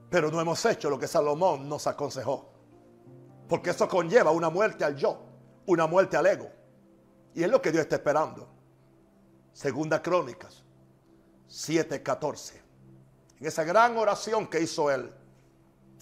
Pero 0.09 0.31
no 0.31 0.41
hemos 0.41 0.65
hecho 0.65 0.89
lo 0.89 0.97
que 0.97 1.07
Salomón 1.07 1.69
nos 1.69 1.85
aconsejó. 1.85 2.49
Porque 3.47 3.69
eso 3.69 3.87
conlleva 3.87 4.31
una 4.31 4.49
muerte 4.49 4.83
al 4.83 4.95
yo, 4.95 5.21
una 5.67 5.85
muerte 5.85 6.17
al 6.17 6.25
ego. 6.25 6.49
Y 7.35 7.43
es 7.43 7.49
lo 7.49 7.61
que 7.61 7.71
Dios 7.71 7.83
está 7.83 7.97
esperando. 7.97 8.49
Segunda 9.53 10.01
Crónicas 10.01 10.63
7:14. 11.49 12.61
En 13.39 13.47
esa 13.47 13.63
gran 13.63 13.97
oración 13.97 14.47
que 14.47 14.61
hizo 14.61 14.91
él, 14.91 15.11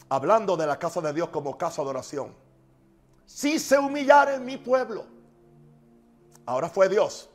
hablando 0.09 0.57
de 0.57 0.67
la 0.67 0.77
casa 0.77 1.01
de 1.01 1.13
Dios 1.13 1.29
como 1.29 1.57
casa 1.57 1.83
de 1.83 1.89
oración. 1.89 2.35
Si 3.25 3.59
se 3.59 3.77
humillara 3.77 4.35
en 4.35 4.45
mi 4.45 4.57
pueblo 4.57 5.17
Ahora 6.47 6.69
fue 6.69 6.87
Dios. 6.89 7.29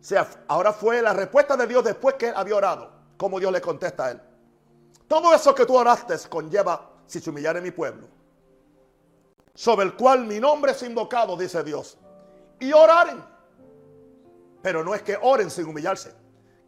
O 0.00 0.02
sea, 0.04 0.26
ahora 0.48 0.72
fue 0.72 1.02
la 1.02 1.12
respuesta 1.12 1.56
de 1.56 1.66
Dios 1.66 1.84
después 1.84 2.16
que 2.16 2.28
él 2.28 2.34
había 2.34 2.56
orado. 2.56 2.90
Como 3.16 3.38
Dios 3.38 3.52
le 3.52 3.60
contesta 3.60 4.06
a 4.06 4.10
él. 4.12 4.20
Todo 5.06 5.34
eso 5.34 5.54
que 5.54 5.66
tú 5.66 5.76
oraste 5.76 6.16
conlleva, 6.28 6.90
si 7.06 7.20
se 7.20 7.28
humillare 7.28 7.60
mi 7.60 7.70
pueblo, 7.70 8.08
sobre 9.54 9.84
el 9.84 9.94
cual 9.96 10.24
mi 10.24 10.40
nombre 10.40 10.72
es 10.72 10.82
invocado, 10.82 11.36
dice 11.36 11.62
Dios. 11.62 11.98
Y 12.58 12.72
oraren. 12.72 13.22
Pero 14.62 14.82
no 14.82 14.94
es 14.94 15.02
que 15.02 15.18
oren 15.20 15.50
sin 15.50 15.66
humillarse. 15.66 16.14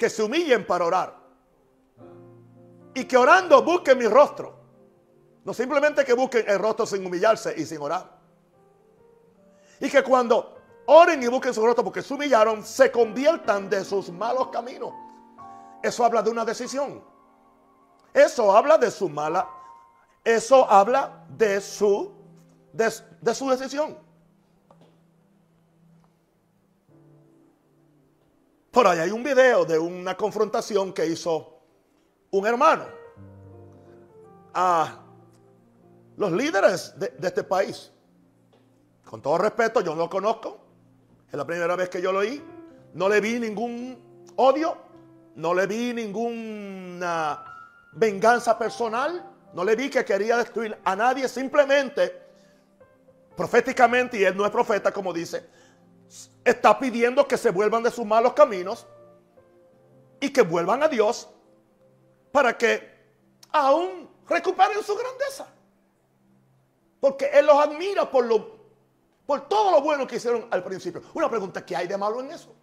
Que 0.02 0.10
se 0.10 0.20
humillen 0.20 0.66
para 0.66 0.84
orar. 0.84 1.16
Y 2.92 3.04
que 3.04 3.16
orando 3.16 3.62
busquen 3.62 3.96
mi 3.96 4.08
rostro. 4.08 4.58
No 5.44 5.54
simplemente 5.54 6.04
que 6.04 6.12
busquen 6.12 6.44
el 6.48 6.58
rostro 6.58 6.86
sin 6.86 7.06
humillarse 7.06 7.54
y 7.56 7.64
sin 7.64 7.80
orar. 7.80 8.10
Y 9.78 9.88
que 9.88 10.02
cuando 10.02 10.56
Oren 10.86 11.22
y 11.22 11.28
busquen 11.28 11.54
su 11.54 11.64
rostro 11.64 11.84
porque 11.84 12.02
se 12.02 12.12
humillaron, 12.12 12.64
se 12.64 12.90
conviertan 12.90 13.70
de 13.70 13.84
sus 13.84 14.10
malos 14.10 14.48
caminos. 14.48 14.92
Eso 15.84 16.04
habla 16.04 16.20
de 16.20 16.30
una 16.30 16.44
decisión. 16.44 17.04
Eso 18.12 18.56
habla 18.56 18.78
de 18.78 18.90
su 18.90 19.08
mala. 19.08 19.48
Eso 20.24 20.68
habla 20.68 21.24
de 21.28 21.60
su, 21.60 22.10
de, 22.72 22.90
su 23.34 23.50
decisión. 23.50 23.96
Por 28.72 28.86
ahí 28.86 29.00
hay 29.00 29.10
un 29.10 29.22
video 29.22 29.66
de 29.66 29.78
una 29.78 30.16
confrontación 30.16 30.94
que 30.94 31.04
hizo 31.04 31.60
un 32.30 32.46
hermano 32.46 32.86
a 34.54 34.98
los 36.16 36.32
líderes 36.32 36.98
de, 36.98 37.12
este 37.22 37.44
país. 37.44 37.92
Con 39.04 39.20
todo 39.20 39.36
respeto, 39.36 39.82
yo 39.82 39.94
no 39.94 40.04
lo 40.04 40.08
conozco. 40.08 40.58
Es 41.28 41.34
la 41.34 41.46
primera 41.46 41.76
vez 41.76 41.90
que 41.90 42.00
yo 42.00 42.12
lo 42.12 42.20
oí. 42.20 42.42
No 42.94 43.10
le 43.10 43.20
vi 43.20 43.38
ningún 43.38 44.32
odio. 44.36 44.78
No 45.34 45.52
le 45.52 45.66
vi 45.66 45.92
ninguna 45.92 47.44
venganza 47.92 48.58
personal. 48.58 49.22
No 49.52 49.64
le 49.64 49.76
vi 49.76 49.90
que 49.90 50.02
quería 50.02 50.38
destruir 50.38 50.78
a 50.82 50.96
nadie. 50.96 51.28
Simplemente, 51.28 52.22
proféticamente, 53.36 54.18
y 54.18 54.24
él 54.24 54.34
no 54.34 54.46
es 54.46 54.50
profeta 54.50 54.90
como 54.90 55.12
dice, 55.12 55.46
está 56.44 56.78
pidiendo 56.78 57.26
que 57.26 57.36
se 57.36 57.50
vuelvan 57.50 57.82
de 57.82 57.90
sus 57.90 58.04
malos 58.04 58.32
caminos 58.32 58.86
y 60.20 60.30
que 60.32 60.42
vuelvan 60.42 60.82
a 60.82 60.88
Dios 60.88 61.28
para 62.30 62.56
que 62.56 62.90
aún 63.50 64.08
recuperen 64.28 64.82
su 64.82 64.94
grandeza. 64.94 65.46
Porque 67.00 67.30
Él 67.32 67.46
los 67.46 67.56
admira 67.56 68.10
por 68.10 68.24
lo 68.24 68.62
por 69.26 69.48
todo 69.48 69.70
lo 69.70 69.80
bueno 69.80 70.06
que 70.06 70.16
hicieron 70.16 70.48
al 70.50 70.64
principio. 70.64 71.02
Una 71.14 71.30
pregunta, 71.30 71.64
¿qué 71.64 71.76
hay 71.76 71.86
de 71.86 71.96
malo 71.96 72.20
en 72.20 72.32
eso? 72.32 72.54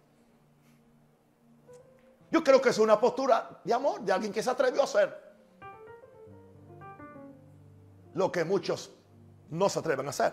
Yo 2.30 2.44
creo 2.44 2.60
que 2.60 2.68
es 2.68 2.78
una 2.78 3.00
postura 3.00 3.60
de 3.64 3.74
amor 3.74 4.00
de 4.02 4.12
alguien 4.12 4.32
que 4.32 4.42
se 4.42 4.50
atrevió 4.50 4.82
a 4.82 4.84
hacer 4.84 5.30
lo 8.14 8.30
que 8.30 8.44
muchos 8.44 8.90
no 9.48 9.68
se 9.68 9.78
atreven 9.78 10.06
a 10.06 10.10
hacer. 10.10 10.32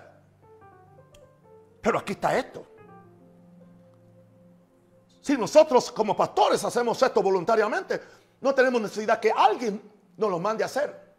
Pero 1.81 1.99
aquí 1.99 2.13
está 2.13 2.37
esto. 2.37 2.67
Si 5.27 5.35
nosotros 5.35 5.91
como 5.91 6.15
pastores 6.15 6.63
hacemos 6.63 7.03
esto 7.03 7.21
voluntariamente, 7.21 7.99
no 8.39 8.55
tenemos 8.55 8.79
necesidad 8.79 9.19
que 9.19 9.29
alguien 9.29 9.81
nos 10.15 10.31
lo 10.31 10.39
mande 10.39 10.63
a 10.63 10.67
hacer. 10.67 11.17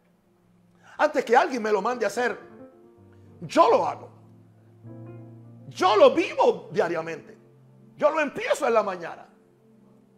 Antes 0.97 1.23
que 1.27 1.37
alguien 1.37 1.63
me 1.63 1.71
lo 1.71 1.83
mande 1.83 2.07
a 2.07 2.09
hacer, 2.09 2.41
yo 3.43 3.71
lo 3.71 3.87
hago. 3.87 4.09
Yo 5.69 5.95
lo 5.97 6.15
vivo 6.15 6.71
diariamente. 6.73 7.37
Yo 7.99 8.09
lo 8.09 8.21
empiezo 8.21 8.67
en 8.67 8.73
la 8.73 8.83
mañana. 8.83 9.29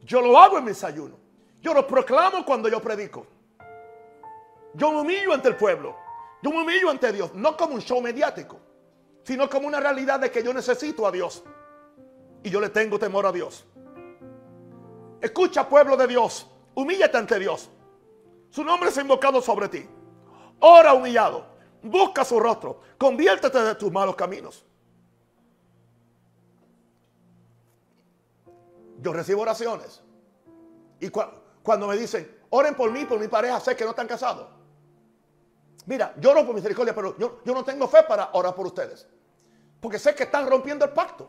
Yo 0.05 0.21
lo 0.21 0.39
hago 0.39 0.59
en 0.59 0.67
mi 0.67 0.71
desayuno. 0.71 1.19
Yo 1.61 1.75
lo 1.75 1.85
proclamo 1.85 2.45
cuando 2.45 2.69
yo 2.69 2.81
predico. 2.81 3.27
Yo 4.75 4.93
me 4.93 5.01
humillo 5.01 5.35
ante 5.35 5.49
el 5.49 5.57
pueblo. 5.57 5.97
Yo 6.45 6.51
me 6.51 6.63
humillo 6.63 6.91
ante 6.91 7.11
Dios. 7.11 7.35
No 7.35 7.57
como 7.57 7.75
un 7.75 7.81
show 7.81 8.01
mediático. 8.01 8.57
Sino 9.25 9.51
como 9.51 9.67
una 9.67 9.81
realidad 9.81 10.21
de 10.21 10.31
que 10.31 10.45
yo 10.45 10.55
necesito 10.55 11.09
a 11.09 11.11
Dios. 11.11 11.43
Y 12.45 12.51
yo 12.51 12.61
le 12.61 12.69
tengo 12.69 12.97
temor 12.97 13.27
a 13.27 13.33
Dios. 13.33 13.67
Escucha 15.21 15.69
pueblo 15.69 15.97
de 15.97 16.07
Dios. 16.07 16.47
Humíllate 16.75 17.17
ante 17.17 17.39
Dios. 17.39 17.69
Su 18.51 18.65
nombre 18.65 18.91
es 18.91 18.97
invocado 18.97 19.41
sobre 19.41 19.69
ti. 19.69 19.89
Ora 20.61 20.95
humillado. 20.95 21.47
Busca 21.83 22.25
su 22.25 22.39
rostro. 22.41 22.81
Conviértete 22.99 23.59
de 23.61 23.75
tus 23.75 23.91
malos 23.91 24.17
caminos. 24.17 24.65
Yo 29.01 29.13
recibo 29.13 29.43
oraciones. 29.43 30.03
Y 31.01 31.09
cuando 31.09 31.87
me 31.87 31.97
dicen, 31.97 32.39
oren 32.51 32.75
por 32.75 32.91
mí, 32.91 33.05
por 33.07 33.19
mi 33.19 33.29
pareja, 33.29 33.59
sé 33.61 33.75
que 33.75 33.85
no 33.85 33.91
están 33.91 34.07
casados. 34.07 34.49
Mira, 35.87 36.15
yo 36.19 36.31
oro 36.33 36.45
por 36.45 36.55
misericordia, 36.55 36.95
pero 36.95 37.17
yo, 37.17 37.41
yo 37.45 37.55
no 37.55 37.65
tengo 37.65 37.89
fe 37.89 38.03
para 38.07 38.31
orar 38.35 38.55
por 38.55 38.67
ustedes. 38.67 39.07
Porque 39.81 39.99
sé 39.99 40.15
que 40.15 40.25
están 40.25 40.49
rompiendo 40.49 40.85
el 40.85 40.91
pacto. 40.93 41.29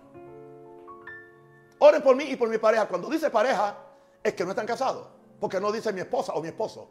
Oren 1.84 2.04
por 2.04 2.16
mí 2.16 2.26
y 2.26 2.36
por 2.36 2.48
mi 2.48 2.60
pareja. 2.60 2.88
Cuando 2.88 3.10
dice 3.10 3.32
pareja, 3.32 3.76
es 4.24 4.36
que 4.36 4.44
no 4.44 4.52
están 4.52 4.68
casados. 4.68 5.08
Porque 5.40 5.60
no 5.60 5.72
dice 5.72 5.92
mi 5.92 6.02
esposa 6.02 6.32
o 6.34 6.42
mi 6.42 6.50
esposo. 6.50 6.88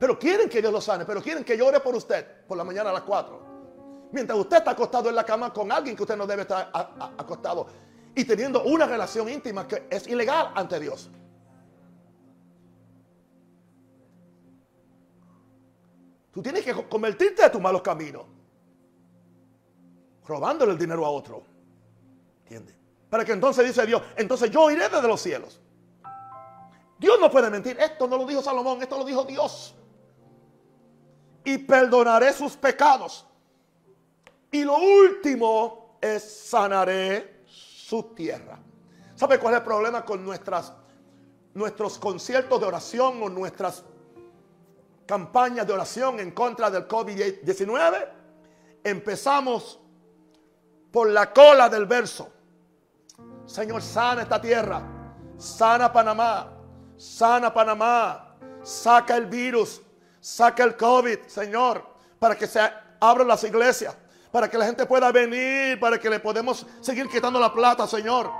Pero 0.00 0.18
quieren 0.18 0.48
que 0.48 0.60
Dios 0.60 0.72
lo 0.72 0.80
sane, 0.80 1.04
pero 1.04 1.22
quieren 1.22 1.44
que 1.44 1.56
yo 1.56 1.68
ore 1.68 1.78
por 1.78 1.94
usted 1.94 2.44
por 2.48 2.56
la 2.56 2.64
mañana 2.64 2.90
a 2.90 2.92
las 2.92 3.02
4. 3.02 4.10
Mientras 4.10 4.36
usted 4.36 4.56
está 4.56 4.72
acostado 4.72 5.08
en 5.08 5.14
la 5.14 5.24
cama 5.24 5.52
con 5.52 5.70
alguien 5.70 5.94
que 5.94 6.02
usted 6.02 6.16
no 6.16 6.26
debe 6.26 6.42
estar 6.42 6.72
acostado 7.16 7.68
y 8.16 8.24
teniendo 8.24 8.64
una 8.64 8.84
relación 8.84 9.28
íntima 9.28 9.68
que 9.68 9.86
es 9.88 10.08
ilegal 10.08 10.50
ante 10.56 10.80
Dios. 10.80 11.08
Tú 16.32 16.42
tienes 16.42 16.64
que 16.64 16.88
convertirte 16.88 17.42
de 17.42 17.50
tus 17.50 17.60
malos 17.60 17.82
caminos. 17.82 18.24
Robándole 20.26 20.72
el 20.72 20.78
dinero 20.78 21.06
a 21.06 21.10
otro. 21.10 21.44
¿Entiendes? 22.40 22.81
Para 23.12 23.26
que 23.26 23.32
entonces 23.32 23.66
dice 23.66 23.84
Dios, 23.84 24.00
entonces 24.16 24.50
yo 24.50 24.70
iré 24.70 24.88
desde 24.88 25.06
los 25.06 25.20
cielos. 25.20 25.60
Dios 26.98 27.20
no 27.20 27.30
puede 27.30 27.50
mentir. 27.50 27.76
Esto 27.78 28.08
no 28.08 28.16
lo 28.16 28.24
dijo 28.24 28.40
Salomón, 28.40 28.80
esto 28.80 28.96
lo 28.96 29.04
dijo 29.04 29.22
Dios. 29.24 29.74
Y 31.44 31.58
perdonaré 31.58 32.32
sus 32.32 32.56
pecados. 32.56 33.26
Y 34.50 34.64
lo 34.64 34.78
último 34.78 35.98
es 36.00 36.22
sanaré 36.22 37.42
su 37.44 38.14
tierra. 38.14 38.58
¿Sabe 39.14 39.38
cuál 39.38 39.52
es 39.52 39.58
el 39.58 39.64
problema 39.66 40.06
con 40.06 40.24
nuestros 40.24 41.98
conciertos 41.98 42.58
de 42.62 42.66
oración 42.66 43.22
o 43.22 43.28
nuestras 43.28 43.84
campañas 45.04 45.66
de 45.66 45.72
oración 45.74 46.18
en 46.18 46.30
contra 46.30 46.70
del 46.70 46.88
COVID-19? 46.88 48.08
Empezamos 48.82 49.78
por 50.90 51.10
la 51.10 51.30
cola 51.30 51.68
del 51.68 51.84
verso. 51.84 52.32
Señor, 53.46 53.82
sana 53.82 54.22
esta 54.22 54.40
tierra, 54.40 54.82
sana 55.36 55.92
Panamá, 55.92 56.48
sana 56.96 57.52
Panamá, 57.52 58.36
saca 58.62 59.16
el 59.16 59.26
virus, 59.26 59.82
saca 60.20 60.64
el 60.64 60.76
COVID, 60.76 61.26
Señor, 61.26 61.84
para 62.18 62.36
que 62.36 62.46
se 62.46 62.60
abran 63.00 63.26
las 63.26 63.42
iglesias, 63.44 63.96
para 64.30 64.48
que 64.48 64.56
la 64.56 64.66
gente 64.66 64.86
pueda 64.86 65.10
venir, 65.10 65.78
para 65.80 65.98
que 65.98 66.08
le 66.08 66.20
podemos 66.20 66.66
seguir 66.80 67.08
quitando 67.08 67.38
la 67.40 67.52
plata, 67.52 67.86
Señor. 67.86 68.30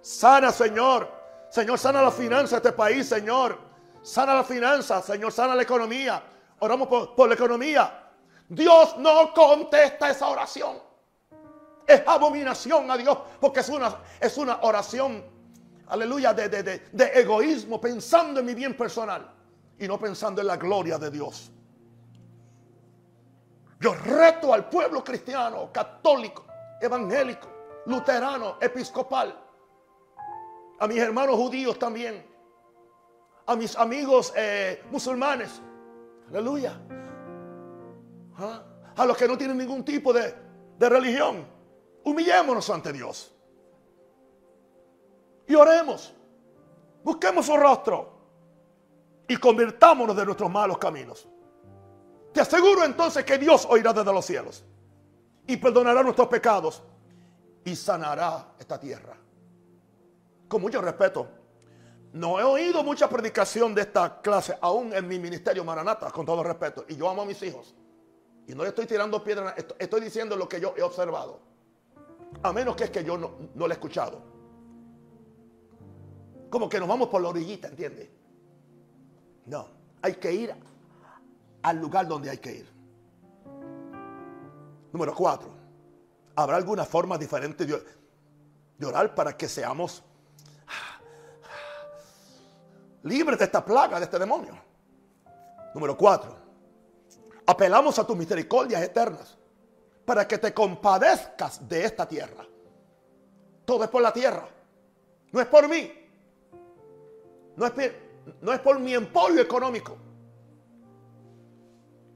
Sana, 0.00 0.50
Señor. 0.52 1.10
Señor, 1.50 1.78
sana 1.78 2.00
la 2.00 2.10
finanza 2.10 2.56
de 2.56 2.68
este 2.68 2.72
país, 2.72 3.08
Señor. 3.08 3.58
Sana 4.02 4.34
la 4.34 4.44
finanza, 4.44 5.02
Señor, 5.02 5.32
sana 5.32 5.54
la 5.54 5.62
economía. 5.62 6.22
Oramos 6.60 6.88
por, 6.88 7.14
por 7.14 7.28
la 7.28 7.34
economía. 7.34 8.08
Dios 8.48 8.96
no 8.98 9.32
contesta 9.34 10.10
esa 10.10 10.28
oración. 10.28 10.91
Es 11.92 12.02
abominación 12.06 12.90
a 12.90 12.96
Dios 12.96 13.18
porque 13.38 13.60
es 13.60 13.68
una, 13.68 13.98
es 14.18 14.38
una 14.38 14.60
oración, 14.62 15.22
aleluya, 15.88 16.32
de, 16.32 16.48
de 16.48 17.12
egoísmo, 17.14 17.78
pensando 17.78 18.40
en 18.40 18.46
mi 18.46 18.54
bien 18.54 18.74
personal 18.74 19.30
y 19.78 19.86
no 19.86 19.98
pensando 19.98 20.40
en 20.40 20.46
la 20.46 20.56
gloria 20.56 20.96
de 20.96 21.10
Dios. 21.10 21.50
Yo 23.78 23.94
reto 23.94 24.54
al 24.54 24.68
pueblo 24.68 25.02
cristiano, 25.02 25.70
católico, 25.72 26.46
evangélico, 26.80 27.48
luterano, 27.86 28.56
episcopal, 28.60 29.36
a 30.78 30.86
mis 30.86 30.98
hermanos 30.98 31.36
judíos 31.36 31.78
también, 31.78 32.24
a 33.44 33.56
mis 33.56 33.76
amigos 33.76 34.32
eh, 34.36 34.82
musulmanes, 34.90 35.60
aleluya, 36.28 36.80
¿Ah? 38.38 38.62
a 38.96 39.04
los 39.04 39.16
que 39.16 39.28
no 39.28 39.36
tienen 39.36 39.58
ningún 39.58 39.84
tipo 39.84 40.12
de, 40.12 40.34
de 40.78 40.88
religión, 40.88 41.51
humillémonos 42.04 42.68
ante 42.70 42.92
Dios 42.92 43.32
y 45.46 45.54
oremos, 45.54 46.14
busquemos 47.02 47.46
su 47.46 47.56
rostro 47.56 48.12
y 49.28 49.36
convirtámonos 49.36 50.16
de 50.16 50.24
nuestros 50.24 50.50
malos 50.50 50.78
caminos. 50.78 51.28
Te 52.32 52.40
aseguro 52.40 52.84
entonces 52.84 53.24
que 53.24 53.38
Dios 53.38 53.66
oirá 53.68 53.92
desde 53.92 54.12
los 54.12 54.24
cielos 54.24 54.64
y 55.46 55.56
perdonará 55.56 56.02
nuestros 56.02 56.28
pecados 56.28 56.82
y 57.64 57.76
sanará 57.76 58.54
esta 58.58 58.78
tierra. 58.78 59.16
Con 60.48 60.62
mucho 60.62 60.80
respeto, 60.80 61.28
no 62.12 62.38
he 62.38 62.42
oído 62.42 62.82
mucha 62.82 63.08
predicación 63.08 63.74
de 63.74 63.82
esta 63.82 64.20
clase, 64.20 64.56
aún 64.60 64.92
en 64.92 65.08
mi 65.08 65.18
ministerio 65.18 65.64
Maranata, 65.64 66.10
con 66.10 66.26
todo 66.26 66.42
respeto. 66.42 66.84
Y 66.88 66.96
yo 66.96 67.08
amo 67.08 67.22
a 67.22 67.24
mis 67.24 67.42
hijos. 67.42 67.74
Y 68.46 68.54
no 68.54 68.62
le 68.62 68.70
estoy 68.70 68.86
tirando 68.86 69.22
piedras, 69.22 69.54
estoy 69.78 70.00
diciendo 70.00 70.36
lo 70.36 70.48
que 70.48 70.60
yo 70.60 70.74
he 70.76 70.82
observado. 70.82 71.51
A 72.42 72.52
menos 72.52 72.76
que 72.76 72.84
es 72.84 72.90
que 72.90 73.04
yo 73.04 73.16
no, 73.16 73.30
no 73.54 73.66
lo 73.66 73.72
he 73.72 73.74
escuchado. 73.74 74.22
Como 76.50 76.68
que 76.68 76.78
nos 76.78 76.88
vamos 76.88 77.08
por 77.08 77.22
la 77.22 77.28
orillita, 77.28 77.68
¿entiendes? 77.68 78.10
No, 79.46 79.66
hay 80.02 80.14
que 80.14 80.32
ir 80.32 80.54
al 81.62 81.78
lugar 81.78 82.06
donde 82.06 82.30
hay 82.30 82.38
que 82.38 82.56
ir. 82.56 82.72
Número 84.92 85.14
cuatro, 85.14 85.48
¿habrá 86.36 86.56
alguna 86.56 86.84
forma 86.84 87.16
diferente 87.16 87.64
de, 87.64 88.86
orar 88.86 89.14
para 89.14 89.36
que 89.36 89.48
seamos 89.48 90.02
libres 93.02 93.38
de 93.38 93.44
esta 93.46 93.64
plaga, 93.64 93.98
de 93.98 94.04
este 94.04 94.18
demonio? 94.18 94.54
Número 95.74 95.96
cuatro, 95.96 96.36
apelamos 97.46 97.98
a 97.98 98.06
tus 98.06 98.16
misericordias 98.16 98.82
eternas 98.82 99.38
para 100.04 100.26
que 100.26 100.38
te 100.38 100.52
compadezcas 100.52 101.68
de 101.68 101.84
esta 101.84 102.06
tierra. 102.06 102.44
Todo 103.64 103.84
es 103.84 103.90
por 103.90 104.02
la 104.02 104.12
tierra, 104.12 104.48
no 105.30 105.40
es 105.40 105.46
por 105.46 105.68
mí, 105.68 105.92
no 107.56 107.66
es, 107.66 107.72
no 108.40 108.52
es 108.52 108.60
por 108.60 108.78
mi 108.78 108.94
emporio 108.94 109.40
económico. 109.40 109.96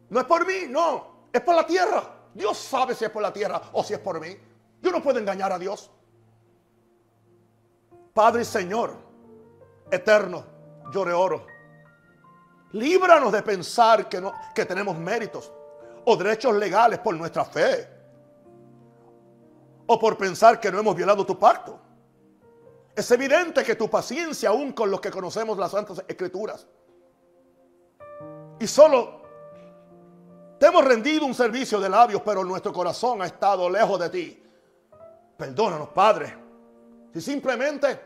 No 0.08 0.20
es 0.20 0.26
por 0.26 0.46
mí, 0.46 0.66
no. 0.68 1.28
Es 1.32 1.40
por 1.40 1.54
la 1.54 1.66
tierra. 1.66 2.02
Dios 2.32 2.56
sabe 2.58 2.94
si 2.94 3.04
es 3.04 3.10
por 3.10 3.22
la 3.22 3.32
tierra 3.32 3.60
o 3.72 3.82
si 3.82 3.94
es 3.94 4.00
por 4.00 4.20
mí. 4.20 4.36
Yo 4.80 4.90
no 4.90 5.02
puedo 5.02 5.18
engañar 5.18 5.52
a 5.52 5.58
Dios. 5.58 5.90
Padre 8.12 8.42
y 8.42 8.44
Señor, 8.44 8.96
eterno, 9.90 10.44
yo 10.92 11.02
oro. 11.20 11.46
Líbranos 12.72 13.32
de 13.32 13.42
pensar 13.42 14.08
que, 14.08 14.20
no, 14.20 14.32
que 14.54 14.64
tenemos 14.64 14.96
méritos 14.96 15.52
o 16.08 16.16
derechos 16.16 16.54
legales 16.54 17.00
por 17.00 17.14
nuestra 17.14 17.44
fe. 17.44 17.88
O 19.86 19.98
por 19.98 20.16
pensar 20.16 20.58
que 20.60 20.70
no 20.70 20.78
hemos 20.78 20.94
violado 20.94 21.26
tu 21.26 21.38
pacto. 21.38 21.80
Es 22.94 23.10
evidente 23.10 23.62
que 23.64 23.74
tu 23.74 23.90
paciencia 23.90 24.50
aún 24.50 24.72
con 24.72 24.90
los 24.90 25.00
que 25.00 25.10
conocemos 25.10 25.58
las 25.58 25.72
Santas 25.72 26.02
Escrituras. 26.06 26.66
Y 28.58 28.66
solo 28.66 29.20
te 30.58 30.66
hemos 30.66 30.84
rendido 30.84 31.26
un 31.26 31.34
servicio 31.34 31.80
de 31.80 31.88
labios, 31.88 32.22
pero 32.24 32.44
nuestro 32.44 32.72
corazón 32.72 33.20
ha 33.20 33.26
estado 33.26 33.68
lejos 33.68 34.00
de 34.00 34.10
ti. 34.10 34.42
Perdónanos, 35.36 35.88
Padre. 35.88 36.38
Si 37.12 37.20
simplemente 37.20 38.00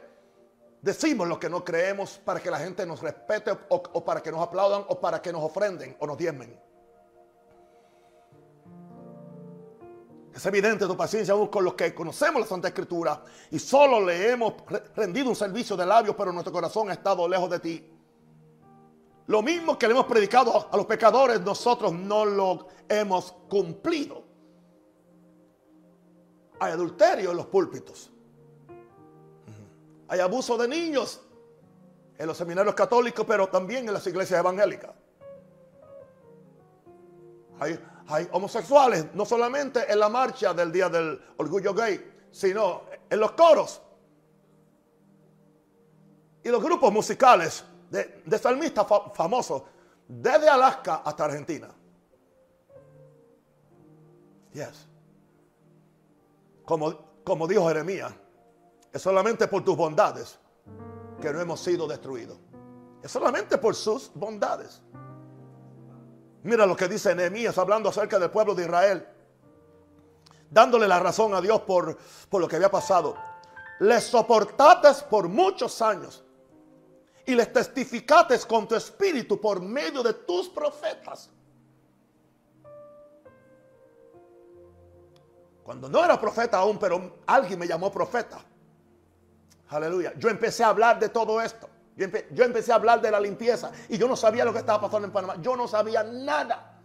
decimos 0.80 1.28
lo 1.28 1.38
que 1.38 1.51
no 1.51 1.62
creemos 1.62 2.18
para 2.24 2.40
que 2.40 2.51
la 2.51 2.59
gente 2.59 2.86
nos 2.86 3.03
respete 3.03 3.53
o, 3.68 4.05
para 4.05 4.22
que 4.22 4.32
nos 4.32 4.40
aplaudan 4.40 4.84
o 4.88 4.98
para 4.98 5.20
que 5.20 5.32
nos 5.32 5.42
ofrenden 5.42 5.96
o 6.01 6.07
nos 6.07 6.16
diezmen. 6.16 6.69
Es 10.34 10.46
evidente 10.46 10.86
tu 10.86 10.96
paciencia 10.96 11.34
aún 11.34 11.48
con 11.48 11.64
los 11.64 11.74
que 11.74 11.92
conocemos 11.94 12.40
la 12.40 12.46
Santa 12.46 12.68
Escritura 12.68 13.22
y 13.50 13.58
solo 13.58 14.04
le 14.04 14.30
hemos 14.30 14.54
rendido 14.94 15.28
un 15.28 15.36
servicio 15.36 15.76
de 15.76 15.84
labios, 15.84 16.14
pero 16.16 16.32
nuestro 16.32 16.52
corazón 16.52 16.88
ha 16.90 16.92
estado 16.92 17.28
lejos 17.28 17.50
de 17.50 17.58
ti. 17.58 17.90
Lo 19.26 19.42
mismo 19.42 19.78
que 19.78 19.86
le 19.86 19.92
hemos 19.92 20.06
predicado 20.06 20.68
a 20.72 20.76
los 20.76 20.86
pecadores, 20.86 21.40
nosotros 21.40 21.92
no 21.92 22.24
lo 22.24 22.68
hemos 22.88 23.32
cumplido. 23.48 24.24
Hay 26.58 26.72
adulterio 26.72 27.30
en 27.30 27.36
los 27.36 27.46
púlpitos. 27.46 28.10
Hay 30.08 30.20
abuso 30.20 30.56
de 30.58 30.66
niños 30.66 31.20
en 32.18 32.26
los 32.26 32.36
seminarios 32.36 32.74
católicos, 32.74 33.24
pero 33.26 33.48
también 33.48 33.86
en 33.86 33.94
las 33.94 34.06
iglesias 34.06 34.40
evangélicas. 34.40 34.90
Hay, 37.60 37.78
hay 38.11 38.28
homosexuales, 38.32 39.14
no 39.14 39.24
solamente 39.24 39.90
en 39.90 39.98
la 39.98 40.08
marcha 40.08 40.52
del 40.52 40.72
Día 40.72 40.88
del 40.88 41.20
Orgullo 41.36 41.72
Gay, 41.72 42.26
sino 42.30 42.82
en 43.08 43.20
los 43.20 43.32
coros. 43.32 43.80
Y 46.42 46.48
los 46.48 46.62
grupos 46.62 46.92
musicales 46.92 47.64
de, 47.90 48.38
salmistas 48.38 48.86
famosos 49.14 49.62
desde 50.08 50.48
Alaska 50.48 51.02
hasta 51.04 51.24
Argentina. 51.24 51.68
Yes. 54.52 54.88
Como, 56.64 57.22
como 57.22 57.46
dijo 57.46 57.68
Jeremías, 57.68 58.12
es 58.92 59.00
solamente 59.00 59.46
por 59.46 59.62
tus 59.64 59.76
bondades 59.76 60.38
que 61.20 61.32
no 61.32 61.40
hemos 61.40 61.61
sido 61.61 61.86
destruidos. 61.86 62.38
Es 63.02 63.11
solamente 63.11 63.58
por 63.58 63.74
sus 63.74 64.11
bondades. 64.14 64.82
Mira 66.43 66.66
lo 66.66 66.76
que 66.76 66.88
dice 66.88 67.14
Nehemías 67.14 67.57
hablando 67.59 67.88
acerca 67.88 68.18
del 68.18 68.30
pueblo 68.30 68.55
de 68.55 68.64
Israel, 68.64 69.07
dándole 70.51 70.88
la 70.88 70.99
razón 70.99 71.34
a 71.34 71.41
Dios 71.41 71.61
por, 71.62 71.97
por 72.28 72.41
lo 72.41 72.49
que 72.49 72.57
había 72.57 72.70
pasado. 72.70 73.16
Les 73.80 74.05
soportaste 74.05 75.07
por 75.09 75.28
muchos 75.28 75.80
años 75.80 76.24
y 77.24 77.34
les 77.34 77.53
testificaste 77.53 78.38
con 78.47 78.66
tu 78.66 78.74
espíritu 78.74 79.41
por 79.41 79.61
medio 79.61 80.03
de 80.03 80.14
tus 80.14 80.49
profetas. 80.49 81.30
Cuando 85.62 85.88
no 85.88 86.05
era 86.05 86.20
profeta 86.20 86.59
aún, 86.59 86.78
pero 86.78 87.20
alguien 87.26 87.57
me 87.57 87.66
llamó 87.66 87.93
profeta. 87.93 88.45
Aleluya. 89.68 90.12
Yo 90.16 90.28
empecé 90.28 90.64
a 90.64 90.68
hablar 90.68 90.99
de 90.99 91.09
todo 91.09 91.41
esto. 91.41 91.69
Yo, 92.30 92.44
empecé 92.44 92.72
a 92.72 92.76
hablar 92.76 93.03
de 93.03 93.11
la 93.11 93.20
limpieza 93.20 93.70
y 93.88 93.98
yo 93.98 94.09
no 94.09 94.16
sabía 94.16 94.42
lo 94.42 94.55
que 94.55 94.61
estaba 94.61 94.80
pasando 94.80 95.07
en 95.07 95.12
Panamá. 95.12 95.36
Yo 95.42 95.55
no 95.55 95.68
sabía 95.68 96.03
nada. 96.03 96.80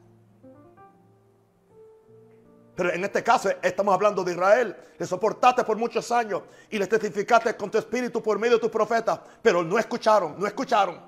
Pero 2.75 2.91
en 2.91 3.01
este 3.05 3.23
caso 3.23 3.49
estamos 3.61 3.93
hablando 3.93 4.25
de 4.25 4.33
Israel. 4.33 4.75
Le 4.97 5.05
soportaste 5.05 5.63
por 5.63 5.77
muchos 5.77 6.11
años 6.11 6.41
y 6.69 6.77
le 6.77 6.87
testificaste 6.87 7.55
con 7.55 7.71
tu 7.71 7.77
espíritu 7.77 8.21
por 8.21 8.37
medio 8.37 8.55
de 8.55 8.59
tus 8.59 8.69
profetas. 8.69 9.21
Pero 9.41 9.63
no 9.63 9.79
escucharon, 9.79 10.37
no 10.37 10.45
escucharon. 10.45 10.99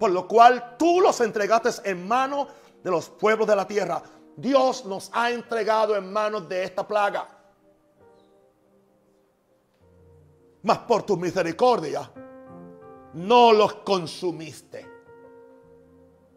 Por 0.00 0.10
lo 0.10 0.26
cual 0.26 0.74
tú 0.76 1.00
los 1.00 1.20
entregaste 1.20 1.88
en 1.88 2.08
manos 2.08 2.48
de 2.82 2.90
los 2.90 3.08
pueblos 3.08 3.46
de 3.46 3.54
la 3.54 3.68
tierra. 3.68 4.02
Dios 4.36 4.84
nos 4.84 5.10
ha 5.14 5.30
entregado 5.30 5.94
en 5.94 6.12
manos 6.12 6.48
de 6.48 6.64
esta 6.64 6.84
plaga. 6.84 7.28
Mas 10.64 10.78
por 10.78 11.04
tu 11.04 11.16
misericordia 11.16 12.10
no 13.16 13.52
los 13.52 13.74
consumiste. 13.76 14.86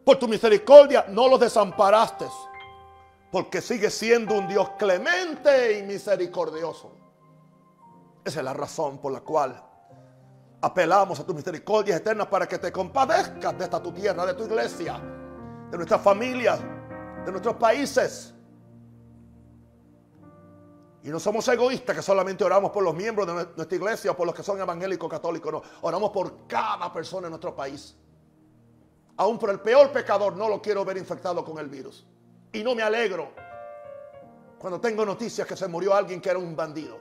Por 0.06 0.18
tu 0.18 0.28
misericordia 0.28 1.06
no 1.10 1.28
los 1.28 1.40
desamparaste. 1.40 2.26
Porque 3.32 3.62
sigue 3.62 3.92
siendo 3.92 4.34
un 4.34 4.48
Dios 4.48 4.72
clemente 4.78 5.78
y 5.78 5.84
misericordioso. 5.84 6.92
Esa 8.24 8.40
es 8.40 8.46
la 8.46 8.54
razón 8.54 8.98
por 8.98 9.12
la 9.12 9.22
cual 9.22 9.64
apelamos 10.62 11.20
a 11.20 11.26
tu 11.26 11.34
misericordia 11.34 11.98
eterna 11.98 12.30
para 12.30 12.48
que 12.48 12.58
te 12.58 12.72
compadezcas 12.72 13.58
de 13.58 13.66
esta 13.66 13.82
tu 13.82 13.92
tierra, 13.92 14.26
de 14.26 14.34
tu 14.34 14.46
iglesia, 14.46 15.00
de 15.70 15.78
nuestras 15.78 16.02
familias, 16.02 16.60
de 17.26 17.32
nuestros 17.32 17.56
países. 17.56 18.34
Y 21.04 21.10
no 21.10 21.20
somos 21.20 21.48
egoístas 21.48 21.96
que 21.96 22.02
solamente 22.02 22.44
oramos 22.44 22.72
por 22.72 22.84
los 22.84 22.94
miembros 22.94 23.26
de 23.26 23.34
nuestra 23.34 23.76
iglesia 23.76 24.12
o 24.12 24.18
por 24.18 24.26
los 24.26 24.36
que 24.36 24.44
son 24.44 24.60
evangélicos 24.60 25.10
católicos. 25.10 25.52
No, 25.52 25.62
oramos 25.82 26.12
por 26.12 26.46
cada 26.46 26.92
persona 26.92 27.28
en 27.28 27.32
nuestro 27.32 27.56
país. 27.56 27.96
Aún 29.16 29.40
por 29.40 29.50
el 29.50 29.60
peor 29.60 29.92
pecador 29.92 30.36
no 30.36 30.50
lo 30.50 30.62
quiero 30.62 30.84
ver 30.84 30.98
infectado 30.98 31.44
con 31.46 31.58
el 31.58 31.68
virus. 31.68 32.06
Y 32.52 32.64
no 32.64 32.76
me 32.76 32.84
alegro 32.84 33.32
cuando 34.58 34.82
tengo 34.82 35.06
noticias 35.06 35.48
que 35.48 35.56
se 35.56 35.68
murió 35.68 35.94
alguien 35.94 36.20
que 36.20 36.30
era 36.30 36.40
un 36.40 36.56
bandido. 36.56 37.00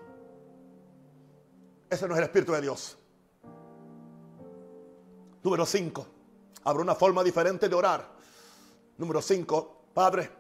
Ese 1.90 2.06
no 2.06 2.14
es 2.14 2.18
el 2.18 2.24
Espíritu 2.24 2.52
de 2.52 2.60
Dios. 2.60 2.96
Número 5.42 5.66
5. 5.66 6.06
Habrá 6.64 6.82
una 6.82 6.94
forma 6.94 7.24
diferente 7.24 7.68
de 7.68 7.74
orar. 7.74 8.06
Número 8.96 9.22
5. 9.22 9.82
Padre, 9.94 10.30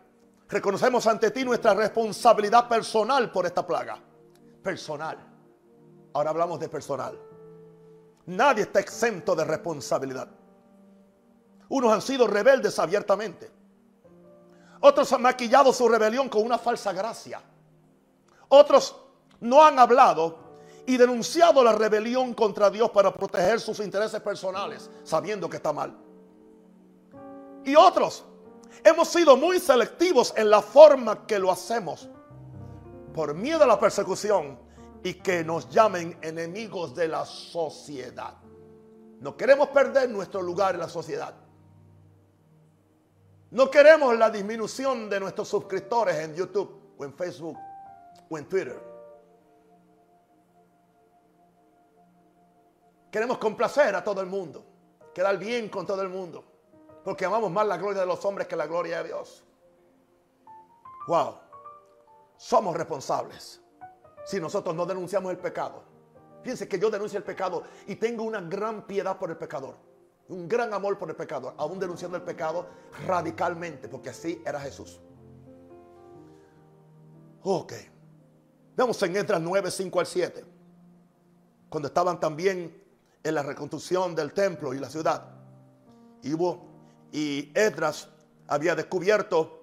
reconocemos 0.48 1.06
ante 1.06 1.30
ti 1.30 1.44
nuestra 1.44 1.74
responsabilidad 1.74 2.68
personal 2.68 3.30
por 3.30 3.46
esta 3.46 3.66
plaga. 3.66 3.98
Personal. 4.62 5.18
Ahora 6.14 6.30
hablamos 6.30 6.58
de 6.58 6.68
personal. 6.68 7.18
Nadie 8.26 8.62
está 8.62 8.80
exento 8.80 9.34
de 9.34 9.44
responsabilidad. 9.44 10.28
Unos 11.68 11.92
han 11.92 12.02
sido 12.02 12.26
rebeldes 12.26 12.78
abiertamente. 12.78 13.50
Otros 14.80 15.12
han 15.12 15.22
maquillado 15.22 15.72
su 15.72 15.88
rebelión 15.88 16.28
con 16.28 16.44
una 16.44 16.58
falsa 16.58 16.92
gracia. 16.92 17.42
Otros 18.48 18.96
no 19.40 19.64
han 19.64 19.78
hablado 19.78 20.48
y 20.86 20.96
denunciado 20.96 21.62
la 21.62 21.72
rebelión 21.72 22.32
contra 22.32 22.70
Dios 22.70 22.90
para 22.90 23.12
proteger 23.12 23.60
sus 23.60 23.80
intereses 23.80 24.20
personales, 24.20 24.90
sabiendo 25.04 25.48
que 25.48 25.56
está 25.58 25.72
mal. 25.72 25.94
Y 27.64 27.76
otros 27.76 28.24
hemos 28.84 29.08
sido 29.08 29.36
muy 29.36 29.58
selectivos 29.60 30.32
en 30.36 30.50
la 30.50 30.62
forma 30.62 31.26
que 31.26 31.38
lo 31.38 31.50
hacemos, 31.50 32.08
por 33.14 33.34
miedo 33.34 33.64
a 33.64 33.66
la 33.66 33.78
persecución 33.78 34.58
y 35.02 35.14
que 35.14 35.44
nos 35.44 35.68
llamen 35.70 36.18
enemigos 36.22 36.94
de 36.94 37.08
la 37.08 37.24
sociedad. 37.24 38.34
No 39.20 39.36
queremos 39.36 39.68
perder 39.68 40.08
nuestro 40.10 40.42
lugar 40.42 40.74
en 40.74 40.80
la 40.80 40.88
sociedad. 40.88 41.34
No 43.50 43.70
queremos 43.70 44.16
la 44.16 44.30
disminución 44.30 45.08
de 45.08 45.20
nuestros 45.20 45.48
suscriptores 45.48 46.16
en 46.16 46.34
YouTube 46.34 46.94
o 46.98 47.04
en 47.04 47.14
Facebook 47.14 47.56
o 48.28 48.38
en 48.38 48.48
Twitter. 48.48 48.88
Queremos 53.10 53.38
complacer 53.38 53.94
a 53.96 54.04
todo 54.04 54.20
el 54.20 54.26
mundo, 54.26 54.64
quedar 55.14 55.38
bien 55.38 55.68
con 55.70 55.86
todo 55.86 56.02
el 56.02 56.10
mundo, 56.10 56.44
porque 57.04 57.24
amamos 57.24 57.50
más 57.50 57.66
la 57.66 57.76
gloria 57.76 58.00
de 58.00 58.06
los 58.06 58.24
hombres 58.24 58.46
que 58.46 58.56
la 58.56 58.66
gloria 58.66 58.98
de 59.02 59.08
Dios. 59.08 59.44
Wow, 61.06 61.38
somos 62.36 62.76
responsables 62.76 63.60
si 64.26 64.40
nosotros 64.40 64.74
no 64.74 64.84
denunciamos 64.84 65.30
el 65.32 65.38
pecado. 65.38 65.82
Fíjense 66.42 66.68
que 66.68 66.78
yo 66.78 66.90
denuncio 66.90 67.18
el 67.18 67.24
pecado 67.24 67.62
y 67.86 67.96
tengo 67.96 68.22
una 68.24 68.40
gran 68.40 68.86
piedad 68.86 69.18
por 69.18 69.30
el 69.30 69.36
pecador 69.36 69.88
un 70.28 70.48
gran 70.48 70.72
amor 70.74 70.98
por 70.98 71.08
el 71.08 71.16
pecado, 71.16 71.54
aún 71.56 71.78
denunciando 71.78 72.16
el 72.16 72.22
pecado 72.22 72.66
radicalmente, 73.06 73.88
porque 73.88 74.10
así 74.10 74.42
era 74.44 74.60
Jesús. 74.60 75.00
Ok. 77.42 77.72
Vemos 78.76 79.02
en 79.02 79.16
Edras 79.16 79.40
9, 79.40 79.70
5 79.70 80.00
al 80.00 80.06
7, 80.06 80.44
cuando 81.68 81.88
estaban 81.88 82.20
también 82.20 82.82
en 83.24 83.34
la 83.34 83.42
reconstrucción 83.42 84.14
del 84.14 84.32
templo 84.32 84.74
y 84.74 84.78
la 84.78 84.88
ciudad. 84.88 85.30
Y, 86.22 86.34
hubo, 86.34 86.67
y 87.12 87.50
Edras 87.54 88.08
había 88.46 88.74
descubierto 88.74 89.62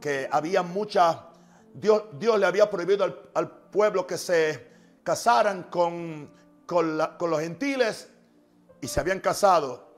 que 0.00 0.28
había 0.30 0.62
mucha, 0.62 1.28
Dios, 1.72 2.04
Dios 2.12 2.38
le 2.38 2.46
había 2.46 2.68
prohibido 2.70 3.30
al, 3.34 3.50
pueblo 3.74 4.06
que 4.06 4.16
se 4.16 4.68
casaran 5.02 5.64
con, 5.64 6.30
con, 6.64 6.96
los 6.96 7.40
gentiles 7.40 8.08
y 8.80 8.86
se 8.86 9.00
habían 9.00 9.18
casado. 9.18 9.88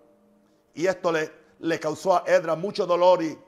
Y 0.74 0.86
esto 0.86 1.12
le, 1.12 1.80
causó 1.80 2.16
a 2.16 2.24
Edra 2.26 2.54
mucho 2.54 2.86
dolor 2.86 3.22
y, 3.22 3.38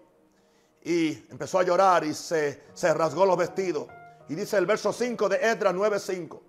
y 0.83 1.27
empezó 1.31 1.61
a 1.61 1.63
llorar 1.63 2.05
y 2.05 2.13
se, 2.13 2.65
se, 2.75 2.93
rasgó 2.93 3.25
los 3.25 3.39
vestidos. 3.39 3.87
Y 4.29 4.35
dice 4.35 4.59
el 4.59 4.67
verso 4.67 4.93
5 4.93 5.29
de 5.31 5.37
Edra 5.37 5.73
9:5. 5.73 6.41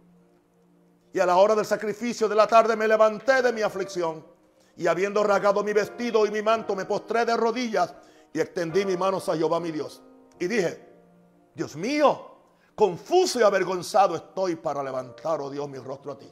Y 1.13 1.19
a 1.19 1.25
la 1.25 1.37
hora 1.37 1.55
del 1.55 1.65
sacrificio 1.65 2.27
de 2.27 2.35
la 2.35 2.47
tarde 2.47 2.75
me 2.75 2.87
levanté 2.87 3.41
de 3.41 3.53
mi 3.53 3.61
aflicción 3.61 4.25
y 4.79 4.87
habiendo 4.87 5.23
rasgado 5.23 5.63
mi 5.63 5.73
vestido 5.73 6.25
y 6.25 6.31
mi 6.31 6.41
manto 6.41 6.75
me 6.75 6.85
postré 6.85 7.23
de 7.23 7.37
rodillas 7.37 7.93
y 8.33 8.39
extendí 8.39 8.83
mis 8.83 8.97
manos 8.97 9.29
a 9.29 9.35
Jehová 9.35 9.59
mi 9.59 9.71
Dios. 9.71 10.01
Y 10.39 10.47
dije, 10.47 10.89
Dios 11.53 11.75
mío, 11.75 12.37
confuso 12.73 13.39
y 13.39 13.43
avergonzado 13.43 14.15
estoy 14.15 14.55
para 14.55 14.81
levantar, 14.81 15.41
oh 15.41 15.51
Dios, 15.51 15.69
mi 15.69 15.77
rostro 15.77 16.13
a 16.13 16.17
ti 16.17 16.31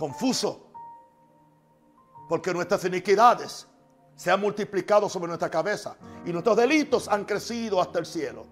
confuso. 0.00 0.72
Porque 2.26 2.54
nuestras 2.54 2.82
iniquidades 2.86 3.66
se 4.16 4.30
han 4.30 4.40
multiplicado 4.40 5.10
sobre 5.10 5.28
nuestra 5.28 5.50
cabeza 5.50 5.94
y 6.24 6.32
nuestros 6.32 6.56
delitos 6.56 7.06
han 7.06 7.26
crecido 7.26 7.80
hasta 7.80 7.98
el 7.98 8.06
cielo. 8.06 8.46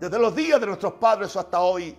Desde 0.00 0.18
los 0.18 0.34
días 0.34 0.58
de 0.58 0.66
nuestros 0.66 0.94
padres 0.94 1.36
hasta 1.36 1.60
hoy 1.60 1.96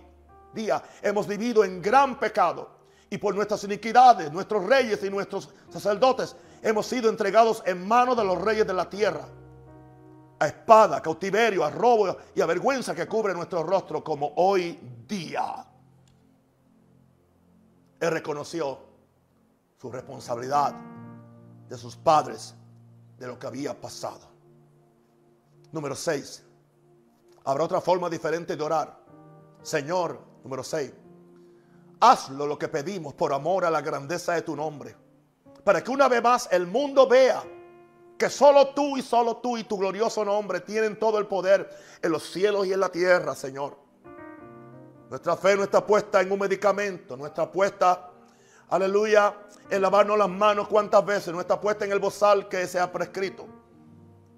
día 0.52 0.82
hemos 1.02 1.28
vivido 1.28 1.62
en 1.62 1.80
gran 1.80 2.18
pecado 2.18 2.77
y 3.10 3.18
por 3.18 3.34
nuestras 3.34 3.64
iniquidades, 3.64 4.30
nuestros 4.32 4.64
reyes 4.64 5.02
y 5.02 5.10
nuestros 5.10 5.48
sacerdotes 5.70 6.36
hemos 6.62 6.86
sido 6.86 7.08
entregados 7.08 7.62
en 7.64 7.86
manos 7.86 8.16
de 8.16 8.24
los 8.24 8.40
reyes 8.40 8.66
de 8.66 8.74
la 8.74 8.88
tierra. 8.88 9.26
A 10.40 10.46
espada, 10.46 11.00
cautiverio, 11.00 11.64
a 11.64 11.70
robo 11.70 12.16
y 12.34 12.40
a 12.40 12.46
vergüenza 12.46 12.94
que 12.94 13.08
cubre 13.08 13.34
nuestro 13.34 13.62
rostro 13.62 14.04
como 14.04 14.32
hoy 14.36 14.78
día. 15.08 15.64
Él 17.98 18.10
reconoció 18.10 18.78
su 19.80 19.90
responsabilidad 19.90 20.74
de 21.68 21.76
sus 21.76 21.96
padres, 21.96 22.54
de 23.18 23.26
lo 23.26 23.38
que 23.38 23.46
había 23.46 23.78
pasado. 23.78 24.28
Número 25.72 25.96
6. 25.96 26.44
Habrá 27.44 27.64
otra 27.64 27.80
forma 27.80 28.08
diferente 28.08 28.56
de 28.56 28.62
orar. 28.62 28.96
Señor, 29.62 30.20
número 30.44 30.62
6. 30.62 30.92
Hazlo 32.00 32.46
lo 32.46 32.58
que 32.58 32.68
pedimos 32.68 33.14
por 33.14 33.32
amor 33.32 33.64
a 33.64 33.70
la 33.70 33.80
grandeza 33.80 34.34
de 34.34 34.42
tu 34.42 34.54
nombre 34.54 35.08
para 35.68 35.84
que 35.84 35.90
una 35.90 36.08
vez 36.08 36.22
más 36.22 36.48
el 36.50 36.66
mundo 36.66 37.06
vea 37.06 37.42
que 38.16 38.30
solo 38.30 38.68
tú 38.68 38.96
y 38.96 39.02
solo 39.02 39.36
tú 39.36 39.58
y 39.58 39.64
tu 39.64 39.76
glorioso 39.76 40.24
nombre 40.24 40.60
tienen 40.60 40.98
todo 40.98 41.18
el 41.18 41.26
poder 41.26 41.68
en 42.00 42.10
los 42.10 42.22
cielos 42.22 42.66
y 42.66 42.72
en 42.72 42.80
la 42.80 42.88
tierra, 42.88 43.34
Señor. 43.34 43.76
Nuestra 45.10 45.36
fe 45.36 45.56
no 45.56 45.64
está 45.64 45.84
puesta 45.86 46.22
en 46.22 46.32
un 46.32 46.38
medicamento, 46.38 47.18
no 47.18 47.26
está 47.26 47.52
puesta, 47.52 48.08
aleluya, 48.70 49.34
en 49.68 49.82
lavarnos 49.82 50.16
las 50.16 50.30
manos 50.30 50.68
cuántas 50.68 51.04
veces, 51.04 51.34
no 51.34 51.40
está 51.42 51.60
puesta 51.60 51.84
en 51.84 51.92
el 51.92 51.98
bozal 51.98 52.48
que 52.48 52.66
se 52.66 52.80
ha 52.80 52.90
prescrito. 52.90 53.46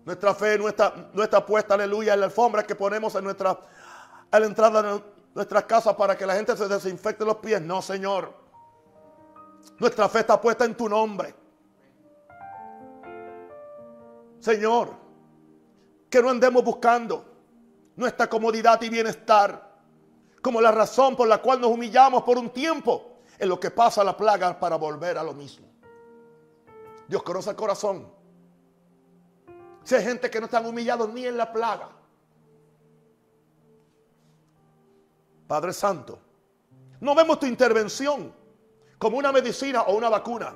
Nuestra 0.05 0.35
fe 0.35 0.59
no 0.59 0.69
está, 0.69 1.11
no 1.13 1.23
está 1.23 1.47
puesta, 1.47 1.75
aleluya, 1.75 2.15
en 2.15 2.21
la 2.21 2.27
alfombra 2.27 2.65
que 2.65 2.75
ponemos 2.75 3.15
en 3.15 3.23
nuestra, 3.23 3.57
a 4.33 4.41
la 4.41 4.47
entrada 4.47 5.01
nuestras 5.35 5.65
casas 5.65 5.95
para 5.95 6.17
que 6.17 6.27
la 6.27 6.35
gente 6.35 6.57
se 6.57 6.69
desinfecte 6.69 7.25
los 7.25 7.37
pies. 7.37 7.61
No, 7.61 7.83
Señor. 7.83 8.35
Nuestra 9.79 10.09
fe 10.09 10.21
está 10.21 10.41
puesta 10.41 10.65
en 10.65 10.77
tu 10.77 10.89
nombre. 10.89 11.35
Señor, 14.39 14.95
que 16.09 16.23
no 16.23 16.31
andemos 16.31 16.65
buscando 16.65 17.25
nuestra 17.97 18.29
comodidad 18.29 18.81
y 18.83 18.89
bienestar 18.89 19.71
como 20.43 20.61
la 20.61 20.71
razón 20.71 21.15
por 21.15 21.29
la 21.29 21.39
cual 21.39 21.61
nos 21.61 21.71
humillamos 21.71 22.23
por 22.23 22.39
un 22.39 22.51
tiempo 22.51 23.19
en 23.39 23.49
lo 23.49 23.61
que 23.61 23.71
pasa 23.71 24.03
la 24.03 24.17
plaga 24.17 24.59
para 24.59 24.77
volver 24.77 25.19
a 25.19 25.23
lo 25.23 25.35
mismo. 25.35 25.67
Dios 27.07 27.23
conoce 27.23 27.51
el 27.51 27.57
corazón. 27.57 28.11
Si 29.83 29.95
hay 29.95 30.05
gente 30.05 30.31
que 30.31 30.41
no 30.41 30.47
están 30.47 30.65
humillados 30.67 31.09
ni 31.13 31.27
en 31.27 31.37
la 31.37 31.53
plaga. 31.53 32.00
Padre 35.51 35.73
Santo, 35.73 36.17
no 37.01 37.13
vemos 37.13 37.41
tu 37.41 37.47
intervención 37.47 38.33
como 38.97 39.19
una 39.19 39.33
medicina 39.33 39.83
o 39.83 39.97
una 39.97 40.09
vacuna 40.09 40.55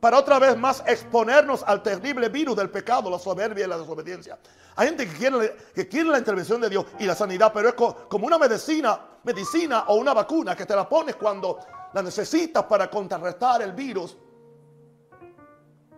para 0.00 0.18
otra 0.18 0.38
vez 0.38 0.56
más 0.56 0.82
exponernos 0.86 1.62
al 1.66 1.82
terrible 1.82 2.30
virus 2.30 2.56
del 2.56 2.70
pecado, 2.70 3.10
la 3.10 3.18
soberbia 3.18 3.66
y 3.66 3.68
la 3.68 3.76
desobediencia. 3.76 4.38
Hay 4.76 4.88
gente 4.88 5.06
que 5.06 5.14
quiere, 5.14 5.56
que 5.74 5.88
quiere 5.88 6.08
la 6.08 6.16
intervención 6.16 6.58
de 6.62 6.70
Dios 6.70 6.86
y 7.00 7.04
la 7.04 7.14
sanidad, 7.14 7.52
pero 7.52 7.68
es 7.68 7.74
como 7.74 8.26
una 8.26 8.38
medicina, 8.38 8.98
medicina 9.24 9.84
o 9.88 9.96
una 9.96 10.14
vacuna 10.14 10.56
que 10.56 10.64
te 10.64 10.74
la 10.74 10.88
pones 10.88 11.16
cuando 11.16 11.58
la 11.92 12.02
necesitas 12.02 12.64
para 12.64 12.88
contrarrestar 12.88 13.60
el 13.60 13.72
virus. 13.72 14.16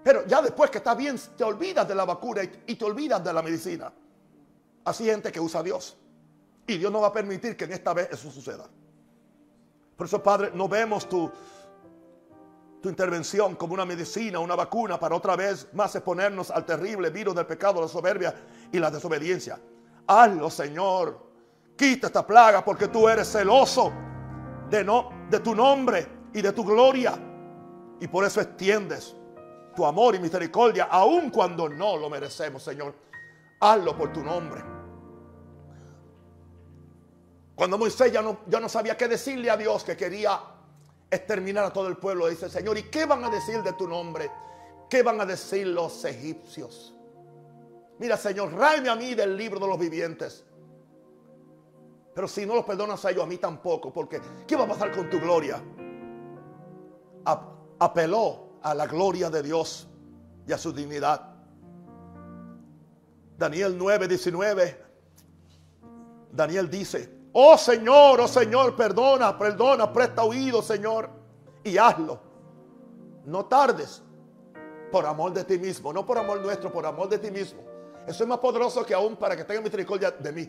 Pero 0.03 0.26
ya 0.26 0.42
después 0.42 0.68
que 0.68 0.78
estás 0.78 0.97
bien, 0.97 1.16
te 1.36 1.45
olvidas 1.45 1.86
de 1.86 1.95
la 1.95 2.05
vacuna 2.05 2.42
y 2.66 2.74
te 2.74 2.84
olvidas 2.84 3.22
de 3.22 3.32
la 3.32 3.40
medicina. 3.40 3.92
Así 4.84 5.05
gente 5.05 5.30
que 5.30 5.38
usa 5.38 5.61
a 5.61 5.62
Dios. 5.62 5.97
Y 6.66 6.78
Dios 6.78 6.90
no 6.90 7.00
va 7.00 7.08
a 7.08 7.12
permitir 7.12 7.56
que 7.56 7.64
en 7.64 7.72
esta 7.72 7.92
vez 7.92 8.08
eso 8.10 8.30
suceda. 8.30 8.64
Por 9.96 10.06
eso, 10.06 10.22
Padre, 10.22 10.50
no 10.54 10.68
vemos 10.68 11.08
tu, 11.08 11.30
tu 12.80 12.88
intervención 12.88 13.54
como 13.54 13.74
una 13.74 13.84
medicina, 13.84 14.38
una 14.38 14.54
vacuna 14.54 14.98
para 14.98 15.14
otra 15.14 15.36
vez 15.36 15.68
más 15.72 15.94
exponernos 15.94 16.50
al 16.50 16.64
terrible 16.64 17.10
virus 17.10 17.34
del 17.34 17.46
pecado, 17.46 17.80
la 17.80 17.88
soberbia 17.88 18.34
y 18.72 18.78
la 18.78 18.90
desobediencia. 18.90 19.58
Hazlo, 20.06 20.50
Señor. 20.50 21.24
Quita 21.76 22.06
esta 22.06 22.26
plaga 22.26 22.64
porque 22.64 22.88
tú 22.88 23.08
eres 23.08 23.30
celoso 23.30 23.92
de, 24.70 24.84
no, 24.84 25.26
de 25.28 25.40
tu 25.40 25.54
nombre 25.54 26.06
y 26.32 26.42
de 26.42 26.52
tu 26.52 26.64
gloria. 26.64 27.18
Y 28.00 28.08
por 28.08 28.24
eso 28.24 28.40
extiendes 28.40 29.14
tu 29.74 29.84
amor 29.84 30.14
y 30.14 30.18
misericordia, 30.18 30.84
aun 30.84 31.30
cuando 31.30 31.68
no 31.68 31.96
lo 31.96 32.08
merecemos, 32.08 32.62
Señor. 32.62 32.94
Hazlo 33.60 33.96
por 33.96 34.12
tu 34.12 34.22
nombre. 34.22 34.74
Cuando 37.55 37.78
Moisés 37.78 38.12
ya 38.12 38.20
no, 38.20 38.40
ya 38.46 38.61
no 38.61 38.68
sabía 38.68 38.96
qué 38.96 39.07
decirle 39.09 39.50
a 39.50 39.57
Dios 39.57 39.84
que 39.84 39.96
quería 39.96 40.40
exterminar 41.11 41.64
a 41.64 41.72
todo 41.72 41.88
el 41.88 41.96
pueblo. 41.96 42.28
Dice 42.28 42.50
Señor, 42.50 42.76
¿y 42.78 42.84
qué 42.84 43.07
van 43.07 43.24
a 43.24 43.30
decir 43.30 43.62
de 43.62 43.72
tu 43.74 43.86
nombre? 43.86 44.30
¿Qué 44.90 45.02
van 45.02 45.20
a 45.20 45.26
decir 45.26 45.66
los 45.68 46.05
egipcios? 46.05 46.94
Mira, 47.98 48.16
Señor, 48.16 48.52
ráeme 48.52 48.88
a 48.88 48.96
mí 48.96 49.14
del 49.14 49.36
libro 49.36 49.61
de 49.61 49.68
los 49.68 49.78
vivientes. 49.78 50.44
Pero 52.14 52.28
si 52.28 52.46
no 52.46 52.55
los 52.55 52.64
perdonas 52.64 53.05
a 53.05 53.11
ellos, 53.11 53.24
a 53.24 53.26
mí 53.26 53.38
tampoco. 53.38 53.92
Porque, 53.92 54.20
¿qué 54.46 54.57
va 54.57 54.64
a 54.64 54.68
pasar 54.68 54.92
con 54.92 55.09
tu 55.11 55.20
gloria? 55.20 55.62
Apeló 57.78 58.59
a 58.62 58.74
la 58.74 58.86
gloria 58.86 59.30
de 59.30 59.42
Dios 59.42 59.88
y 60.46 60.52
a 60.52 60.59
su 60.59 60.72
dignidad. 60.72 61.34
Daniel 63.36 63.76
9, 63.76 64.09
19. 64.09 64.84
Daniel 66.32 66.70
dice, 66.70 67.24
Oh 67.37 67.59
Señor, 67.59 68.20
oh 68.20 68.28
Señor, 68.28 68.76
perdona, 68.76 69.37
perdona, 69.37 69.93
presta 69.93 70.22
oído, 70.22 70.62
Señor, 70.62 71.11
y 71.64 71.76
hazlo. 71.76 72.20
No 73.24 73.47
tardes 73.47 74.03
por 74.93 75.05
amor 75.05 75.32
de 75.32 75.43
ti 75.43 75.59
mismo, 75.59 75.93
no 75.93 76.07
por 76.07 76.16
amor 76.16 76.41
nuestro, 76.41 76.72
por 76.72 76.87
amor 76.87 77.09
de 77.09 77.18
ti 77.18 77.32
mismo. 77.32 77.61
Eso 78.07 78.22
es 78.22 78.28
más 78.28 78.39
poderoso 78.39 78.87
que 78.87 78.95
aún 78.95 79.16
para 79.16 79.37
que 79.37 79.43
tenga 79.43 79.61
misericordia 79.61 80.12
de 80.12 80.32
mí. 80.32 80.49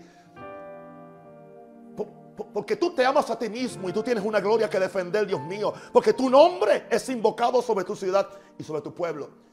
Porque 2.53 2.75
tú 2.75 2.93
te 2.93 3.03
amas 3.03 3.31
a 3.31 3.39
ti 3.39 3.49
mismo 3.49 3.89
y 3.89 3.93
tú 3.93 4.03
tienes 4.03 4.23
una 4.23 4.39
gloria 4.39 4.69
que 4.69 4.79
defender, 4.79 5.25
Dios 5.25 5.41
mío. 5.41 5.73
Porque 5.91 6.13
tu 6.13 6.29
nombre 6.29 6.85
es 6.91 7.09
invocado 7.09 7.63
sobre 7.63 7.83
tu 7.83 7.95
ciudad 7.95 8.29
y 8.59 8.63
sobre 8.63 8.81
tu 8.81 8.93
pueblo. 8.93 9.44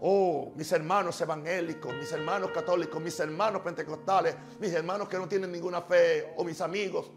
Oh, 0.00 0.52
mis 0.54 0.70
hermanos 0.72 1.20
evangélicos, 1.20 1.94
mis 1.94 2.10
hermanos 2.12 2.50
católicos, 2.50 3.00
mis 3.00 3.18
hermanos 3.18 3.62
pentecostales, 3.62 4.36
mis 4.60 4.72
hermanos 4.72 5.08
que 5.08 5.16
no 5.16 5.26
tienen 5.26 5.50
ninguna 5.50 5.82
fe 5.82 6.34
o 6.36 6.44
mis 6.44 6.60
amigos. 6.60 7.10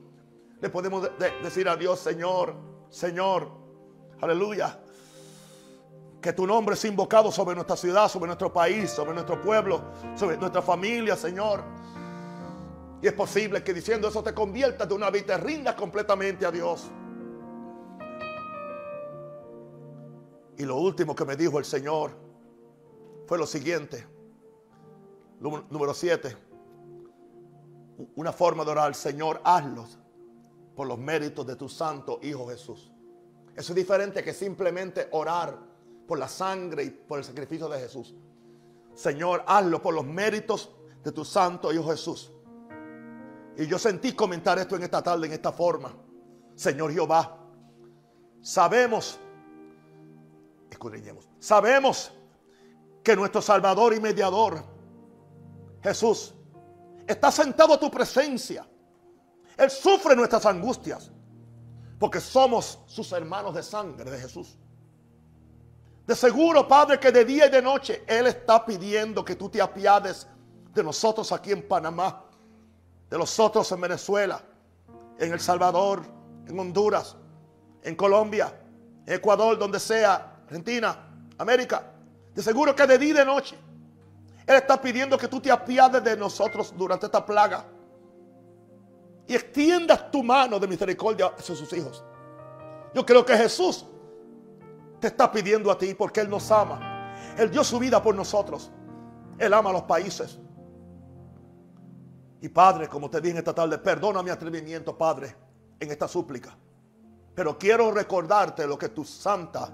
Le 0.61 0.69
podemos 0.69 1.09
decir 1.41 1.67
a 1.67 1.75
Dios, 1.75 1.99
Señor, 1.99 2.55
Señor, 2.89 3.49
aleluya. 4.21 4.79
Que 6.21 6.33
tu 6.33 6.45
nombre 6.45 6.75
sea 6.75 6.89
invocado 6.89 7.31
sobre 7.31 7.55
nuestra 7.55 7.77
ciudad, 7.77 8.09
sobre 8.09 8.27
nuestro 8.27 8.51
país, 8.51 8.89
sobre 8.89 9.13
nuestro 9.13 9.41
pueblo, 9.41 9.91
sobre 10.15 10.37
nuestra 10.37 10.61
familia, 10.61 11.15
Señor. 11.15 11.63
Y 13.01 13.07
es 13.07 13.13
posible 13.13 13.63
que 13.63 13.73
diciendo 13.73 14.09
eso 14.09 14.21
te 14.21 14.33
conviertas 14.33 14.87
de 14.87 14.93
una 14.93 15.09
vida 15.09 15.23
y 15.23 15.27
te 15.27 15.37
rindas 15.37 15.75
completamente 15.75 16.45
a 16.45 16.51
Dios. 16.51 16.89
Y 20.57 20.65
lo 20.65 20.75
último 20.75 21.15
que 21.15 21.23
me 21.23 21.37
dijo 21.37 21.57
el 21.57 21.63
Señor 21.63 22.28
fue 23.29 23.37
lo 23.37 23.45
siguiente. 23.45 24.07
Número 25.39 25.93
7. 25.93 26.35
Una 28.15 28.33
forma 28.33 28.65
de 28.65 28.71
orar 28.71 28.95
Señor, 28.95 29.39
hazlos 29.43 29.99
por 30.75 30.87
los 30.87 30.97
méritos 30.97 31.45
de 31.45 31.55
tu 31.55 31.69
santo 31.69 32.19
Hijo 32.23 32.47
Jesús. 32.47 32.91
Eso 33.55 33.71
es 33.71 33.75
diferente 33.75 34.23
que 34.23 34.33
simplemente 34.33 35.09
orar 35.11 35.59
por 36.07 36.17
la 36.17 36.27
sangre 36.27 36.83
y 36.85 36.89
por 36.89 37.19
el 37.19 37.23
sacrificio 37.23 37.69
de 37.69 37.79
Jesús. 37.79 38.15
Señor, 38.95 39.43
hazlo 39.45 39.79
por 39.79 39.93
los 39.93 40.05
méritos 40.05 40.71
de 41.03 41.11
tu 41.11 41.23
santo 41.23 41.71
Hijo 41.71 41.91
Jesús. 41.91 42.33
Y 43.57 43.67
yo 43.67 43.77
sentí 43.77 44.13
comentar 44.13 44.57
esto 44.57 44.75
en 44.75 44.81
esta 44.81 45.03
tarde, 45.03 45.27
en 45.27 45.33
esta 45.33 45.51
forma. 45.51 45.93
Señor 46.55 46.91
Jehová, 46.91 47.37
sabemos, 48.41 49.19
escudriñemos, 50.71 51.29
sabemos 51.37 52.11
que 53.03 53.15
nuestro 53.15 53.41
Salvador 53.41 53.93
y 53.93 53.99
Mediador, 53.99 54.63
Jesús, 55.81 56.33
está 57.07 57.31
sentado 57.31 57.73
a 57.73 57.79
tu 57.79 57.89
presencia. 57.89 58.67
Él 59.57 59.69
sufre 59.69 60.15
nuestras 60.15 60.45
angustias 60.45 61.11
porque 61.99 62.21
somos 62.21 62.79
sus 62.85 63.11
hermanos 63.11 63.53
de 63.53 63.63
sangre 63.63 64.09
de 64.09 64.17
Jesús. 64.17 64.57
De 66.07 66.15
seguro, 66.15 66.67
Padre, 66.67 66.99
que 66.99 67.11
de 67.11 67.25
día 67.25 67.47
y 67.47 67.49
de 67.49 67.61
noche 67.61 68.03
Él 68.07 68.25
está 68.27 68.65
pidiendo 68.65 69.23
que 69.23 69.35
tú 69.35 69.49
te 69.49 69.61
apiades 69.61 70.27
de 70.73 70.83
nosotros 70.83 71.31
aquí 71.31 71.51
en 71.51 71.67
Panamá, 71.67 72.25
de 73.09 73.17
los 73.17 73.39
otros 73.39 73.71
en 73.71 73.81
Venezuela, 73.81 74.41
en 75.19 75.33
El 75.33 75.39
Salvador, 75.39 76.01
en 76.47 76.57
Honduras, 76.57 77.15
en 77.83 77.95
Colombia, 77.95 78.59
Ecuador, 79.05 79.57
donde 79.57 79.79
sea, 79.79 80.41
Argentina, 80.45 81.11
América. 81.37 81.93
Seguro 82.41 82.75
que 82.75 82.85
de 82.85 82.97
día 82.97 83.09
y 83.09 83.13
de 83.13 83.25
noche. 83.25 83.57
Él 84.45 84.55
está 84.55 84.81
pidiendo 84.81 85.17
que 85.17 85.27
tú 85.27 85.39
te 85.39 85.51
apiades 85.51 86.03
de 86.03 86.17
nosotros 86.17 86.73
durante 86.75 87.05
esta 87.05 87.25
plaga. 87.25 87.65
Y 89.27 89.35
extiendas 89.35 90.09
tu 90.09 90.23
mano 90.23 90.59
de 90.59 90.67
misericordia 90.67 91.27
hacia 91.37 91.55
sus 91.55 91.71
hijos. 91.73 92.03
Yo 92.93 93.05
creo 93.05 93.23
que 93.23 93.37
Jesús 93.37 93.85
te 94.99 95.07
está 95.07 95.31
pidiendo 95.31 95.69
a 95.71 95.77
ti 95.77 95.93
porque 95.93 96.21
Él 96.21 96.29
nos 96.29 96.49
ama. 96.51 97.13
Él 97.37 97.51
dio 97.51 97.63
su 97.63 97.77
vida 97.77 98.01
por 98.01 98.15
nosotros. 98.15 98.71
Él 99.37 99.53
ama 99.53 99.69
a 99.69 99.73
los 99.73 99.83
países. 99.83 100.39
Y 102.41 102.49
Padre, 102.49 102.87
como 102.87 103.09
te 103.09 103.21
dije 103.21 103.37
esta 103.37 103.53
tarde, 103.53 103.77
perdona 103.77 104.23
mi 104.23 104.29
atrevimiento, 104.29 104.97
Padre, 104.97 105.35
en 105.79 105.91
esta 105.91 106.07
súplica. 106.07 106.57
Pero 107.35 107.57
quiero 107.57 107.91
recordarte 107.91 108.65
lo 108.65 108.77
que 108.77 108.89
tu 108.89 109.05
santa 109.05 109.71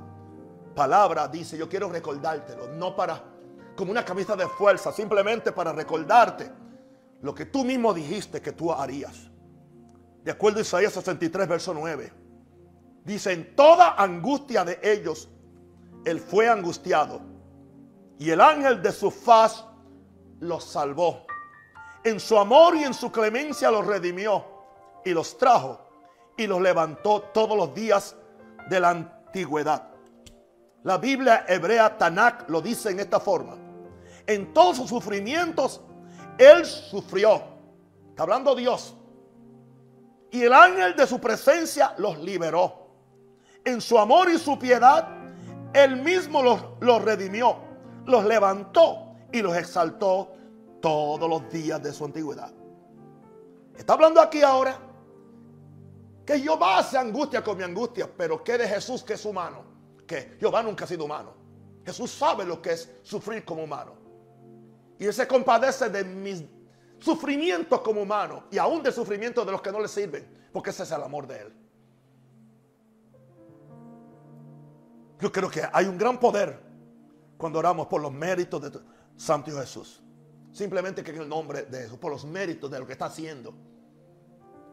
palabra 0.76 1.28
dice, 1.28 1.58
yo 1.58 1.68
quiero 1.68 1.90
recordártelo, 1.90 2.68
no 2.68 2.96
para 2.96 3.24
como 3.76 3.92
una 3.92 4.06
camisa 4.06 4.36
de 4.36 4.48
fuerza, 4.48 4.92
simplemente 4.92 5.52
para 5.52 5.74
recordarte 5.74 6.52
lo 7.22 7.34
que 7.34 7.46
tú 7.46 7.64
mismo 7.64 7.94
dijiste 7.94 8.42
que 8.42 8.52
tú 8.52 8.72
harías. 8.72 9.30
De 10.24 10.32
acuerdo 10.32 10.60
a 10.60 10.62
Isaías 10.62 10.94
63, 10.94 11.48
verso 11.48 11.74
9. 11.74 12.14
Dice, 13.04 13.32
en 13.34 13.56
toda 13.56 13.96
angustia 13.96 14.64
de 14.64 14.80
ellos 14.82 15.30
él 16.06 16.20
fue 16.20 16.50
angustiado 16.50 17.22
y 18.18 18.30
el 18.30 18.42
ángel 18.42 18.82
de 18.82 18.92
su 18.92 19.12
faz 19.12 19.66
los 20.40 20.64
salvó. 20.64 21.26
En 22.04 22.20
su 22.20 22.38
amor 22.38 22.76
y 22.76 22.84
en 22.84 22.94
su 22.94 23.12
clemencia 23.12 23.72
los 23.72 23.86
redimió 23.86 24.46
y 25.04 25.12
los 25.12 25.38
trajo 25.38 25.82
y 26.38 26.48
los 26.48 26.62
levantó 26.62 27.22
todos 27.34 27.58
los 27.58 27.74
días 27.74 28.16
de 28.70 28.80
la 28.80 28.90
antigüedad. 28.90 29.95
La 30.86 31.00
Biblia 31.00 31.46
hebrea 31.48 31.98
Tanakh 31.98 32.48
lo 32.48 32.62
dice 32.62 32.92
en 32.92 33.00
esta 33.00 33.20
forma. 33.20 33.58
En 34.28 34.54
todos 34.54 34.78
sus 34.78 34.90
sufrimientos, 34.90 35.82
Él 36.38 36.64
sufrió. 36.64 37.42
Está 38.10 38.22
hablando 38.22 38.54
Dios. 38.54 38.96
Y 40.30 40.44
el 40.44 40.54
ángel 40.54 40.96
de 40.96 41.08
su 41.08 41.20
presencia 41.20 41.96
los 41.98 42.20
liberó. 42.20 42.86
En 43.64 43.82
su 43.82 43.98
amor 43.98 44.30
y 44.30 44.38
su 44.38 44.60
piedad, 44.60 45.08
Él 45.74 46.04
mismo 46.04 46.44
los, 46.44 46.64
los 46.82 47.02
redimió, 47.02 47.58
los 48.06 48.24
levantó 48.24 49.16
y 49.32 49.42
los 49.42 49.58
exaltó 49.58 50.34
todos 50.84 51.28
los 51.28 51.50
días 51.50 51.82
de 51.82 51.92
su 51.94 52.06
antigüedad. 52.06 52.54
Está 53.76 53.94
hablando 53.94 54.22
aquí 54.22 54.44
ahora 54.44 54.78
que 56.28 56.40
Jehová 56.40 56.84
se 56.84 57.00
angustia 57.00 57.44
con 57.44 57.58
mi 57.58 57.64
angustia, 57.64 58.08
pero 58.16 58.44
que 58.44 58.56
de 58.56 58.68
Jesús 58.68 59.04
que 59.04 59.14
es 59.14 59.26
humano 59.26 59.75
que 60.06 60.38
Jehová 60.40 60.64
nunca 60.64 60.86
ha 60.86 60.88
sido 60.88 61.06
humano. 61.06 61.34
Jesús 61.86 62.12
sabe 62.12 62.46
lo 62.46 62.62
que 62.62 62.74
es 62.74 62.92
sufrir 63.04 63.46
como 63.46 63.64
humano. 63.64 63.94
Y 64.98 65.06
Él 65.06 65.14
se 65.14 65.28
compadece 65.28 65.90
de 65.90 66.04
mis 66.04 66.44
sufrimientos 67.00 67.82
como 67.82 68.02
humano 68.02 68.46
y 68.50 68.58
aún 68.58 68.82
del 68.82 68.94
sufrimiento 68.94 69.46
de 69.46 69.52
los 69.52 69.62
que 69.62 69.72
no 69.72 69.80
le 69.80 69.88
sirven, 69.88 70.50
porque 70.52 70.70
ese 70.70 70.84
es 70.84 70.92
el 70.92 71.04
amor 71.04 71.28
de 71.28 71.42
Él. 71.42 71.54
Yo 75.20 75.32
creo 75.32 75.50
que 75.50 75.64
hay 75.72 75.86
un 75.86 75.98
gran 75.98 76.20
poder 76.20 76.60
cuando 77.38 77.60
oramos 77.60 77.88
por 77.88 78.02
los 78.02 78.12
méritos 78.12 78.62
de 78.62 78.80
Santo 79.16 79.52
Jesús. 79.52 80.02
Simplemente 80.52 81.04
que 81.04 81.12
en 81.12 81.22
el 81.22 81.30
nombre 81.30 81.64
de 81.64 81.84
Jesús, 81.84 81.98
por 81.98 82.12
los 82.12 82.26
méritos 82.26 82.72
de 82.72 82.80
lo 82.80 82.88
que 82.88 82.94
está 82.94 83.06
haciendo. 83.06 83.54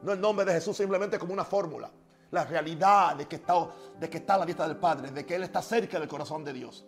No 0.03 0.13
el 0.13 0.21
nombre 0.21 0.45
de 0.45 0.53
Jesús 0.53 0.77
simplemente 0.77 1.19
como 1.19 1.33
una 1.33 1.45
fórmula 1.45 1.91
la 2.33 2.45
realidad 2.45 3.15
de 3.15 3.29
que, 3.29 3.37
está, 3.37 3.55
de 3.99 4.11
que 4.11 4.17
está 4.19 4.39
la 4.39 4.47
vista 4.47 4.67
del 4.67 4.79
Padre, 4.79 5.11
de 5.11 5.25
que 5.25 5.35
Él 5.35 5.43
está 5.45 5.61
cerca 5.63 6.01
del 6.01 6.09
corazón 6.09 6.43
de 6.43 6.53
Dios. 6.53 6.85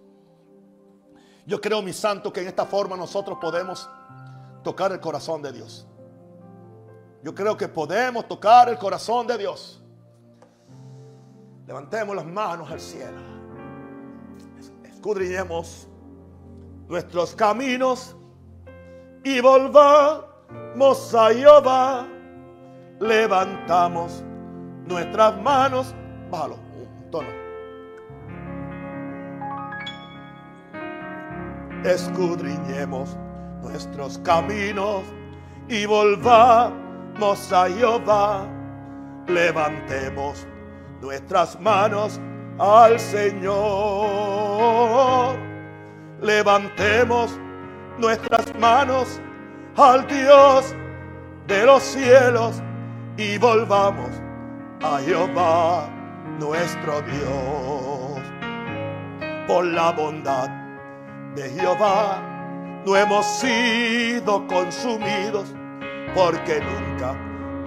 Yo 1.47 1.61
creo, 1.61 1.83
mi 1.83 1.93
santo, 1.93 2.33
que 2.33 2.41
en 2.41 2.49
esta 2.49 2.65
forma 2.65 2.97
nosotros 2.97 3.39
podemos 3.39 3.89
tocar 4.63 4.91
el 4.93 5.01
corazón 5.01 5.43
de 5.43 5.53
Dios. 5.53 5.87
Yo 7.23 7.35
creo 7.35 7.57
que 7.59 7.69
podemos 7.69 8.27
tocar 8.27 8.71
el 8.71 8.79
corazón 8.79 9.27
de 9.27 9.37
Dios. 9.37 9.83
Levantemos 11.67 12.17
las 12.17 12.25
manos 12.25 12.71
al 12.71 12.81
cielo. 12.81 13.21
Escudriñemos 14.85 15.87
nuestros 16.89 17.35
caminos 17.35 18.17
y 19.23 19.41
volvamos 19.41 21.15
a 21.15 21.35
Jehová. 21.35 22.09
Levantamos 22.99 24.25
nuestras 24.87 25.41
manos. 25.43 25.95
Bájalo, 26.31 26.57
un 26.77 27.11
tono. 27.11 27.29
Escudriñemos 31.85 33.17
nuestros 33.63 34.19
caminos 34.19 35.03
y 35.69 35.87
volvamos 35.87 37.53
a 37.53 37.69
Jehová. 37.69 38.47
Levantemos 39.27 40.47
nuestras 41.01 41.61
manos 41.61 42.21
al 42.59 42.99
Señor. 43.01 43.55
Levantemos 46.23 47.39
nuestras 47.99 48.55
manos 48.59 49.21
al 49.77 50.07
Dios 50.07 50.75
de 51.47 51.67
los 51.67 51.83
cielos 51.83 52.63
y 53.17 53.37
volvamos 53.39 54.24
a 54.83 54.99
Jehová 54.99 55.89
nuestro 56.39 57.01
Dios. 57.03 58.21
Por 59.47 59.65
la 59.67 59.93
bondad 59.93 60.49
de 61.35 61.51
Jehová 61.51 62.19
no 62.87 62.97
hemos 62.97 63.27
sido 63.27 64.47
consumidos 64.47 65.55
porque 66.15 66.61
nunca 66.61 67.15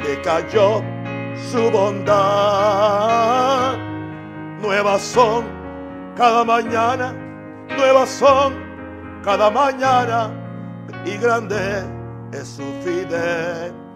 decayó 0.03 0.83
su 1.51 1.69
bondad. 1.71 2.17
Nuevas 4.61 5.01
son 5.01 5.45
cada 6.15 6.43
mañana, 6.43 7.13
nuevas 7.77 8.09
son 8.09 8.55
cada 9.23 9.51
mañana 9.51 10.31
y 11.05 11.17
grande 11.17 11.83
es 12.31 12.47
su 12.47 12.63
fidelidad 12.83 13.87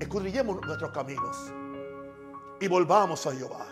escudrillemos 0.00 0.60
nuestros 0.66 0.90
caminos 0.90 1.52
y 2.58 2.66
volvamos 2.66 3.26
a 3.26 3.32
Jehová. 3.32 3.66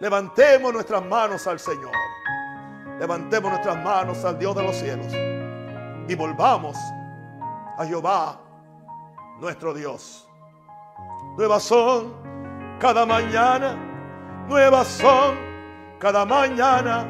Levantemos 0.00 0.72
nuestras 0.72 1.04
manos 1.04 1.46
al 1.46 1.60
Señor. 1.60 1.92
Levantemos 2.98 3.50
nuestras 3.50 3.84
manos 3.84 4.24
al 4.24 4.38
Dios 4.38 4.56
de 4.56 4.62
los 4.62 4.74
cielos 4.76 5.12
y 6.08 6.14
volvamos 6.14 6.76
a 7.76 7.84
Jehová, 7.86 8.40
nuestro 9.40 9.74
Dios. 9.74 10.28
Nuevas 11.36 11.62
son 11.62 12.14
cada 12.78 13.04
mañana, 13.06 13.76
nuevas 14.48 14.88
son 14.88 15.36
cada 15.98 16.24
mañana 16.24 17.06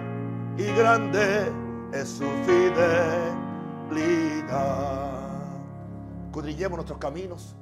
y 0.57 0.65
grande 0.73 1.53
es 1.93 2.09
su 2.09 2.29
fidelidad. 2.45 3.15
Escudrillemos 6.27 6.77
nuestros 6.79 6.99
caminos 6.99 7.55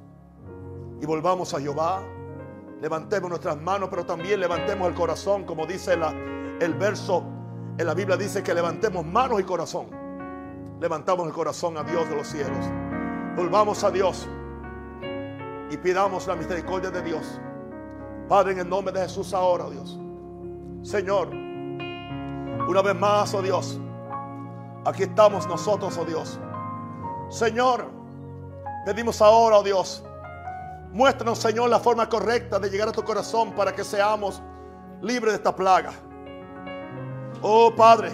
y 1.01 1.05
volvamos 1.05 1.53
a 1.53 1.59
Jehová. 1.59 2.03
Levantemos 2.81 3.29
nuestras 3.29 3.57
manos, 3.61 3.89
pero 3.89 4.05
también 4.05 4.39
levantemos 4.39 4.87
el 4.87 4.93
corazón, 4.93 5.45
como 5.45 5.65
dice 5.65 5.93
el 6.59 6.73
verso 6.75 7.23
en 7.77 7.87
la 7.87 7.93
Biblia, 7.93 8.17
dice 8.17 8.43
que 8.43 8.53
levantemos 8.53 9.05
manos 9.05 9.39
y 9.39 9.43
corazón. 9.43 9.87
Levantamos 10.79 11.27
el 11.27 11.33
corazón 11.33 11.77
a 11.77 11.83
Dios 11.83 12.09
de 12.09 12.15
los 12.15 12.27
cielos. 12.27 12.65
Volvamos 13.35 13.83
a 13.83 13.89
Dios 13.89 14.27
y 15.71 15.77
pidamos 15.77 16.27
la 16.27 16.35
misericordia 16.35 16.91
de 16.91 17.01
Dios. 17.01 17.39
Padre, 18.27 18.53
en 18.53 18.59
el 18.59 18.69
nombre 18.69 18.93
de 18.93 19.01
Jesús 19.01 19.33
ahora, 19.33 19.69
Dios. 19.69 19.97
Señor, 20.81 21.29
una 21.29 22.81
vez 22.81 22.95
más, 22.95 23.33
oh 23.33 23.41
Dios, 23.41 23.79
aquí 24.85 25.03
estamos 25.03 25.47
nosotros, 25.47 25.97
oh 25.97 26.05
Dios. 26.05 26.39
Señor, 27.29 27.89
pedimos 28.85 29.21
ahora, 29.21 29.57
oh 29.57 29.63
Dios, 29.63 30.03
Muéstranos, 30.93 31.39
Señor, 31.39 31.71
la 31.71 31.79
forma 31.79 32.07
correcta 32.07 32.59
de 32.59 32.69
llegar 32.69 32.87
a 32.87 32.91
tu 32.91 33.03
corazón 33.03 33.53
para 33.53 33.73
que 33.73 33.83
seamos 33.83 34.43
libres 35.01 35.33
de 35.33 35.37
esta 35.37 35.55
plaga. 35.55 35.91
Oh 37.41 37.73
Padre, 37.75 38.11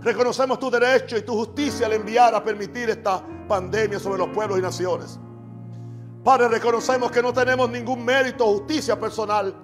reconocemos 0.00 0.58
tu 0.58 0.68
derecho 0.72 1.16
y 1.16 1.22
tu 1.22 1.34
justicia 1.34 1.86
al 1.86 1.92
enviar 1.92 2.34
a 2.34 2.42
permitir 2.42 2.90
esta 2.90 3.22
pandemia 3.46 4.00
sobre 4.00 4.18
los 4.18 4.28
pueblos 4.30 4.58
y 4.58 4.62
naciones. 4.62 5.20
Padre, 6.24 6.48
reconocemos 6.48 7.12
que 7.12 7.22
no 7.22 7.32
tenemos 7.32 7.70
ningún 7.70 8.04
mérito 8.04 8.44
o 8.44 8.58
justicia 8.58 8.98
personal 8.98 9.54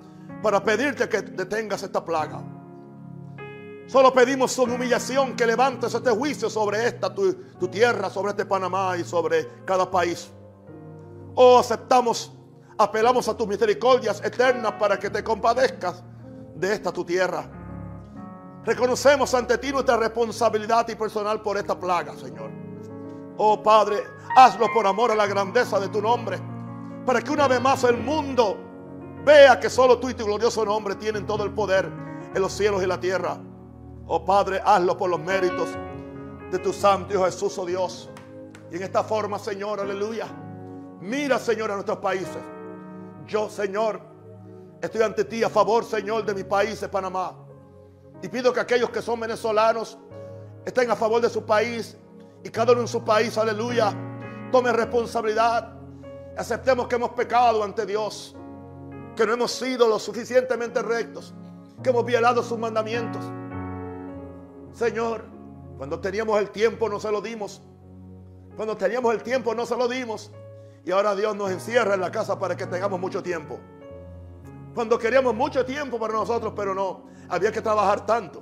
para 0.40 0.62
pedirte 0.62 1.08
que 1.08 1.22
detengas 1.22 1.82
esta 1.82 2.04
plaga. 2.04 2.44
Solo 3.88 4.12
pedimos 4.12 4.54
con 4.54 4.70
humillación 4.70 5.34
que 5.34 5.46
levantes 5.46 5.92
este 5.92 6.10
juicio 6.10 6.48
sobre 6.48 6.86
esta, 6.86 7.12
tu, 7.12 7.34
tu 7.58 7.66
tierra, 7.66 8.08
sobre 8.08 8.30
este 8.30 8.46
Panamá 8.46 8.96
y 8.96 9.02
sobre 9.02 9.64
cada 9.64 9.90
país. 9.90 10.30
Oh, 11.36 11.58
aceptamos 11.58 12.32
Apelamos 12.78 13.26
a 13.28 13.34
tus 13.34 13.46
misericordias 13.46 14.22
eternas 14.22 14.72
para 14.72 14.98
que 14.98 15.08
te 15.08 15.24
compadezcas 15.24 16.02
de 16.54 16.74
esta 16.74 16.92
tu 16.92 17.04
tierra. 17.04 17.48
Reconocemos 18.64 19.32
ante 19.32 19.56
ti 19.56 19.72
nuestra 19.72 19.96
responsabilidad 19.96 20.86
y 20.88 20.94
personal 20.94 21.40
por 21.40 21.56
esta 21.56 21.78
plaga, 21.78 22.14
Señor. 22.16 22.50
Oh 23.38 23.62
Padre, 23.62 24.02
hazlo 24.36 24.66
por 24.74 24.86
amor 24.86 25.10
a 25.10 25.14
la 25.14 25.26
grandeza 25.26 25.80
de 25.80 25.88
tu 25.88 26.02
nombre, 26.02 26.38
para 27.06 27.22
que 27.22 27.30
una 27.30 27.48
vez 27.48 27.62
más 27.62 27.82
el 27.84 27.96
mundo 27.96 28.58
vea 29.24 29.58
que 29.58 29.70
solo 29.70 29.98
tú 29.98 30.10
y 30.10 30.14
tu 30.14 30.26
glorioso 30.26 30.64
nombre 30.64 30.96
tienen 30.96 31.24
todo 31.24 31.44
el 31.44 31.52
poder 31.52 31.90
en 32.34 32.42
los 32.42 32.52
cielos 32.52 32.82
y 32.82 32.86
la 32.86 33.00
tierra. 33.00 33.38
Oh 34.06 34.22
Padre, 34.22 34.60
hazlo 34.62 34.98
por 34.98 35.08
los 35.08 35.20
méritos 35.20 35.70
de 36.50 36.58
tu 36.58 36.74
santo 36.74 37.14
Hijo 37.14 37.24
Jesús, 37.24 37.56
oh 37.56 37.64
Dios. 37.64 38.10
Y 38.70 38.76
en 38.76 38.82
esta 38.82 39.02
forma, 39.02 39.38
Señor, 39.38 39.80
aleluya. 39.80 40.26
Mira, 41.00 41.38
Señor, 41.38 41.70
a 41.70 41.74
nuestros 41.74 41.98
países. 41.98 42.38
Yo, 43.26 43.48
Señor, 43.50 44.00
estoy 44.80 45.02
ante 45.02 45.24
ti 45.24 45.42
a 45.42 45.50
favor, 45.50 45.84
Señor, 45.84 46.24
de 46.24 46.34
mi 46.34 46.44
país, 46.44 46.80
de 46.80 46.88
Panamá. 46.88 47.34
Y 48.22 48.28
pido 48.28 48.52
que 48.52 48.60
aquellos 48.60 48.90
que 48.90 49.02
son 49.02 49.20
venezolanos 49.20 49.98
estén 50.64 50.90
a 50.90 50.96
favor 50.96 51.20
de 51.20 51.28
su 51.28 51.44
país 51.44 51.96
y 52.42 52.48
cada 52.50 52.72
uno 52.72 52.82
en 52.82 52.88
su 52.88 53.04
país, 53.04 53.36
aleluya, 53.36 53.92
tome 54.50 54.72
responsabilidad. 54.72 55.74
Aceptemos 56.36 56.88
que 56.88 56.96
hemos 56.96 57.10
pecado 57.10 57.62
ante 57.62 57.84
Dios, 57.84 58.34
que 59.14 59.26
no 59.26 59.34
hemos 59.34 59.52
sido 59.52 59.88
lo 59.88 59.98
suficientemente 59.98 60.82
rectos, 60.82 61.34
que 61.82 61.90
hemos 61.90 62.04
violado 62.04 62.42
sus 62.42 62.58
mandamientos. 62.58 63.22
Señor, 64.72 65.24
cuando 65.76 66.00
teníamos 66.00 66.38
el 66.38 66.50
tiempo 66.50 66.88
no 66.88 67.00
se 67.00 67.10
lo 67.10 67.20
dimos. 67.20 67.62
Cuando 68.56 68.76
teníamos 68.76 69.14
el 69.14 69.22
tiempo 69.22 69.54
no 69.54 69.66
se 69.66 69.76
lo 69.76 69.88
dimos. 69.88 70.30
Y 70.86 70.92
ahora 70.92 71.16
Dios 71.16 71.34
nos 71.34 71.50
encierra 71.50 71.94
en 71.94 72.00
la 72.00 72.12
casa 72.12 72.38
para 72.38 72.56
que 72.56 72.64
tengamos 72.64 73.00
mucho 73.00 73.20
tiempo. 73.20 73.58
Cuando 74.72 74.96
queríamos 74.96 75.34
mucho 75.34 75.66
tiempo 75.66 75.98
para 75.98 76.12
nosotros, 76.12 76.52
pero 76.54 76.76
no, 76.76 77.06
había 77.28 77.50
que 77.50 77.60
trabajar 77.60 78.06
tanto. 78.06 78.40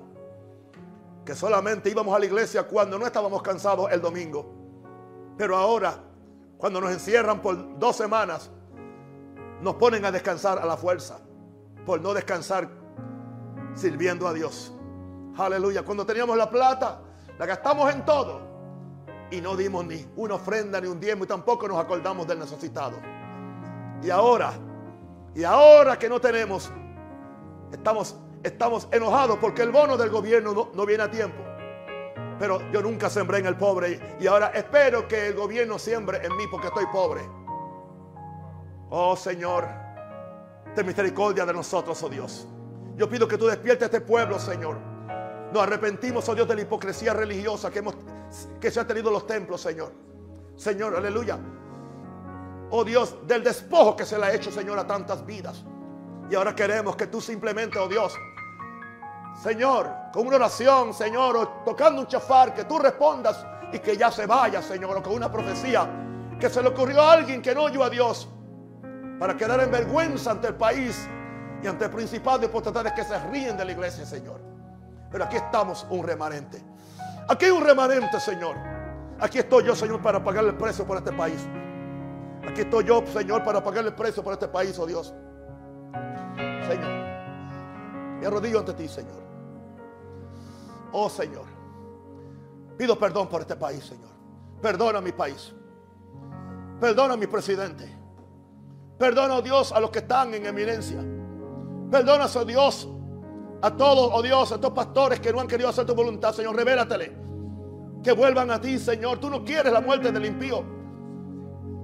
Que 1.24 1.34
solamente 1.34 1.88
íbamos 1.88 2.14
a 2.14 2.18
la 2.18 2.26
iglesia 2.26 2.64
cuando 2.64 2.98
no 2.98 3.06
estábamos 3.06 3.40
cansados 3.40 3.90
el 3.90 4.02
domingo. 4.02 4.44
Pero 5.38 5.56
ahora, 5.56 5.94
cuando 6.58 6.82
nos 6.82 6.92
encierran 6.92 7.40
por 7.40 7.78
dos 7.78 7.96
semanas, 7.96 8.50
nos 9.62 9.76
ponen 9.76 10.04
a 10.04 10.12
descansar 10.12 10.58
a 10.58 10.66
la 10.66 10.76
fuerza. 10.76 11.20
Por 11.86 12.02
no 12.02 12.12
descansar 12.12 12.68
sirviendo 13.72 14.28
a 14.28 14.34
Dios. 14.34 14.70
Aleluya. 15.38 15.82
Cuando 15.82 16.04
teníamos 16.04 16.36
la 16.36 16.50
plata, 16.50 17.00
la 17.38 17.46
gastamos 17.46 17.90
en 17.90 18.04
todo. 18.04 18.53
Y 19.34 19.40
no 19.40 19.56
dimos 19.56 19.84
ni 19.84 20.06
una 20.14 20.36
ofrenda 20.36 20.80
ni 20.80 20.86
un 20.86 21.00
diezmo 21.00 21.24
y 21.24 21.26
tampoco 21.26 21.66
nos 21.66 21.78
acordamos 21.78 22.24
del 22.24 22.38
necesitado. 22.38 22.96
Y 24.00 24.08
ahora, 24.08 24.52
y 25.34 25.42
ahora 25.42 25.98
que 25.98 26.08
no 26.08 26.20
tenemos, 26.20 26.70
estamos, 27.72 28.16
estamos 28.44 28.86
enojados 28.92 29.38
porque 29.40 29.62
el 29.62 29.72
bono 29.72 29.96
del 29.96 30.10
gobierno 30.10 30.54
no, 30.54 30.68
no 30.72 30.86
viene 30.86 31.02
a 31.02 31.10
tiempo. 31.10 31.42
Pero 32.38 32.60
yo 32.70 32.80
nunca 32.80 33.10
sembré 33.10 33.38
en 33.38 33.46
el 33.46 33.56
pobre 33.56 34.16
y 34.20 34.26
ahora 34.28 34.52
espero 34.54 35.08
que 35.08 35.26
el 35.26 35.34
gobierno 35.34 35.80
siembre 35.80 36.20
en 36.22 36.36
mí 36.36 36.44
porque 36.48 36.68
estoy 36.68 36.86
pobre. 36.92 37.22
Oh 38.90 39.16
Señor, 39.16 39.66
ten 40.76 40.86
misericordia 40.86 41.44
de 41.44 41.54
nosotros, 41.54 42.00
oh 42.04 42.08
Dios. 42.08 42.46
Yo 42.94 43.08
pido 43.08 43.26
que 43.26 43.36
tú 43.36 43.46
despiertes 43.46 43.82
a 43.82 43.86
este 43.86 44.00
pueblo, 44.00 44.38
Señor. 44.38 44.93
Nos 45.54 45.62
arrepentimos, 45.62 46.28
oh 46.28 46.34
Dios, 46.34 46.48
de 46.48 46.56
la 46.56 46.62
hipocresía 46.62 47.14
religiosa 47.14 47.70
que, 47.70 47.78
hemos, 47.78 47.94
que 48.60 48.72
se 48.72 48.80
ha 48.80 48.86
tenido 48.88 49.06
en 49.10 49.14
los 49.14 49.24
templos, 49.24 49.60
Señor. 49.60 49.92
Señor, 50.56 50.96
aleluya. 50.96 51.38
Oh 52.70 52.82
Dios, 52.82 53.18
del 53.24 53.44
despojo 53.44 53.94
que 53.94 54.04
se 54.04 54.18
le 54.18 54.26
ha 54.26 54.34
hecho, 54.34 54.50
Señor, 54.50 54.80
a 54.80 54.84
tantas 54.84 55.24
vidas. 55.24 55.64
Y 56.28 56.34
ahora 56.34 56.56
queremos 56.56 56.96
que 56.96 57.06
tú 57.06 57.20
simplemente, 57.20 57.78
oh 57.78 57.86
Dios, 57.86 58.16
Señor, 59.40 59.88
con 60.12 60.26
una 60.26 60.36
oración, 60.36 60.92
Señor, 60.92 61.36
o 61.36 61.48
tocando 61.64 62.00
un 62.00 62.08
chafar, 62.08 62.52
que 62.52 62.64
tú 62.64 62.80
respondas 62.80 63.46
y 63.72 63.78
que 63.78 63.96
ya 63.96 64.10
se 64.10 64.26
vaya, 64.26 64.60
Señor, 64.60 64.96
o 64.96 65.02
con 65.04 65.12
una 65.12 65.30
profecía 65.30 65.88
que 66.40 66.50
se 66.50 66.62
le 66.62 66.70
ocurrió 66.70 67.00
a 67.00 67.12
alguien 67.12 67.40
que 67.40 67.54
no 67.54 67.62
oyó 67.62 67.84
a 67.84 67.90
Dios 67.90 68.28
para 69.20 69.36
quedar 69.36 69.60
en 69.60 69.70
vergüenza 69.70 70.32
ante 70.32 70.48
el 70.48 70.56
país 70.56 71.08
y 71.62 71.68
ante 71.68 71.84
el 71.84 71.92
principado 71.92 72.44
y 72.44 72.48
potestades 72.48 72.92
que 72.94 73.04
se 73.04 73.16
ríen 73.28 73.56
de 73.56 73.64
la 73.64 73.70
iglesia, 73.70 74.04
Señor. 74.04 74.53
Pero 75.14 75.26
aquí 75.26 75.36
estamos 75.36 75.86
un 75.90 76.04
remanente. 76.04 76.60
Aquí 77.28 77.44
hay 77.44 77.52
un 77.52 77.62
remanente, 77.62 78.18
Señor. 78.18 78.56
Aquí 79.20 79.38
estoy 79.38 79.62
yo, 79.62 79.76
Señor, 79.76 80.02
para 80.02 80.24
pagarle 80.24 80.50
el 80.50 80.56
precio 80.56 80.84
por 80.84 80.96
este 80.96 81.12
país. 81.12 81.38
Aquí 82.44 82.62
estoy 82.62 82.84
yo, 82.84 83.06
Señor, 83.06 83.44
para 83.44 83.62
pagarle 83.62 83.90
el 83.90 83.94
precio 83.94 84.24
por 84.24 84.32
este 84.32 84.48
país, 84.48 84.76
oh 84.76 84.86
Dios. 84.86 85.14
Señor, 86.66 86.90
me 88.18 88.26
arrodillo 88.26 88.58
ante 88.58 88.74
ti, 88.74 88.88
Señor. 88.88 89.22
Oh 90.90 91.08
Señor, 91.08 91.44
pido 92.76 92.98
perdón 92.98 93.28
por 93.28 93.40
este 93.40 93.54
país, 93.54 93.84
Señor. 93.84 94.10
Perdona 94.60 94.98
a 94.98 95.00
mi 95.00 95.12
país. 95.12 95.54
Perdona 96.80 97.14
a 97.14 97.16
mi 97.16 97.28
presidente. 97.28 97.88
Perdona, 98.98 99.36
oh 99.36 99.42
Dios, 99.42 99.70
a 99.70 99.78
los 99.78 99.90
que 99.90 100.00
están 100.00 100.34
en 100.34 100.44
eminencia. 100.44 100.98
Perdona, 101.88 102.26
oh 102.34 102.44
Dios, 102.44 102.88
a 103.64 103.74
todos, 103.74 104.10
oh 104.12 104.20
Dios, 104.20 104.52
a 104.52 104.56
estos 104.56 104.72
pastores 104.72 105.20
que 105.20 105.32
no 105.32 105.40
han 105.40 105.48
querido 105.48 105.70
hacer 105.70 105.86
tu 105.86 105.94
voluntad, 105.94 106.34
Señor. 106.34 106.54
Revélatele. 106.54 107.16
Que 108.02 108.12
vuelvan 108.12 108.50
a 108.50 108.60
ti, 108.60 108.78
Señor. 108.78 109.18
Tú 109.18 109.30
no 109.30 109.42
quieres 109.42 109.72
la 109.72 109.80
muerte 109.80 110.12
del 110.12 110.26
impío. 110.26 110.62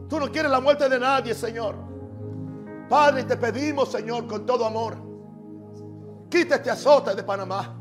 Tú 0.06 0.20
no 0.20 0.30
quieres 0.30 0.50
la 0.50 0.60
muerte 0.60 0.90
de 0.90 0.98
nadie, 0.98 1.32
Señor. 1.32 1.76
Padre, 2.86 3.24
te 3.24 3.38
pedimos, 3.38 3.90
Señor, 3.90 4.26
con 4.26 4.44
todo 4.44 4.66
amor. 4.66 4.94
Quita 6.28 6.56
este 6.56 6.70
azote 6.70 7.14
de 7.14 7.22
Panamá. 7.22 7.74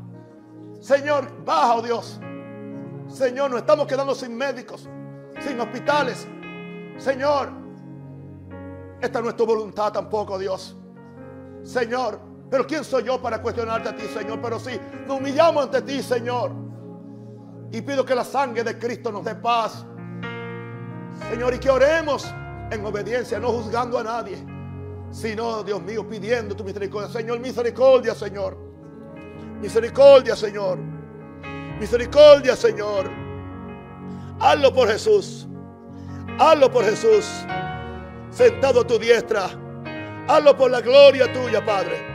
Señor, 0.80 1.44
baja, 1.44 1.74
oh 1.74 1.82
Dios. 1.82 2.18
Señor, 3.06 3.50
nos 3.50 3.60
estamos 3.60 3.86
quedando 3.86 4.14
sin 4.14 4.34
médicos, 4.34 4.88
sin 5.40 5.60
hospitales. 5.60 6.26
Señor, 6.96 7.50
esta 8.98 9.20
no 9.20 9.28
es 9.28 9.36
tu 9.36 9.44
voluntad 9.44 9.92
tampoco, 9.92 10.38
Dios. 10.38 10.74
Señor, 11.62 12.29
pero 12.50 12.66
¿quién 12.66 12.84
soy 12.84 13.04
yo 13.04 13.22
para 13.22 13.40
cuestionarte 13.40 13.90
a 13.90 13.96
ti, 13.96 14.02
Señor? 14.12 14.40
Pero 14.42 14.58
sí, 14.58 14.78
nos 15.06 15.20
humillamos 15.20 15.64
ante 15.64 15.82
ti, 15.82 16.02
Señor. 16.02 16.50
Y 17.70 17.80
pido 17.82 18.04
que 18.04 18.14
la 18.14 18.24
sangre 18.24 18.64
de 18.64 18.76
Cristo 18.76 19.12
nos 19.12 19.24
dé 19.24 19.36
paz. 19.36 19.86
Señor, 21.30 21.54
y 21.54 21.58
que 21.58 21.70
oremos 21.70 22.26
en 22.72 22.84
obediencia, 22.84 23.38
no 23.38 23.52
juzgando 23.52 23.98
a 23.98 24.02
nadie, 24.02 24.44
sino, 25.12 25.62
Dios 25.62 25.80
mío, 25.82 26.08
pidiendo 26.08 26.56
tu 26.56 26.64
misericordia. 26.64 27.08
Señor, 27.08 27.38
misericordia, 27.38 28.16
Señor. 28.16 28.58
Misericordia, 29.60 30.34
Señor. 30.34 30.78
Misericordia, 31.78 32.56
Señor. 32.56 33.08
Hazlo 34.40 34.74
por 34.74 34.88
Jesús. 34.88 35.46
Hazlo 36.36 36.68
por 36.68 36.84
Jesús. 36.84 37.28
Sentado 38.30 38.80
a 38.80 38.86
tu 38.86 38.98
diestra. 38.98 39.50
Hazlo 40.26 40.56
por 40.56 40.70
la 40.70 40.80
gloria 40.80 41.32
tuya, 41.32 41.64
Padre. 41.64 42.09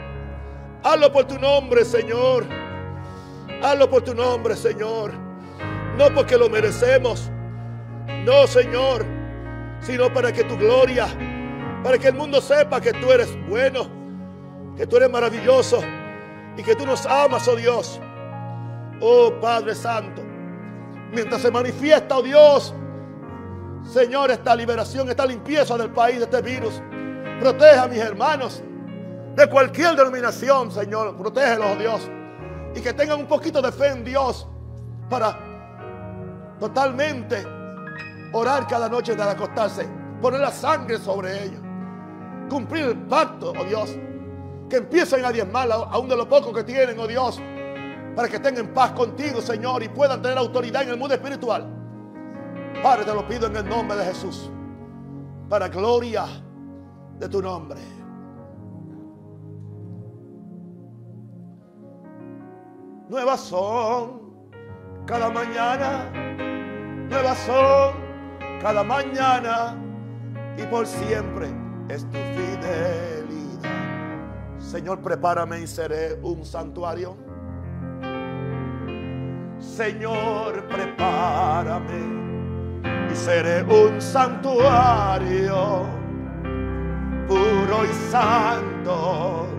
Hazlo 0.86 1.10
por 1.10 1.24
tu 1.24 1.36
nombre, 1.36 1.84
Señor. 1.84 2.46
Hazlo 3.60 3.90
por 3.90 4.02
tu 4.02 4.14
nombre, 4.14 4.54
Señor. 4.54 5.12
No 5.98 6.14
porque 6.14 6.38
lo 6.38 6.48
merecemos. 6.48 7.28
No, 8.24 8.46
Señor. 8.46 9.04
Sino 9.80 10.14
para 10.14 10.32
que 10.32 10.44
tu 10.44 10.56
gloria, 10.56 11.08
para 11.82 11.98
que 11.98 12.06
el 12.06 12.14
mundo 12.14 12.40
sepa 12.40 12.80
que 12.80 12.92
tú 12.92 13.10
eres 13.10 13.36
bueno, 13.48 13.88
que 14.76 14.86
tú 14.86 14.96
eres 14.98 15.10
maravilloso 15.10 15.80
y 16.56 16.62
que 16.62 16.76
tú 16.76 16.86
nos 16.86 17.04
amas, 17.04 17.48
oh 17.48 17.56
Dios. 17.56 18.00
Oh 19.00 19.32
Padre 19.40 19.74
Santo. 19.74 20.22
Mientras 21.12 21.42
se 21.42 21.50
manifiesta, 21.50 22.16
oh 22.16 22.22
Dios, 22.22 22.72
Señor, 23.92 24.30
esta 24.30 24.54
liberación, 24.54 25.10
esta 25.10 25.26
limpieza 25.26 25.76
del 25.76 25.90
país 25.90 26.18
de 26.18 26.24
este 26.26 26.42
virus. 26.42 26.80
Proteja 27.40 27.82
a 27.82 27.88
mis 27.88 27.98
hermanos 27.98 28.62
de 29.36 29.48
cualquier 29.50 29.94
denominación, 29.94 30.72
Señor. 30.72 31.14
Protégelos, 31.16 31.78
Dios. 31.78 32.10
Y 32.74 32.80
que 32.80 32.92
tengan 32.92 33.20
un 33.20 33.26
poquito 33.26 33.60
de 33.60 33.70
fe 33.70 33.88
en 33.88 34.02
Dios 34.02 34.48
para 35.08 35.38
totalmente 36.58 37.46
orar 38.32 38.66
cada 38.66 38.88
noche 38.88 39.14
de 39.14 39.22
acostarse. 39.22 39.86
Poner 40.20 40.40
la 40.40 40.50
sangre 40.50 40.98
sobre 40.98 41.44
ellos. 41.44 41.60
Cumplir 42.48 42.86
el 42.86 42.96
pacto, 42.96 43.52
oh 43.58 43.64
Dios. 43.64 43.96
Que 44.70 44.76
empiecen 44.76 45.24
a 45.24 45.30
diezmar 45.30 45.70
aún 45.70 46.08
de 46.08 46.16
lo 46.16 46.28
poco 46.28 46.52
que 46.52 46.64
tienen, 46.64 46.98
oh 46.98 47.06
Dios. 47.06 47.40
Para 48.14 48.28
que 48.28 48.40
tengan 48.40 48.68
paz 48.68 48.92
contigo, 48.92 49.42
Señor, 49.42 49.82
y 49.82 49.90
puedan 49.90 50.22
tener 50.22 50.38
autoridad 50.38 50.82
en 50.82 50.90
el 50.90 50.96
mundo 50.96 51.14
espiritual. 51.14 51.66
Padre, 52.82 53.04
te 53.04 53.12
lo 53.12 53.26
pido 53.28 53.46
en 53.46 53.56
el 53.56 53.68
nombre 53.68 53.98
de 53.98 54.04
Jesús. 54.06 54.50
Para 55.48 55.68
gloria 55.68 56.24
de 57.18 57.28
tu 57.28 57.42
nombre. 57.42 57.95
Nuevas 63.08 63.40
son 63.40 64.20
cada 65.06 65.30
mañana. 65.30 66.10
Nuevas 67.08 67.38
son 67.38 67.94
cada 68.60 68.82
mañana. 68.82 69.76
Y 70.58 70.62
por 70.64 70.86
siempre 70.86 71.48
es 71.88 72.04
tu 72.10 72.18
fidelidad. 72.18 73.26
Señor, 74.58 75.00
prepárame 75.00 75.60
y 75.60 75.66
seré 75.66 76.14
un 76.22 76.44
santuario. 76.44 77.16
Señor, 79.58 80.66
prepárame 80.66 82.16
y 83.12 83.14
seré 83.14 83.62
un 83.62 84.00
santuario 84.00 85.84
puro 87.28 87.84
y 87.84 88.10
santo 88.10 89.55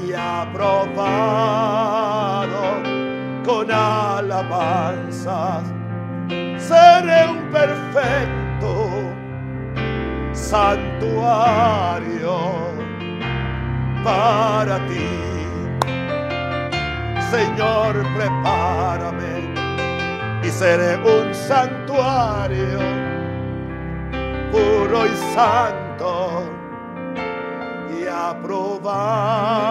y 0.00 0.12
aprobado 0.12 1.72
con 3.44 3.70
alabanzas. 3.70 5.64
Seré 6.58 7.28
un 7.28 7.50
perfecto 7.50 9.12
santuario 10.32 11.72
para 14.04 14.78
ti. 14.86 15.08
Señor, 17.30 17.94
prepárame 18.16 19.54
y 20.42 20.48
seré 20.50 20.96
un 20.96 21.34
santuario 21.34 22.78
puro 24.50 25.06
y 25.06 25.16
santo 25.34 26.41
y 28.12 28.14
aprobado 28.14 29.64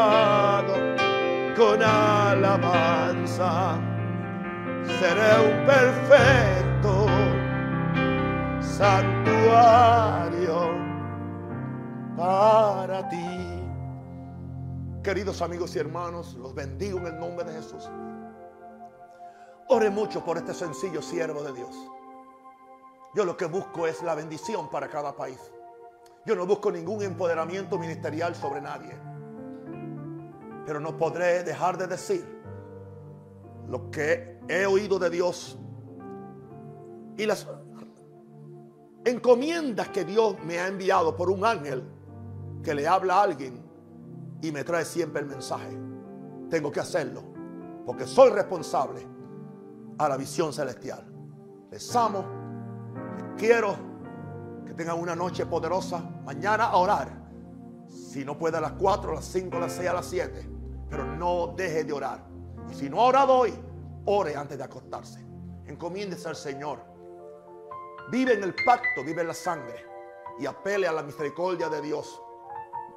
con 1.56 1.82
alabanza. 1.84 3.80
Seré 5.00 5.32
un 5.48 5.66
perfecto 5.66 7.06
santuario 8.60 10.42
para 12.18 13.08
ti. 13.10 13.62
Queridos 15.04 15.42
amigos 15.42 15.76
y 15.76 15.80
hermanos, 15.80 16.36
los 16.36 16.54
bendigo 16.54 17.00
en 17.00 17.08
el 17.08 17.20
nombre 17.20 17.44
de 17.46 17.54
Jesús. 17.54 17.90
Ore 19.68 19.90
mucho 19.90 20.24
por 20.24 20.38
este 20.38 20.54
sencillo 20.54 21.02
siervo 21.02 21.42
de 21.44 21.54
Dios. 21.54 21.76
Yo 23.16 23.26
lo 23.26 23.36
que 23.36 23.46
busco 23.46 23.88
es 23.88 24.04
la 24.04 24.16
bendición 24.16 24.70
para 24.70 24.88
cada 24.90 25.16
país. 25.16 25.40
Yo 26.26 26.36
no 26.36 26.46
busco 26.46 26.72
ningún 26.72 27.02
empoderamiento 27.02 27.80
ministerial 27.80 28.36
sobre 28.36 28.62
nadie. 28.62 28.96
Pero 30.66 30.80
no 30.80 30.98
podré 30.98 31.44
dejar 31.44 31.78
de 31.78 31.88
decir 31.88 32.26
lo 33.68 33.90
que 33.90 34.40
he 34.48 34.66
oído 34.66 35.00
de 35.00 35.10
Dios 35.10 35.58
y 37.18 37.26
las 37.26 37.48
encomiendas 39.04 39.90
que 39.90 40.06
Dios 40.06 40.36
me 40.44 40.60
ha 40.60 40.68
enviado 40.68 41.16
por 41.16 41.32
un 41.32 41.44
ángel 41.44 41.84
que 42.64 42.76
le 42.76 42.88
habla 42.88 43.16
a 43.16 43.24
alguien 43.24 43.64
y 44.42 44.52
me 44.52 44.64
trae 44.64 44.86
siempre 44.86 45.22
el 45.22 45.28
mensaje. 45.28 45.76
Tengo 46.50 46.72
que 46.72 46.80
hacerlo 46.80 47.24
porque 47.86 48.06
soy 48.06 48.30
responsable 48.30 49.08
a 49.98 50.08
la 50.08 50.18
visión 50.18 50.54
celestial. 50.54 51.06
Les 51.72 51.96
amo, 51.96 52.24
les 53.18 53.42
quiero 53.42 53.91
que 54.72 54.78
tengan 54.78 54.98
una 54.98 55.18
noche 55.18 55.46
poderosa. 55.46 56.00
Mañana 56.24 56.68
a 56.68 56.78
orar. 56.78 57.10
Si 57.90 58.24
no 58.24 58.38
puede 58.38 58.56
a 58.56 58.62
las 58.62 58.72
4, 58.72 59.12
a 59.12 59.16
las 59.16 59.26
5, 59.26 59.58
a 59.58 59.60
las 59.60 59.74
6, 59.74 59.90
a 59.90 59.94
las 59.94 60.06
7. 60.06 60.50
Pero 60.90 61.04
no 61.04 61.48
deje 61.48 61.84
de 61.84 61.92
orar. 61.92 62.26
Y 62.70 62.74
si 62.74 62.90
no 62.90 63.02
ha 63.02 63.08
orado 63.08 63.34
hoy, 63.34 63.54
ore 64.06 64.34
antes 64.34 64.58
de 64.58 64.64
acostarse. 64.64 65.20
Encomiéndese 65.66 66.30
al 66.30 66.38
Señor. 66.38 66.80
Vive 68.12 68.36
en 68.36 68.44
el 68.44 68.56
pacto, 68.64 69.04
vive 69.04 69.24
en 69.24 69.28
la 69.28 69.34
sangre. 69.34 69.76
Y 70.40 70.46
apele 70.46 70.88
a 70.88 70.94
la 70.94 71.04
misericordia 71.04 71.68
de 71.68 71.82
Dios. 71.82 72.22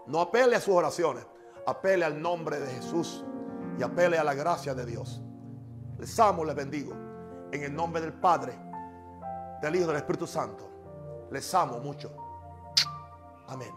No 0.07 0.21
apele 0.21 0.55
a 0.55 0.61
sus 0.61 0.77
oraciones. 0.77 1.27
Apele 1.67 2.05
al 2.05 2.23
nombre 2.23 2.61
de 2.61 2.69
Jesús. 2.69 3.25
Y 3.81 3.83
apele 3.83 4.17
a 4.17 4.23
la 4.23 4.35
gracia 4.35 4.77
de 4.77 4.87
Dios. 4.87 5.21
Les 5.99 6.17
amo, 6.21 6.45
les 6.45 6.55
bendigo. 6.55 6.93
En 7.51 7.65
el 7.65 7.75
nombre 7.75 8.01
del 8.01 8.13
Padre, 8.13 8.57
del 9.61 9.75
Hijo 9.75 9.87
y 9.87 9.89
del 9.89 9.97
Espíritu 9.97 10.29
Santo. 10.29 10.74
Les 11.35 11.53
amo 11.53 11.81
mucho. 11.81 12.13
Amén. 13.49 13.75